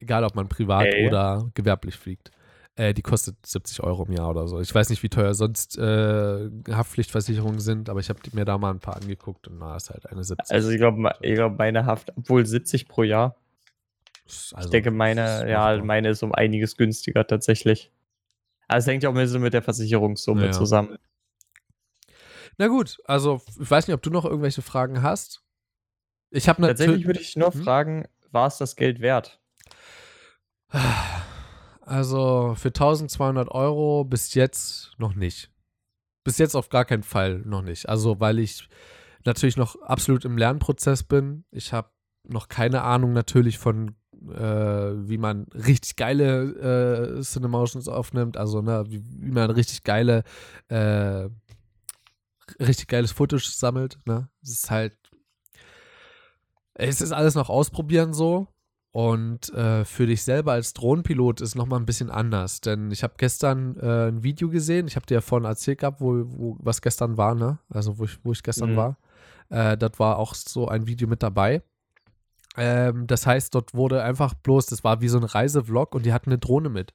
Egal, 0.00 0.24
ob 0.24 0.34
man 0.34 0.50
privat 0.50 0.84
hey. 0.84 1.08
oder 1.08 1.50
gewerblich 1.54 1.96
fliegt. 1.96 2.30
Äh, 2.74 2.92
die 2.92 3.00
kostet 3.00 3.46
70 3.46 3.82
Euro 3.82 4.04
im 4.04 4.12
Jahr 4.12 4.28
oder 4.28 4.46
so. 4.48 4.60
Ich 4.60 4.74
weiß 4.74 4.90
nicht, 4.90 5.02
wie 5.02 5.08
teuer 5.08 5.32
sonst 5.32 5.78
äh, 5.78 6.50
Haftpflichtversicherungen 6.70 7.60
sind, 7.60 7.88
aber 7.88 8.00
ich 8.00 8.10
habe 8.10 8.20
mir 8.32 8.44
da 8.44 8.58
mal 8.58 8.72
ein 8.72 8.80
paar 8.80 8.96
angeguckt 8.96 9.48
und 9.48 9.60
da 9.60 9.76
ist 9.76 9.88
halt 9.88 10.04
eine 10.10 10.24
70. 10.24 10.54
Also 10.54 10.68
ich 10.68 10.76
glaube, 10.76 11.10
ich 11.22 11.36
glaub, 11.36 11.56
meine 11.56 11.86
Haft, 11.86 12.12
obwohl 12.18 12.44
70 12.44 12.86
pro 12.86 13.02
Jahr, 13.02 13.34
also, 14.54 14.66
ich 14.66 14.70
denke, 14.70 14.90
meine, 14.90 15.48
ja, 15.50 15.82
meine 15.82 16.10
ist 16.10 16.22
um 16.22 16.32
einiges 16.32 16.76
günstiger 16.76 17.26
tatsächlich. 17.26 17.90
Aber 18.68 18.78
es 18.78 18.86
hängt 18.86 19.02
ja 19.02 19.08
auch 19.08 19.14
ein 19.14 19.20
bisschen 19.20 19.42
mit 19.42 19.54
der 19.54 19.62
Versicherungssumme 19.62 20.46
ja. 20.46 20.52
zusammen. 20.52 20.98
Na 22.58 22.68
gut, 22.68 22.98
also 23.04 23.40
ich 23.60 23.70
weiß 23.70 23.86
nicht, 23.86 23.94
ob 23.94 24.02
du 24.02 24.10
noch 24.10 24.24
irgendwelche 24.24 24.62
Fragen 24.62 25.02
hast. 25.02 25.42
Ich 26.30 26.48
habe 26.48 26.62
Tatsächlich 26.62 27.06
würde 27.06 27.20
ich 27.20 27.36
nur 27.36 27.52
hm? 27.52 27.62
fragen, 27.62 28.08
war 28.30 28.46
es 28.46 28.58
das 28.58 28.76
Geld 28.76 29.00
wert? 29.00 29.40
Also 31.84 32.54
für 32.56 32.68
1200 32.68 33.50
Euro 33.50 34.04
bis 34.04 34.34
jetzt 34.34 34.92
noch 34.96 35.14
nicht. 35.14 35.50
Bis 36.24 36.38
jetzt 36.38 36.54
auf 36.54 36.68
gar 36.68 36.84
keinen 36.84 37.02
Fall 37.02 37.40
noch 37.40 37.62
nicht. 37.62 37.88
Also 37.88 38.20
weil 38.20 38.38
ich 38.38 38.68
natürlich 39.24 39.56
noch 39.56 39.80
absolut 39.82 40.24
im 40.24 40.38
Lernprozess 40.38 41.02
bin. 41.02 41.44
Ich 41.50 41.72
habe 41.72 41.90
noch 42.24 42.48
keine 42.48 42.82
Ahnung 42.82 43.12
natürlich 43.12 43.58
von 43.58 43.96
äh, 44.30 45.08
wie 45.08 45.18
man 45.18 45.44
richtig 45.54 45.96
geile 45.96 47.18
äh, 47.18 47.22
Cinemotions 47.22 47.88
aufnimmt, 47.88 48.36
also 48.36 48.62
ne, 48.62 48.84
wie, 48.88 49.02
wie 49.04 49.30
man 49.30 49.50
richtig 49.50 49.84
geile, 49.84 50.24
äh, 50.68 51.28
richtig 52.60 52.88
geiles 52.88 53.12
Footage 53.12 53.48
sammelt. 53.50 53.98
Ne? 54.06 54.28
Es 54.42 54.50
ist 54.50 54.70
halt, 54.70 54.96
es 56.74 57.00
ist 57.00 57.12
alles 57.12 57.34
noch 57.34 57.50
ausprobieren 57.50 58.12
so. 58.12 58.48
Und 58.94 59.48
äh, 59.54 59.86
für 59.86 60.06
dich 60.06 60.22
selber 60.22 60.52
als 60.52 60.74
Drohnenpilot 60.74 61.40
ist 61.40 61.54
nochmal 61.54 61.80
ein 61.80 61.86
bisschen 61.86 62.10
anders, 62.10 62.60
denn 62.60 62.90
ich 62.90 63.02
habe 63.02 63.14
gestern 63.16 63.74
äh, 63.76 64.08
ein 64.08 64.22
Video 64.22 64.50
gesehen, 64.50 64.86
ich 64.86 64.96
habe 64.96 65.06
dir 65.06 65.14
ja 65.14 65.20
vorhin 65.22 65.46
erzählt 65.46 65.78
gehabt, 65.78 66.02
wo, 66.02 66.24
wo, 66.26 66.56
was 66.60 66.82
gestern 66.82 67.16
war, 67.16 67.34
ne? 67.34 67.58
Also 67.70 67.98
wo 67.98 68.04
ich, 68.04 68.22
wo 68.22 68.32
ich 68.32 68.42
gestern 68.42 68.72
mhm. 68.72 68.76
war. 68.76 68.98
Äh, 69.48 69.78
das 69.78 69.92
war 69.98 70.18
auch 70.18 70.34
so 70.34 70.68
ein 70.68 70.86
Video 70.86 71.08
mit 71.08 71.22
dabei. 71.22 71.62
Ähm, 72.56 73.06
das 73.06 73.26
heißt, 73.26 73.54
dort 73.54 73.74
wurde 73.74 74.02
einfach 74.02 74.34
bloß, 74.34 74.66
das 74.66 74.84
war 74.84 75.00
wie 75.00 75.08
so 75.08 75.18
ein 75.18 75.24
Reisevlog 75.24 75.94
und 75.94 76.04
die 76.04 76.12
hatten 76.12 76.30
eine 76.30 76.38
Drohne 76.38 76.68
mit. 76.68 76.92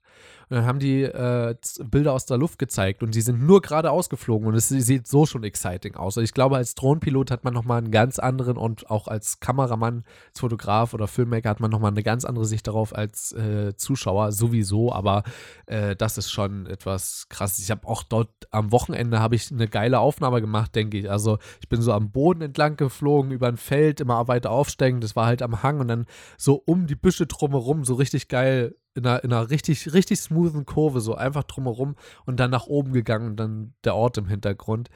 Und 0.50 0.58
dann 0.58 0.66
haben 0.66 0.80
die 0.80 1.04
äh, 1.04 1.56
Bilder 1.84 2.14
aus 2.14 2.26
der 2.26 2.38
Luft 2.38 2.58
gezeigt 2.58 3.04
und 3.04 3.16
die 3.16 3.22
sind 3.22 3.42
nur 3.46 3.62
gerade 3.62 3.92
ausgeflogen 3.92 4.48
und 4.48 4.56
es 4.56 4.70
sieht 4.70 5.08
so 5.08 5.26
schon 5.26 5.44
exciting 5.44 5.96
aus. 5.96 6.18
Also 6.18 6.22
ich 6.22 6.34
glaube, 6.34 6.56
als 6.56 6.74
Drohnenpilot 6.76 7.32
hat 7.32 7.44
man 7.44 7.54
nochmal 7.54 7.80
einen 7.80 7.92
ganz 7.92 8.18
anderen 8.18 8.58
und 8.58 8.90
auch 8.90 9.08
als 9.08 9.40
Kameramann, 9.40 10.06
als 10.30 10.40
Fotograf 10.40 10.94
oder 10.94 11.08
Filmmaker 11.08 11.50
hat 11.50 11.60
man 11.60 11.70
nochmal 11.70 11.92
eine 11.92 12.04
ganz 12.04 12.24
andere 12.24 12.46
Sicht 12.46 12.68
darauf 12.68 12.96
als 12.96 13.34
äh, 13.34 13.76
Zuschauer 13.76 14.32
sowieso, 14.32 14.94
aber 14.94 15.24
äh, 15.66 15.96
das 15.96 16.18
ist 16.18 16.32
schon 16.32 16.66
etwas 16.66 17.28
krass. 17.30 17.60
Ich 17.60 17.70
habe 17.70 17.88
auch 17.88 18.04
dort 18.04 18.30
am 18.52 18.72
Wochenende 18.72 19.20
habe 19.20 19.36
ich 19.36 19.52
eine 19.52 19.68
geile 19.68 20.00
Aufnahme 20.00 20.40
gemacht, 20.40 20.76
denke 20.76 20.98
ich. 20.98 21.12
Also 21.12 21.40
ich 21.60 21.68
bin 21.68 21.82
so 21.82 21.92
am 21.92 22.12
Boden 22.12 22.42
entlang 22.42 22.78
geflogen, 22.78 23.32
über 23.32 23.48
ein 23.48 23.58
Feld, 23.58 24.00
immer 24.00 24.28
weiter 24.28 24.52
aufsteigend. 24.52 25.04
Das 25.04 25.16
war 25.16 25.26
halt 25.26 25.42
am 25.42 25.62
Hang 25.64 25.80
und 25.80 25.90
dann 25.90 26.06
so 26.38 26.62
um 26.66 26.88
die 26.88 26.96
Büsche 26.96 27.28
drumherum, 27.28 27.84
so 27.84 27.96
richtig 27.96 28.28
geil 28.30 28.76
in 28.98 29.06
einer, 29.06 29.24
in 29.24 29.32
einer 29.32 29.50
richtig, 29.50 29.94
richtig 29.94 30.20
smoothen 30.20 30.66
Kurve, 30.66 31.00
so 31.00 31.16
einfach 31.16 31.44
drumherum 31.44 31.96
und 32.26 32.40
dann 32.40 32.52
nach 32.52 32.68
oben 32.68 32.94
gegangen 32.94 33.28
und 33.28 33.38
dann 33.38 33.74
der 33.84 33.96
Ort 33.96 34.18
im 34.18 34.28
Hintergrund. 34.28 34.90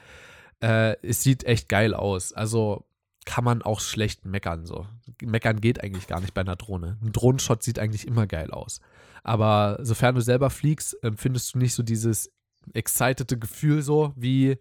Äh, 0.60 0.96
es 1.02 1.22
sieht 1.22 1.44
echt 1.44 1.68
geil 1.68 1.94
aus. 1.94 2.32
Also 2.32 2.84
kann 3.24 3.44
man 3.44 3.62
auch 3.62 3.80
schlecht 3.80 4.24
meckern. 4.24 4.66
So. 4.66 4.86
Meckern 5.22 5.60
geht 5.60 5.82
eigentlich 5.82 6.08
gar 6.08 6.20
nicht 6.20 6.34
bei 6.34 6.40
einer 6.40 6.56
Drohne. 6.56 6.98
Ein 7.02 7.12
Drohnenshot 7.12 7.62
sieht 7.62 7.78
eigentlich 7.78 8.06
immer 8.06 8.26
geil 8.26 8.50
aus. 8.50 8.80
Aber 9.22 9.78
sofern 9.80 10.14
du 10.14 10.20
selber 10.20 10.50
fliegst, 10.50 11.02
empfindest 11.02 11.54
du 11.54 11.58
nicht 11.58 11.74
so 11.74 11.82
dieses 11.82 12.32
excitete 12.74 13.38
Gefühl 13.38 13.82
so 13.82 14.12
wie, 14.16 14.58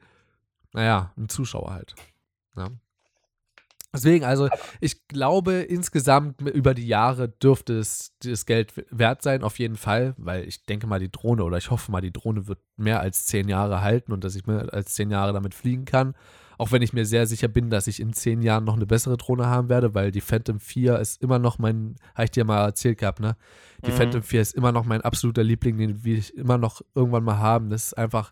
naja, 0.74 1.12
ein 1.18 1.30
Zuschauer 1.30 1.72
halt. 1.72 1.96
Ja. 2.56 2.70
Deswegen, 3.94 4.24
also 4.24 4.48
ich 4.80 5.08
glaube, 5.08 5.54
insgesamt 5.54 6.40
über 6.42 6.74
die 6.74 6.88
Jahre 6.88 7.28
dürfte 7.28 7.78
es 7.78 8.14
das 8.24 8.46
Geld 8.46 8.74
wert 8.90 9.22
sein, 9.22 9.44
auf 9.44 9.60
jeden 9.60 9.76
Fall, 9.76 10.14
weil 10.18 10.48
ich 10.48 10.66
denke 10.66 10.88
mal, 10.88 11.00
die 11.00 11.12
Drohne 11.12 11.44
oder 11.44 11.58
ich 11.58 11.72
hoffe 11.72 11.92
mal, 11.92 12.00
die 12.00 12.14
Drohne 12.14 12.48
wird 12.48 12.60
mehr 12.78 13.02
als 13.02 13.26
zehn 13.26 13.50
Jahre 13.50 13.82
halten 13.82 14.14
und 14.14 14.24
dass 14.24 14.36
ich 14.36 14.48
mehr 14.48 14.74
als 14.74 14.94
zehn 14.94 15.12
Jahre 15.12 15.34
damit 15.34 15.54
fliegen 15.54 15.84
kann. 15.84 16.16
Auch 16.58 16.72
wenn 16.72 16.84
ich 16.84 16.94
mir 16.94 17.06
sehr 17.06 17.26
sicher 17.26 17.48
bin, 17.48 17.70
dass 17.70 17.88
ich 17.88 18.00
in 18.00 18.14
zehn 18.14 18.44
Jahren 18.44 18.64
noch 18.64 18.76
eine 18.76 18.86
bessere 18.86 19.18
Drohne 19.18 19.48
haben 19.48 19.68
werde, 19.68 19.96
weil 19.96 20.12
die 20.12 20.22
Phantom 20.22 20.60
4 20.60 21.00
ist 21.00 21.22
immer 21.22 21.40
noch 21.40 21.58
mein, 21.58 21.96
habe 22.14 22.26
ich 22.26 22.32
dir 22.32 22.46
mal 22.46 22.64
erzählt 22.64 23.00
gehabt, 23.00 23.20
ne? 23.20 23.36
Die 23.86 23.90
mhm. 23.90 23.96
Phantom 23.96 24.24
4 24.24 24.42
ist 24.42 24.54
immer 24.54 24.72
noch 24.72 24.86
mein 24.86 25.02
absoluter 25.02 25.44
Liebling, 25.44 25.78
den 25.78 26.04
will 26.04 26.20
ich 26.20 26.38
immer 26.38 26.60
noch 26.60 26.82
irgendwann 26.94 27.24
mal 27.24 27.40
haben. 27.40 27.72
Das 27.72 27.88
ist 27.88 27.98
einfach, 27.98 28.32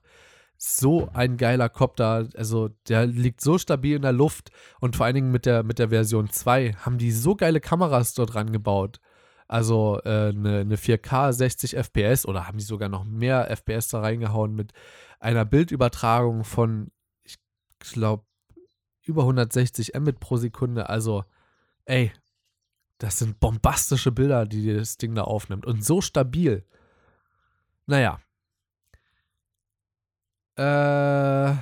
so 0.61 1.09
ein 1.13 1.37
geiler 1.37 1.69
Copter. 1.69 2.27
Also 2.35 2.69
der 2.89 3.07
liegt 3.07 3.39
so 3.41 3.57
stabil 3.57 3.95
in 3.95 4.01
der 4.01 4.11
Luft 4.11 4.51
und 4.81 4.97
vor 4.97 5.05
allen 5.05 5.15
Dingen 5.15 5.31
mit 5.31 5.45
der, 5.45 5.63
mit 5.63 5.79
der 5.79 5.89
Version 5.89 6.29
2 6.29 6.73
haben 6.73 6.97
die 6.97 7.11
so 7.11 7.35
geile 7.35 7.61
Kameras 7.61 8.13
dort 8.13 8.33
dran 8.33 8.51
gebaut. 8.51 8.99
Also 9.47 10.01
äh, 10.03 10.29
eine, 10.29 10.59
eine 10.59 10.75
4K 10.75 11.31
60 11.31 11.75
FPS 11.77 12.25
oder 12.25 12.45
haben 12.45 12.57
die 12.57 12.63
sogar 12.63 12.89
noch 12.89 13.05
mehr 13.05 13.49
FPS 13.49 13.87
da 13.87 14.01
reingehauen 14.01 14.53
mit 14.53 14.73
einer 15.19 15.45
Bildübertragung 15.45 16.43
von, 16.43 16.91
ich 17.23 17.37
glaube, 17.79 18.25
über 19.01 19.23
160 19.23 19.93
Mbit 19.97 20.19
pro 20.19 20.37
Sekunde. 20.37 20.89
Also, 20.89 21.23
ey, 21.85 22.11
das 22.97 23.17
sind 23.17 23.39
bombastische 23.39 24.11
Bilder, 24.11 24.45
die 24.45 24.73
das 24.73 24.97
Ding 24.97 25.15
da 25.15 25.23
aufnimmt 25.23 25.65
und 25.65 25.85
so 25.85 26.01
stabil. 26.01 26.65
Naja, 27.87 28.19
äh, 30.59 31.55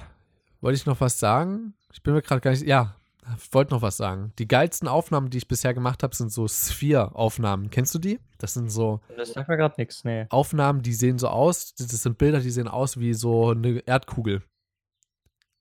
wollte 0.62 0.76
ich 0.76 0.86
noch 0.86 1.00
was 1.00 1.20
sagen? 1.20 1.76
Ich 1.94 2.02
bin 2.02 2.14
mir 2.14 2.22
gerade 2.22 2.42
gar 2.42 2.52
nicht. 2.52 2.66
Ja, 2.66 2.96
ich 3.38 3.54
wollte 3.54 3.74
noch 3.74 3.82
was 3.82 3.98
sagen. 3.98 4.34
Die 4.40 4.48
geilsten 4.48 4.88
Aufnahmen, 4.88 5.30
die 5.30 5.38
ich 5.38 5.48
bisher 5.48 5.74
gemacht 5.74 6.02
habe, 6.02 6.16
sind 6.16 6.32
so 6.32 6.48
Sphere-Aufnahmen. 6.48 7.70
Kennst 7.70 7.94
du 7.94 8.00
die? 8.00 8.20
Das 8.38 8.54
sind 8.54 8.72
so. 8.72 9.02
Das 9.16 9.34
sagt 9.34 9.50
mir 9.50 9.58
gerade 9.58 9.76
nichts, 9.78 10.04
nee. 10.04 10.26
Aufnahmen, 10.30 10.82
die 10.82 10.94
sehen 10.94 11.20
so 11.20 11.28
aus. 11.28 11.76
Das 11.76 11.90
sind 11.90 12.18
Bilder, 12.18 12.40
die 12.40 12.50
sehen 12.50 12.68
aus 12.68 13.00
wie 13.00 13.14
so 13.14 13.52
eine 13.52 13.80
Erdkugel. 13.86 14.42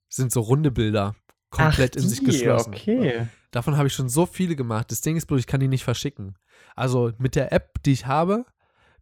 Das 0.09 0.17
sind 0.17 0.33
so 0.33 0.41
runde 0.41 0.71
Bilder. 0.71 1.15
Komplett 1.51 1.97
Ach, 1.97 2.03
in 2.03 2.09
sich 2.09 2.25
geschlossen. 2.25 2.75
Okay. 2.75 3.29
Davon 3.51 3.77
habe 3.77 3.89
ich 3.89 3.95
schon 3.95 4.09
so 4.09 4.27
viele 4.27 4.57
gemacht. 4.57 4.91
Das 4.91 5.01
Ding 5.01 5.17
ist 5.17 5.27
bloß, 5.27 5.41
ich 5.41 5.47
kann 5.47 5.61
die 5.61 5.69
nicht 5.69 5.85
verschicken. 5.85 6.37
Also 6.75 7.13
mit 7.19 7.35
der 7.35 7.53
App, 7.53 7.83
die 7.85 7.93
ich 7.93 8.07
habe, 8.07 8.45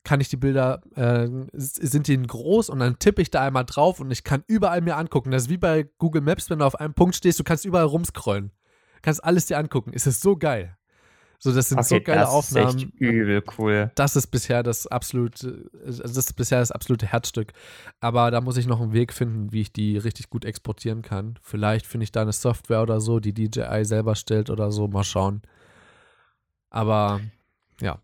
kann 0.05 0.21
ich 0.21 0.29
die 0.29 0.37
Bilder, 0.37 0.83
äh, 0.95 1.29
sind 1.55 2.07
die 2.09 2.21
groß 2.23 2.69
und 2.69 2.79
dann 2.79 2.99
tippe 2.99 3.23
ich 3.23 3.31
da 3.31 3.43
einmal 3.43 3.65
drauf 3.65 4.01
und 4.01 4.11
ich 4.11 4.23
kann 4.23 4.45
überall 4.47 4.81
mir 4.83 4.97
angucken. 4.97 5.31
Das 5.31 5.45
ist 5.45 5.49
wie 5.49 5.57
bei 5.59 5.89
Google 5.99 6.23
Maps, 6.23 6.51
wenn 6.51 6.61
du 6.61 6.67
auf 6.67 6.79
einem 6.79 6.95
Punkt 6.95 7.17
stehst, 7.17 7.41
du 7.41 7.45
kannst 7.45 7.65
überall 7.65 7.87
rumscrollen. 7.87 8.53
Kannst 9.03 9.25
alles 9.25 9.47
dir 9.47 9.59
angucken. 9.59 9.93
Es 9.95 10.07
ist 10.07 10.21
so 10.21 10.37
geil. 10.37 10.77
So, 11.39 11.53
das 11.53 11.69
sind 11.69 11.79
Okay, 11.79 11.89
so 11.89 12.01
geile 12.01 12.21
das 12.21 12.31
Aufnahmen. 12.31 12.69
ist 12.69 12.85
echt 12.85 12.95
übel 13.01 13.43
cool. 13.59 13.91
Das 13.97 14.17
ist 14.17 14.29
bisher 14.29 14.63
das 14.63 14.87
absolute, 14.87 15.71
also 15.85 16.03
das 16.03 16.17
ist 16.17 16.33
bisher 16.35 16.61
das 16.61 16.71
absolute 16.71 17.07
Herzstück. 17.07 17.53
Aber 18.01 18.31
da 18.31 18.41
muss 18.41 18.57
ich 18.57 18.67
noch 18.67 18.81
einen 18.81 18.93
Weg 18.95 19.13
finden, 19.13 19.53
wie 19.53 19.61
ich 19.63 19.73
die 19.73 19.99
richtig 19.99 20.31
gut 20.31 20.45
exportieren 20.47 21.03
kann. 21.03 21.39
Vielleicht 21.43 21.87
finde 21.87 22.05
ich 22.05 22.13
da 22.13 22.23
eine 22.23 22.33
Software 22.33 22.83
oder 22.83 23.01
so, 23.01 23.21
die 23.21 23.35
DJI 23.35 23.85
selber 23.85 24.15
stellt 24.15 24.49
oder 24.49 24.71
so. 24.73 24.89
Mal 24.89 25.05
schauen. 25.05 25.43
Aber 26.71 27.21
ja. 27.81 27.99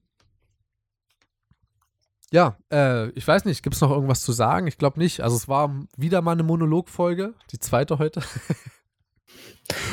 Ja, 2.33 2.57
äh, 2.73 3.09
ich 3.11 3.27
weiß 3.27 3.45
nicht, 3.45 3.63
gibt 3.63 3.75
es 3.75 3.81
noch 3.81 3.91
irgendwas 3.91 4.23
zu 4.23 4.33
sagen? 4.33 4.67
Ich 4.67 4.79
glaube 4.79 5.01
nicht. 5.01 5.21
Also 5.21 5.37
es 5.37 5.49
war 5.49 5.75
wieder 5.97 6.23
mal 6.23 6.33
eine 6.33 6.45
Monologfolge, 6.45 7.35
die 7.51 7.59
zweite 7.59 7.99
heute. 7.99 8.23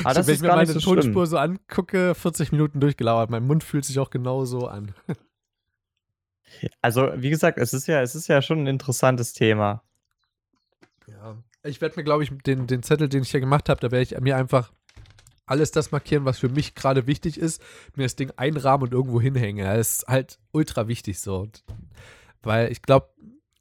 Aber 0.04 0.14
das 0.14 0.28
Wenn 0.28 0.34
ist 0.34 0.42
ich 0.42 0.48
mir 0.48 0.56
meine 0.56 0.72
so 0.72 0.80
schlimm. 0.80 0.96
Tonspur 1.02 1.26
so 1.26 1.38
angucke, 1.38 2.14
40 2.14 2.52
Minuten 2.52 2.80
durchgelauert. 2.80 3.32
Mein 3.32 3.46
Mund 3.48 3.64
fühlt 3.64 3.86
sich 3.86 3.98
auch 4.00 4.10
genauso 4.10 4.68
an. 4.68 4.94
Also, 6.82 7.12
wie 7.18 7.30
gesagt, 7.30 7.58
es 7.58 7.74
ist 7.74 7.88
ja, 7.88 8.02
es 8.02 8.16
ist 8.16 8.28
ja 8.28 8.42
schon 8.42 8.60
ein 8.64 8.68
interessantes 8.68 9.34
Thema. 9.34 9.84
Ja. 11.06 11.36
Ich 11.64 11.82
werde 11.82 11.98
mir, 11.98 12.06
glaube 12.06 12.24
ich, 12.24 12.32
den, 12.46 12.68
den 12.68 12.84
Zettel, 12.84 13.10
den 13.10 13.24
ich 13.24 13.32
hier 13.32 13.42
gemacht 13.42 13.68
habe, 13.68 13.82
da 13.82 13.92
werde 13.92 14.04
ich 14.04 14.20
mir 14.22 14.38
einfach 14.38 14.72
alles 15.46 15.72
das 15.72 15.92
markieren, 15.92 16.26
was 16.26 16.40
für 16.40 16.50
mich 16.50 16.74
gerade 16.74 17.06
wichtig 17.08 17.38
ist, 17.38 17.62
mir 17.96 18.04
das 18.04 18.16
Ding 18.16 18.32
einrahmen 18.38 18.88
und 18.88 18.94
irgendwo 18.94 19.20
hinhängen. 19.20 19.66
Das 19.66 20.00
ist 20.00 20.08
halt 20.08 20.40
ultra 20.52 20.88
wichtig 20.88 21.20
so. 21.20 21.48
Weil 22.44 22.72
ich 22.72 22.82
glaube, 22.82 23.10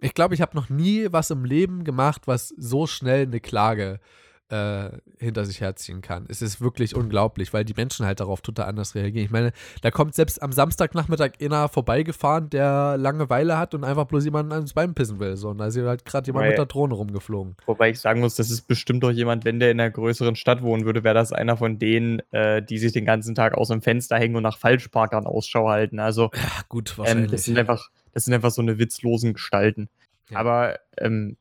ich 0.01 0.14
glaube, 0.14 0.35
ich 0.35 0.41
habe 0.41 0.57
noch 0.57 0.68
nie 0.68 1.09
was 1.11 1.31
im 1.31 1.45
Leben 1.45 1.85
gemacht, 1.85 2.22
was 2.27 2.49
so 2.49 2.87
schnell 2.87 3.22
eine 3.22 3.41
Klage 3.41 3.95
äh, 3.95 4.26
hinter 4.49 5.45
sich 5.45 5.61
herziehen 5.61 6.03
kann. 6.03 6.25
Es 6.29 6.41
ist 6.41 6.61
wirklich 6.61 6.95
unglaublich, 6.95 7.53
weil 7.53 7.65
die 7.65 7.75
Menschen 7.75 8.07
halt 8.07 8.21
darauf 8.21 8.43
total 8.43 8.67
anders 8.69 8.95
reagieren. 8.95 9.25
Ich 9.25 9.33
meine, 9.33 9.53
da 9.83 9.91
kommt 9.91 10.15
selbst 10.15 10.41
am 10.41 10.53
Samstagnachmittag 10.53 11.33
einer 11.43 11.69
vorbeigefahren, 11.69 12.49
der 12.51 12.97
Langeweile 12.97 13.59
hat 13.59 13.75
und 13.75 13.83
einfach 13.83 14.05
bloß 14.05 14.25
jemanden 14.25 14.53
ans 14.53 14.73
Bein 14.73 14.95
pissen 14.95 15.19
will. 15.19 15.37
So. 15.37 15.49
Und 15.49 15.59
da 15.59 15.67
ist 15.67 15.77
halt 15.77 16.05
gerade 16.05 16.27
jemand 16.27 16.45
Weil- 16.45 16.51
mit 16.51 16.59
der 16.59 16.67
Drohne 16.67 16.95
rumgeflogen. 16.95 17.57
Wobei 17.67 17.91
ich 17.91 17.99
sagen 17.99 18.21
muss, 18.21 18.37
das 18.37 18.51
ist 18.53 18.63
bestimmt 18.69 19.03
doch 19.03 19.11
jemand, 19.11 19.45
wenn 19.45 19.59
der 19.59 19.73
in 19.73 19.81
einer 19.81 19.91
größeren 19.91 20.37
Stadt 20.37 20.63
wohnen 20.63 20.85
würde, 20.85 21.03
wäre 21.03 21.15
das 21.17 21.33
einer 21.33 21.57
von 21.57 21.81
denen, 21.81 22.21
äh, 22.31 22.63
die 22.63 22.79
sich 22.79 22.93
den 22.93 23.05
ganzen 23.05 23.35
Tag 23.35 23.55
aus 23.55 23.69
dem 23.69 23.83
Fenster 23.83 24.17
hängen 24.17 24.37
und 24.37 24.45
nach 24.45 24.59
Falschparkern 24.59 25.27
Ausschau 25.27 25.69
halten. 25.69 25.99
Also, 25.99 26.31
Ja, 26.35 26.41
gut, 26.69 26.93
ähm, 26.93 26.99
wahrscheinlich. 26.99 27.31
das, 27.33 27.45
sind 27.45 27.59
einfach, 27.59 27.89
das 28.13 28.25
sind 28.27 28.35
einfach 28.35 28.53
so 28.53 28.63
eine 28.63 28.79
witzlosen 28.79 29.33
Gestalten. 29.33 29.89
Ja. 30.31 30.39
Aber, 30.39 30.79
ähm, 30.99 31.37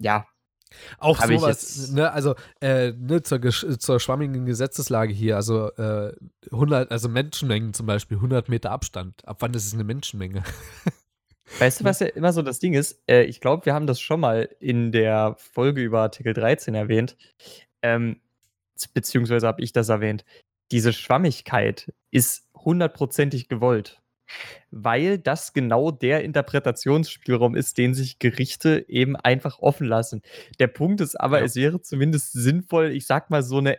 ja, 0.00 0.26
Auch 0.98 1.18
Hab 1.18 1.28
sowas, 1.28 1.90
ne, 1.90 2.10
also 2.12 2.34
äh, 2.60 2.92
ne, 2.92 3.22
zur, 3.22 3.40
zur 3.50 4.00
schwammigen 4.00 4.46
Gesetzeslage 4.46 5.12
hier, 5.12 5.36
also 5.36 5.70
äh, 5.72 6.12
100, 6.50 6.90
also 6.90 7.08
Menschenmengen 7.08 7.74
zum 7.74 7.86
Beispiel, 7.86 8.16
100 8.16 8.48
Meter 8.48 8.70
Abstand. 8.70 9.26
Ab 9.26 9.38
wann 9.40 9.54
ist 9.54 9.66
es 9.66 9.74
eine 9.74 9.84
Menschenmenge? 9.84 10.42
Weißt 11.58 11.80
du, 11.80 11.84
was 11.84 12.00
ja 12.00 12.08
immer 12.08 12.32
so 12.32 12.42
das 12.42 12.58
Ding 12.58 12.74
ist? 12.74 13.02
Äh, 13.08 13.24
ich 13.24 13.40
glaube, 13.40 13.66
wir 13.66 13.74
haben 13.74 13.86
das 13.86 14.00
schon 14.00 14.20
mal 14.20 14.48
in 14.58 14.92
der 14.92 15.36
Folge 15.38 15.82
über 15.82 16.00
Artikel 16.00 16.34
13 16.34 16.74
erwähnt. 16.74 17.16
Ähm, 17.82 18.20
beziehungsweise 18.92 19.46
habe 19.46 19.62
ich 19.62 19.72
das 19.72 19.88
erwähnt. 19.88 20.24
Diese 20.72 20.92
Schwammigkeit 20.92 21.92
ist 22.10 22.48
hundertprozentig 22.54 23.48
gewollt. 23.48 24.02
Weil 24.70 25.18
das 25.18 25.52
genau 25.52 25.90
der 25.90 26.24
Interpretationsspielraum 26.24 27.54
ist, 27.54 27.78
den 27.78 27.94
sich 27.94 28.18
Gerichte 28.18 28.84
eben 28.88 29.16
einfach 29.16 29.58
offen 29.60 29.86
lassen. 29.86 30.22
Der 30.58 30.68
Punkt 30.68 31.00
ist 31.00 31.16
aber, 31.16 31.38
Ja. 31.40 31.44
es 31.44 31.56
wäre 31.56 31.80
zumindest 31.80 32.32
sinnvoll, 32.32 32.90
ich 32.92 33.06
sag 33.06 33.30
mal, 33.30 33.42
so 33.42 33.58
eine 33.58 33.78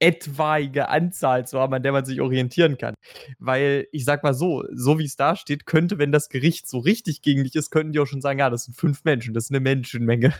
etwaige 0.00 0.88
Anzahl 0.88 1.46
zu 1.46 1.58
haben, 1.58 1.74
an 1.74 1.82
der 1.82 1.92
man 1.92 2.04
sich 2.04 2.20
orientieren 2.20 2.78
kann. 2.78 2.94
Weil, 3.38 3.88
ich 3.90 4.04
sag 4.04 4.22
mal 4.22 4.34
so, 4.34 4.64
so 4.72 4.98
wie 4.98 5.04
es 5.04 5.16
da 5.16 5.34
steht, 5.34 5.66
könnte, 5.66 5.98
wenn 5.98 6.12
das 6.12 6.28
Gericht 6.28 6.68
so 6.68 6.78
richtig 6.78 7.20
gegen 7.22 7.42
dich 7.44 7.56
ist, 7.56 7.70
könnten 7.70 7.92
die 7.92 7.98
auch 7.98 8.06
schon 8.06 8.20
sagen, 8.20 8.38
ja, 8.38 8.50
das 8.50 8.64
sind 8.64 8.76
fünf 8.76 9.04
Menschen, 9.04 9.34
das 9.34 9.44
ist 9.44 9.50
eine 9.50 9.60
Menschenmenge. 9.60 10.34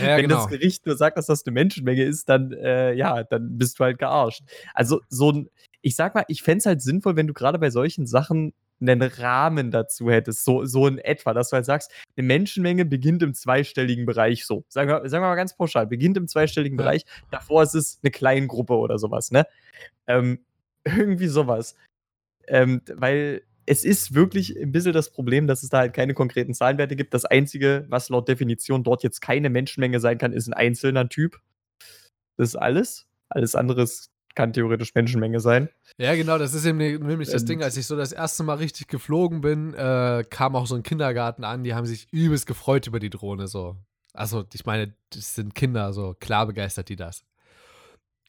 Ja, 0.00 0.16
wenn 0.16 0.28
genau. 0.28 0.36
das 0.36 0.48
Gericht 0.48 0.86
nur 0.86 0.96
sagt, 0.96 1.18
dass 1.18 1.26
das 1.26 1.44
eine 1.44 1.52
Menschenmenge 1.52 2.04
ist, 2.04 2.28
dann, 2.28 2.52
äh, 2.52 2.94
ja, 2.94 3.24
dann 3.24 3.58
bist 3.58 3.78
du 3.78 3.84
halt 3.84 3.98
gearscht. 3.98 4.42
Also, 4.74 5.00
so 5.08 5.32
ein, 5.32 5.50
ich 5.82 5.96
sag 5.96 6.14
mal, 6.14 6.24
ich 6.28 6.42
fände 6.42 6.58
es 6.58 6.66
halt 6.66 6.80
sinnvoll, 6.80 7.16
wenn 7.16 7.26
du 7.26 7.34
gerade 7.34 7.58
bei 7.58 7.68
solchen 7.68 8.06
Sachen 8.06 8.54
einen 8.82 9.02
Rahmen 9.02 9.70
dazu 9.70 10.10
hättest, 10.10 10.44
so, 10.44 10.64
so 10.64 10.86
in 10.86 10.98
etwa, 10.98 11.32
dass 11.34 11.50
du 11.50 11.56
halt 11.56 11.64
sagst, 11.64 11.90
eine 12.16 12.26
Menschenmenge 12.26 12.84
beginnt 12.84 13.22
im 13.22 13.34
zweistelligen 13.34 14.04
Bereich 14.06 14.44
so. 14.44 14.64
Sagen 14.68 14.90
wir, 14.90 15.08
sagen 15.08 15.22
wir 15.24 15.28
mal 15.28 15.36
ganz 15.36 15.56
pauschal, 15.56 15.86
beginnt 15.86 16.16
im 16.16 16.28
zweistelligen 16.28 16.78
Ja. 16.78 16.84
Bereich, 16.84 17.04
davor 17.30 17.62
ist 17.62 17.74
es 17.74 17.98
eine 18.02 18.10
Kleingruppe 18.10 18.74
oder 18.74 18.98
sowas, 18.98 19.30
ne? 19.30 19.46
Ähm, 20.06 20.44
irgendwie 20.84 21.28
sowas. 21.28 21.76
Ähm, 22.48 22.82
weil 22.92 23.42
es 23.66 23.84
ist 23.84 24.14
wirklich 24.14 24.56
ein 24.58 24.72
bisschen 24.72 24.92
das 24.92 25.10
Problem, 25.12 25.46
dass 25.46 25.62
es 25.62 25.68
da 25.68 25.78
halt 25.78 25.94
keine 25.94 26.14
konkreten 26.14 26.52
Zahlenwerte 26.52 26.96
gibt. 26.96 27.14
Das 27.14 27.24
Einzige, 27.24 27.86
was 27.88 28.08
laut 28.08 28.26
Definition 28.28 28.82
dort 28.82 29.04
jetzt 29.04 29.20
keine 29.20 29.50
Menschenmenge 29.50 30.00
sein 30.00 30.18
kann, 30.18 30.32
ist 30.32 30.48
ein 30.48 30.52
einzelner 30.54 31.08
Typ. 31.08 31.38
Das 32.36 32.48
ist 32.48 32.56
alles. 32.56 33.06
Alles 33.28 33.54
andere 33.54 33.82
ist- 33.82 34.11
kann 34.34 34.52
theoretisch 34.52 34.94
Menschenmenge 34.94 35.40
sein. 35.40 35.68
Ja, 35.98 36.14
genau, 36.14 36.38
das 36.38 36.54
ist 36.54 36.64
eben 36.64 36.78
ne- 36.78 36.98
nämlich 36.98 37.30
das 37.30 37.42
Und- 37.42 37.48
Ding, 37.48 37.62
als 37.62 37.76
ich 37.76 37.86
so 37.86 37.96
das 37.96 38.12
erste 38.12 38.42
Mal 38.42 38.54
richtig 38.58 38.88
geflogen 38.88 39.40
bin, 39.40 39.74
äh, 39.74 40.24
kam 40.28 40.56
auch 40.56 40.66
so 40.66 40.74
ein 40.74 40.82
Kindergarten 40.82 41.44
an, 41.44 41.64
die 41.64 41.74
haben 41.74 41.86
sich 41.86 42.06
übelst 42.12 42.46
gefreut 42.46 42.86
über 42.86 42.98
die 43.00 43.10
Drohne, 43.10 43.46
so. 43.48 43.76
Also, 44.14 44.44
ich 44.52 44.66
meine, 44.66 44.94
das 45.10 45.34
sind 45.34 45.54
Kinder, 45.54 45.92
so 45.92 46.14
klar 46.18 46.46
begeistert 46.46 46.88
die 46.88 46.96
das. 46.96 47.24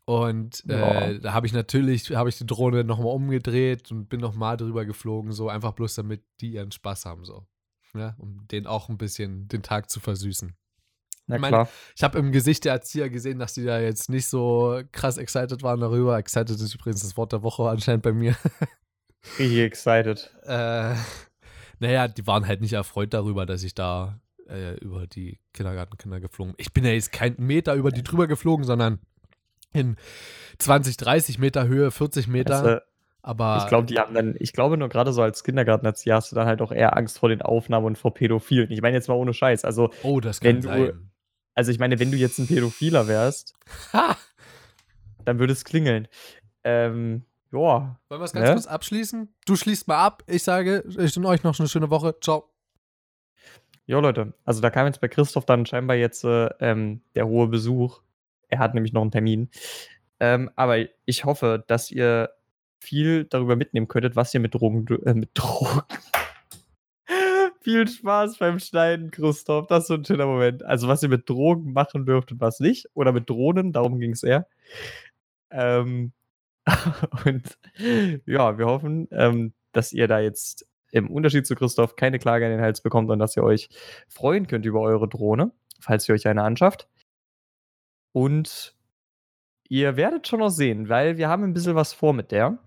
Und 0.05 0.63
äh, 0.69 0.79
Ja. 1.13 1.13
da 1.19 1.33
habe 1.33 1.47
ich 1.47 1.53
natürlich, 1.53 2.13
habe 2.15 2.27
ich 2.29 2.37
die 2.37 2.45
Drohne 2.45 2.83
nochmal 2.83 3.13
umgedreht 3.13 3.89
und 3.91 4.09
bin 4.09 4.19
nochmal 4.19 4.57
drüber 4.57 4.85
geflogen, 4.85 5.31
so 5.31 5.47
einfach 5.49 5.71
bloß 5.73 5.95
damit 5.95 6.23
die 6.41 6.53
ihren 6.53 6.71
Spaß 6.71 7.05
haben, 7.05 7.23
so. 7.23 7.45
Ja, 7.95 8.15
um 8.17 8.45
denen 8.51 8.65
auch 8.67 8.89
ein 8.89 8.97
bisschen 8.97 9.47
den 9.47 9.61
Tag 9.61 9.89
zu 9.89 9.99
versüßen. 9.99 10.55
Na 11.27 11.35
Ich 11.35 11.41
meine. 11.41 11.67
Ich 11.95 12.03
habe 12.03 12.19
im 12.19 12.31
Gesicht 12.31 12.65
der 12.65 12.73
Erzieher 12.73 13.09
gesehen, 13.09 13.39
dass 13.39 13.53
die 13.53 13.63
da 13.63 13.79
jetzt 13.79 14.09
nicht 14.09 14.27
so 14.27 14.81
krass 14.91 15.17
excited 15.17 15.63
waren 15.63 15.79
darüber. 15.79 16.17
Excited 16.17 16.51
ist 16.59 16.75
übrigens 16.75 17.01
das 17.01 17.15
Wort 17.17 17.31
der 17.31 17.43
Woche 17.43 17.63
anscheinend 17.69 18.03
bei 18.03 18.11
mir. 18.13 18.35
Richtig 19.39 19.59
excited. 19.59 20.29
äh, 20.43 20.95
naja, 21.79 22.07
die 22.07 22.27
waren 22.27 22.45
halt 22.47 22.61
nicht 22.61 22.73
erfreut 22.73 23.13
darüber, 23.13 23.45
dass 23.45 23.63
ich 23.63 23.73
da 23.73 24.19
äh, 24.49 24.75
über 24.79 25.07
die 25.07 25.39
Kindergartenkinder 25.53 26.19
geflogen 26.19 26.53
bin. 26.53 26.61
Ich 26.63 26.73
bin 26.73 26.83
ja 26.85 26.91
jetzt 26.91 27.11
kein 27.11 27.35
Meter 27.37 27.73
über 27.75 27.91
die 27.91 28.03
drüber 28.03 28.27
geflogen, 28.27 28.65
sondern 28.65 28.99
in 29.71 29.95
20, 30.59 30.97
30 30.97 31.39
Meter 31.39 31.67
Höhe, 31.67 31.89
40 31.91 32.27
Meter. 32.27 32.55
Also, 32.57 32.77
aber 33.21 33.59
ich 33.63 33.67
glaube, 33.69 33.85
die 33.87 33.97
haben 33.97 34.13
dann, 34.13 34.35
ich 34.39 34.51
glaube 34.51 34.77
nur 34.77 34.89
gerade 34.89 35.13
so 35.13 35.21
als 35.21 35.43
Kindergartenerzieher 35.45 36.15
hast 36.15 36.31
du 36.31 36.35
dann 36.35 36.45
halt 36.47 36.61
auch 36.61 36.71
eher 36.73 36.95
Angst 36.97 37.19
vor 37.19 37.29
den 37.29 37.41
Aufnahmen 37.41 37.85
und 37.85 37.97
vor 37.97 38.13
Pädophilen. 38.13 38.69
Ich 38.71 38.81
meine 38.81 38.95
jetzt 38.97 39.07
mal 39.07 39.15
ohne 39.15 39.33
Scheiß. 39.33 39.63
Also, 39.63 39.91
oh, 40.03 40.19
das 40.19 40.41
wenn 40.43 40.59
kann 40.59 40.77
du- 40.77 40.85
sein. 40.87 41.09
Also 41.55 41.71
ich 41.71 41.79
meine, 41.79 41.99
wenn 41.99 42.11
du 42.11 42.17
jetzt 42.17 42.39
ein 42.39 42.47
Pädophiler 42.47 43.07
wärst, 43.07 43.53
Ha! 43.93 44.17
dann 45.25 45.39
würde 45.39 45.53
es 45.53 45.63
klingeln. 45.65 46.07
Ähm, 46.63 47.23
ja, 47.51 47.59
Wollen 48.09 48.21
wir 48.21 48.25
es 48.25 48.33
ganz 48.33 48.47
Ne? 48.47 48.53
kurz 48.53 48.67
abschließen? 48.67 49.33
Du 49.45 49.55
schließt 49.55 49.87
mal 49.87 49.97
ab. 50.03 50.23
Ich 50.27 50.43
sage, 50.43 50.83
ich 50.87 50.97
wünsche 50.97 51.23
euch 51.25 51.43
noch 51.43 51.57
eine 51.59 51.67
schöne 51.69 51.89
Woche. 51.89 52.15
Ciao. 52.21 52.49
Jo, 53.85 53.99
Leute, 53.99 54.33
also 54.45 54.61
da 54.61 54.69
kam 54.69 54.85
jetzt 54.87 55.01
bei 55.01 55.07
Christoph 55.09 55.45
dann 55.45 55.65
scheinbar 55.65 55.97
jetzt 55.97 56.23
äh, 56.23 56.47
ähm, 56.59 57.01
der 57.15 57.27
hohe 57.27 57.47
Besuch. 57.47 58.01
Er 58.47 58.59
hat 58.59 58.73
nämlich 58.73 58.93
noch 58.93 59.01
einen 59.01 59.11
Termin. 59.11 59.49
Ähm, 60.19 60.49
aber 60.55 60.77
ich 61.05 61.25
hoffe, 61.25 61.63
dass 61.67 61.91
ihr 61.91 62.29
viel 62.79 63.25
darüber 63.25 63.55
mitnehmen 63.55 63.87
könntet, 63.87 64.15
was 64.15 64.33
ihr 64.33 64.39
mit 64.39 64.53
Drogen. 64.53 64.85
Äh, 65.05 65.13
mit 65.13 65.31
Drogen. 65.33 65.81
Viel 67.63 67.87
Spaß 67.87 68.37
beim 68.37 68.59
Schneiden, 68.59 69.11
Christoph. 69.11 69.67
Das 69.67 69.83
ist 69.83 69.87
so 69.87 69.95
ein 69.95 70.05
schöner 70.05 70.25
Moment. 70.25 70.63
Also, 70.63 70.87
was 70.87 71.01
ihr 71.03 71.09
mit 71.09 71.29
Drogen 71.29 71.73
machen 71.73 72.05
dürft 72.05 72.31
und 72.31 72.41
was 72.41 72.59
nicht. 72.59 72.87
Oder 72.93 73.11
mit 73.11 73.29
Drohnen, 73.29 73.71
darum 73.71 73.99
ging 73.99 74.11
es 74.11 74.23
eher. 74.23 74.47
Ähm, 75.51 76.11
und 77.25 77.57
ja, 78.25 78.57
wir 78.57 78.65
hoffen, 78.65 79.07
ähm, 79.11 79.53
dass 79.71 79.93
ihr 79.93 80.07
da 80.07 80.19
jetzt 80.19 80.67
im 80.91 81.09
Unterschied 81.09 81.47
zu 81.47 81.55
Christoph 81.55 81.95
keine 81.95 82.19
Klage 82.19 82.45
an 82.45 82.51
den 82.51 82.61
Hals 82.61 82.81
bekommt 82.81 83.09
und 83.09 83.19
dass 83.19 83.35
ihr 83.35 83.43
euch 83.43 83.69
freuen 84.07 84.47
könnt 84.47 84.65
über 84.65 84.81
eure 84.81 85.09
Drohne, 85.09 85.51
falls 85.79 86.07
ihr 86.07 86.15
euch 86.15 86.27
eine 86.27 86.43
anschafft. 86.43 86.87
Und 88.11 88.75
ihr 89.67 89.95
werdet 89.95 90.27
schon 90.27 90.39
noch 90.39 90.51
sehen, 90.51 90.89
weil 90.89 91.17
wir 91.17 91.29
haben 91.29 91.43
ein 91.43 91.53
bisschen 91.53 91.75
was 91.75 91.93
vor 91.93 92.13
mit 92.13 92.31
der. 92.31 92.59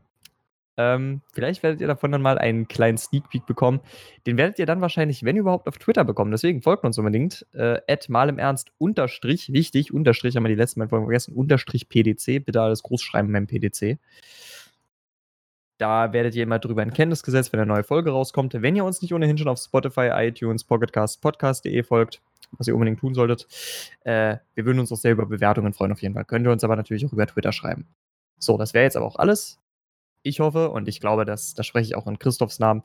Ähm, 0.77 1.23
vielleicht 1.33 1.63
werdet 1.63 1.81
ihr 1.81 1.87
davon 1.87 2.13
dann 2.13 2.23
mal 2.23 2.39
einen 2.39 2.69
kleinen 2.69 2.99
Sneak 2.99 3.29
Peek 3.31 3.47
bekommen. 3.47 3.81
Den 4.27 4.37
werdet 4.37 4.59
ihr 4.59 4.67
dann 4.67 4.81
wahrscheinlich, 4.81 5.25
wenn 5.25 5.37
überhaupt, 5.37 5.69
auf 5.69 5.79
Twitter 5.79 6.05
bekommen. 6.05 6.31
Deswegen 6.31 6.63
folgt 6.63 6.85
uns 6.85 6.99
unbedingt. 6.99 7.47
Äh, 7.53 7.81
mal 8.09 8.29
im 8.29 8.39
Ernst, 8.39 8.73
Unterstrich, 8.79 9.53
wichtig, 9.53 9.93
Unterstrich, 9.93 10.37
haben 10.37 10.45
wir 10.45 10.51
die 10.51 10.55
letzten 10.55 10.81
Mal 10.81 10.89
vergessen, 10.89 11.35
Unterstrich 11.35 11.89
PDC. 11.89 12.45
Bitte 12.45 12.61
alles 12.61 12.83
groß 12.83 13.03
schreiben 13.03 13.33
beim 13.33 13.47
PDC. 13.47 13.99
Da 15.79 16.13
werdet 16.13 16.35
ihr 16.35 16.43
immer 16.43 16.59
drüber 16.59 16.83
in 16.83 16.93
Kenntnis 16.93 17.23
gesetzt, 17.23 17.53
wenn 17.53 17.61
eine 17.61 17.69
neue 17.73 17.85
Folge 17.85 18.11
rauskommt. 18.11 18.55
Wenn 18.55 18.77
ihr 18.77 18.85
uns 18.85 19.03
nicht 19.03 19.13
ohnehin 19.13 19.37
schon 19.37 19.49
auf 19.49 19.59
Spotify, 19.59 20.11
iTunes, 20.13 20.65
Pocketcast, 20.65 21.21
Podcast.de 21.21 21.83
folgt, 21.83 22.23
was 22.53 22.67
ihr 22.67 22.75
unbedingt 22.75 23.01
tun 23.01 23.15
solltet, 23.15 23.47
äh, 24.05 24.37
wir 24.55 24.65
würden 24.65 24.79
uns 24.79 24.91
auch 24.91 24.97
sehr 24.97 25.13
über 25.13 25.27
Bewertungen 25.27 25.75
freuen 25.75 25.93
auf 25.93 26.01
jeden 26.01 26.15
Fall. 26.15 26.25
Könnt 26.25 26.47
ihr 26.47 26.53
uns 26.53 26.65
aber 26.65 26.77
natürlich 26.77 27.05
auch 27.05 27.13
über 27.13 27.27
Twitter 27.27 27.53
schreiben. 27.53 27.87
So, 28.39 28.57
das 28.57 28.73
wäre 28.73 28.85
jetzt 28.85 28.97
aber 28.97 29.07
auch 29.07 29.17
alles. 29.17 29.59
Ich 30.27 30.41
hoffe 30.41 30.71
und 30.71 30.89
ich 30.89 30.99
glaube, 30.99 31.25
dass, 31.25 31.55
da 31.55 31.63
spreche 31.63 31.87
ich 31.87 31.95
auch 31.95 32.09
in 32.09 32.19
Christophs 32.19 32.59
Namen, 32.59 32.83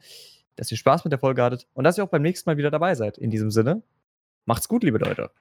dass 0.57 0.71
ihr 0.71 0.77
Spaß 0.77 1.05
mit 1.05 1.11
der 1.11 1.17
Folge 1.17 1.41
hattet 1.41 1.67
und 1.73 1.83
dass 1.83 1.97
ihr 1.97 2.03
auch 2.03 2.09
beim 2.09 2.21
nächsten 2.21 2.47
Mal 2.47 2.57
wieder 2.57 2.69
dabei 2.69 2.93
seid. 2.93 3.17
In 3.17 3.31
diesem 3.31 3.49
Sinne, 3.49 3.81
macht's 4.45 4.67
gut, 4.67 4.83
liebe 4.83 4.99
Leute. 4.99 5.31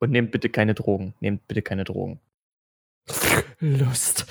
Und 0.00 0.10
nehmt 0.10 0.32
bitte 0.32 0.50
keine 0.50 0.74
Drogen. 0.74 1.14
Nehmt 1.20 1.48
bitte 1.48 1.62
keine 1.62 1.84
Drogen. 1.84 2.20
Lust. 3.58 4.26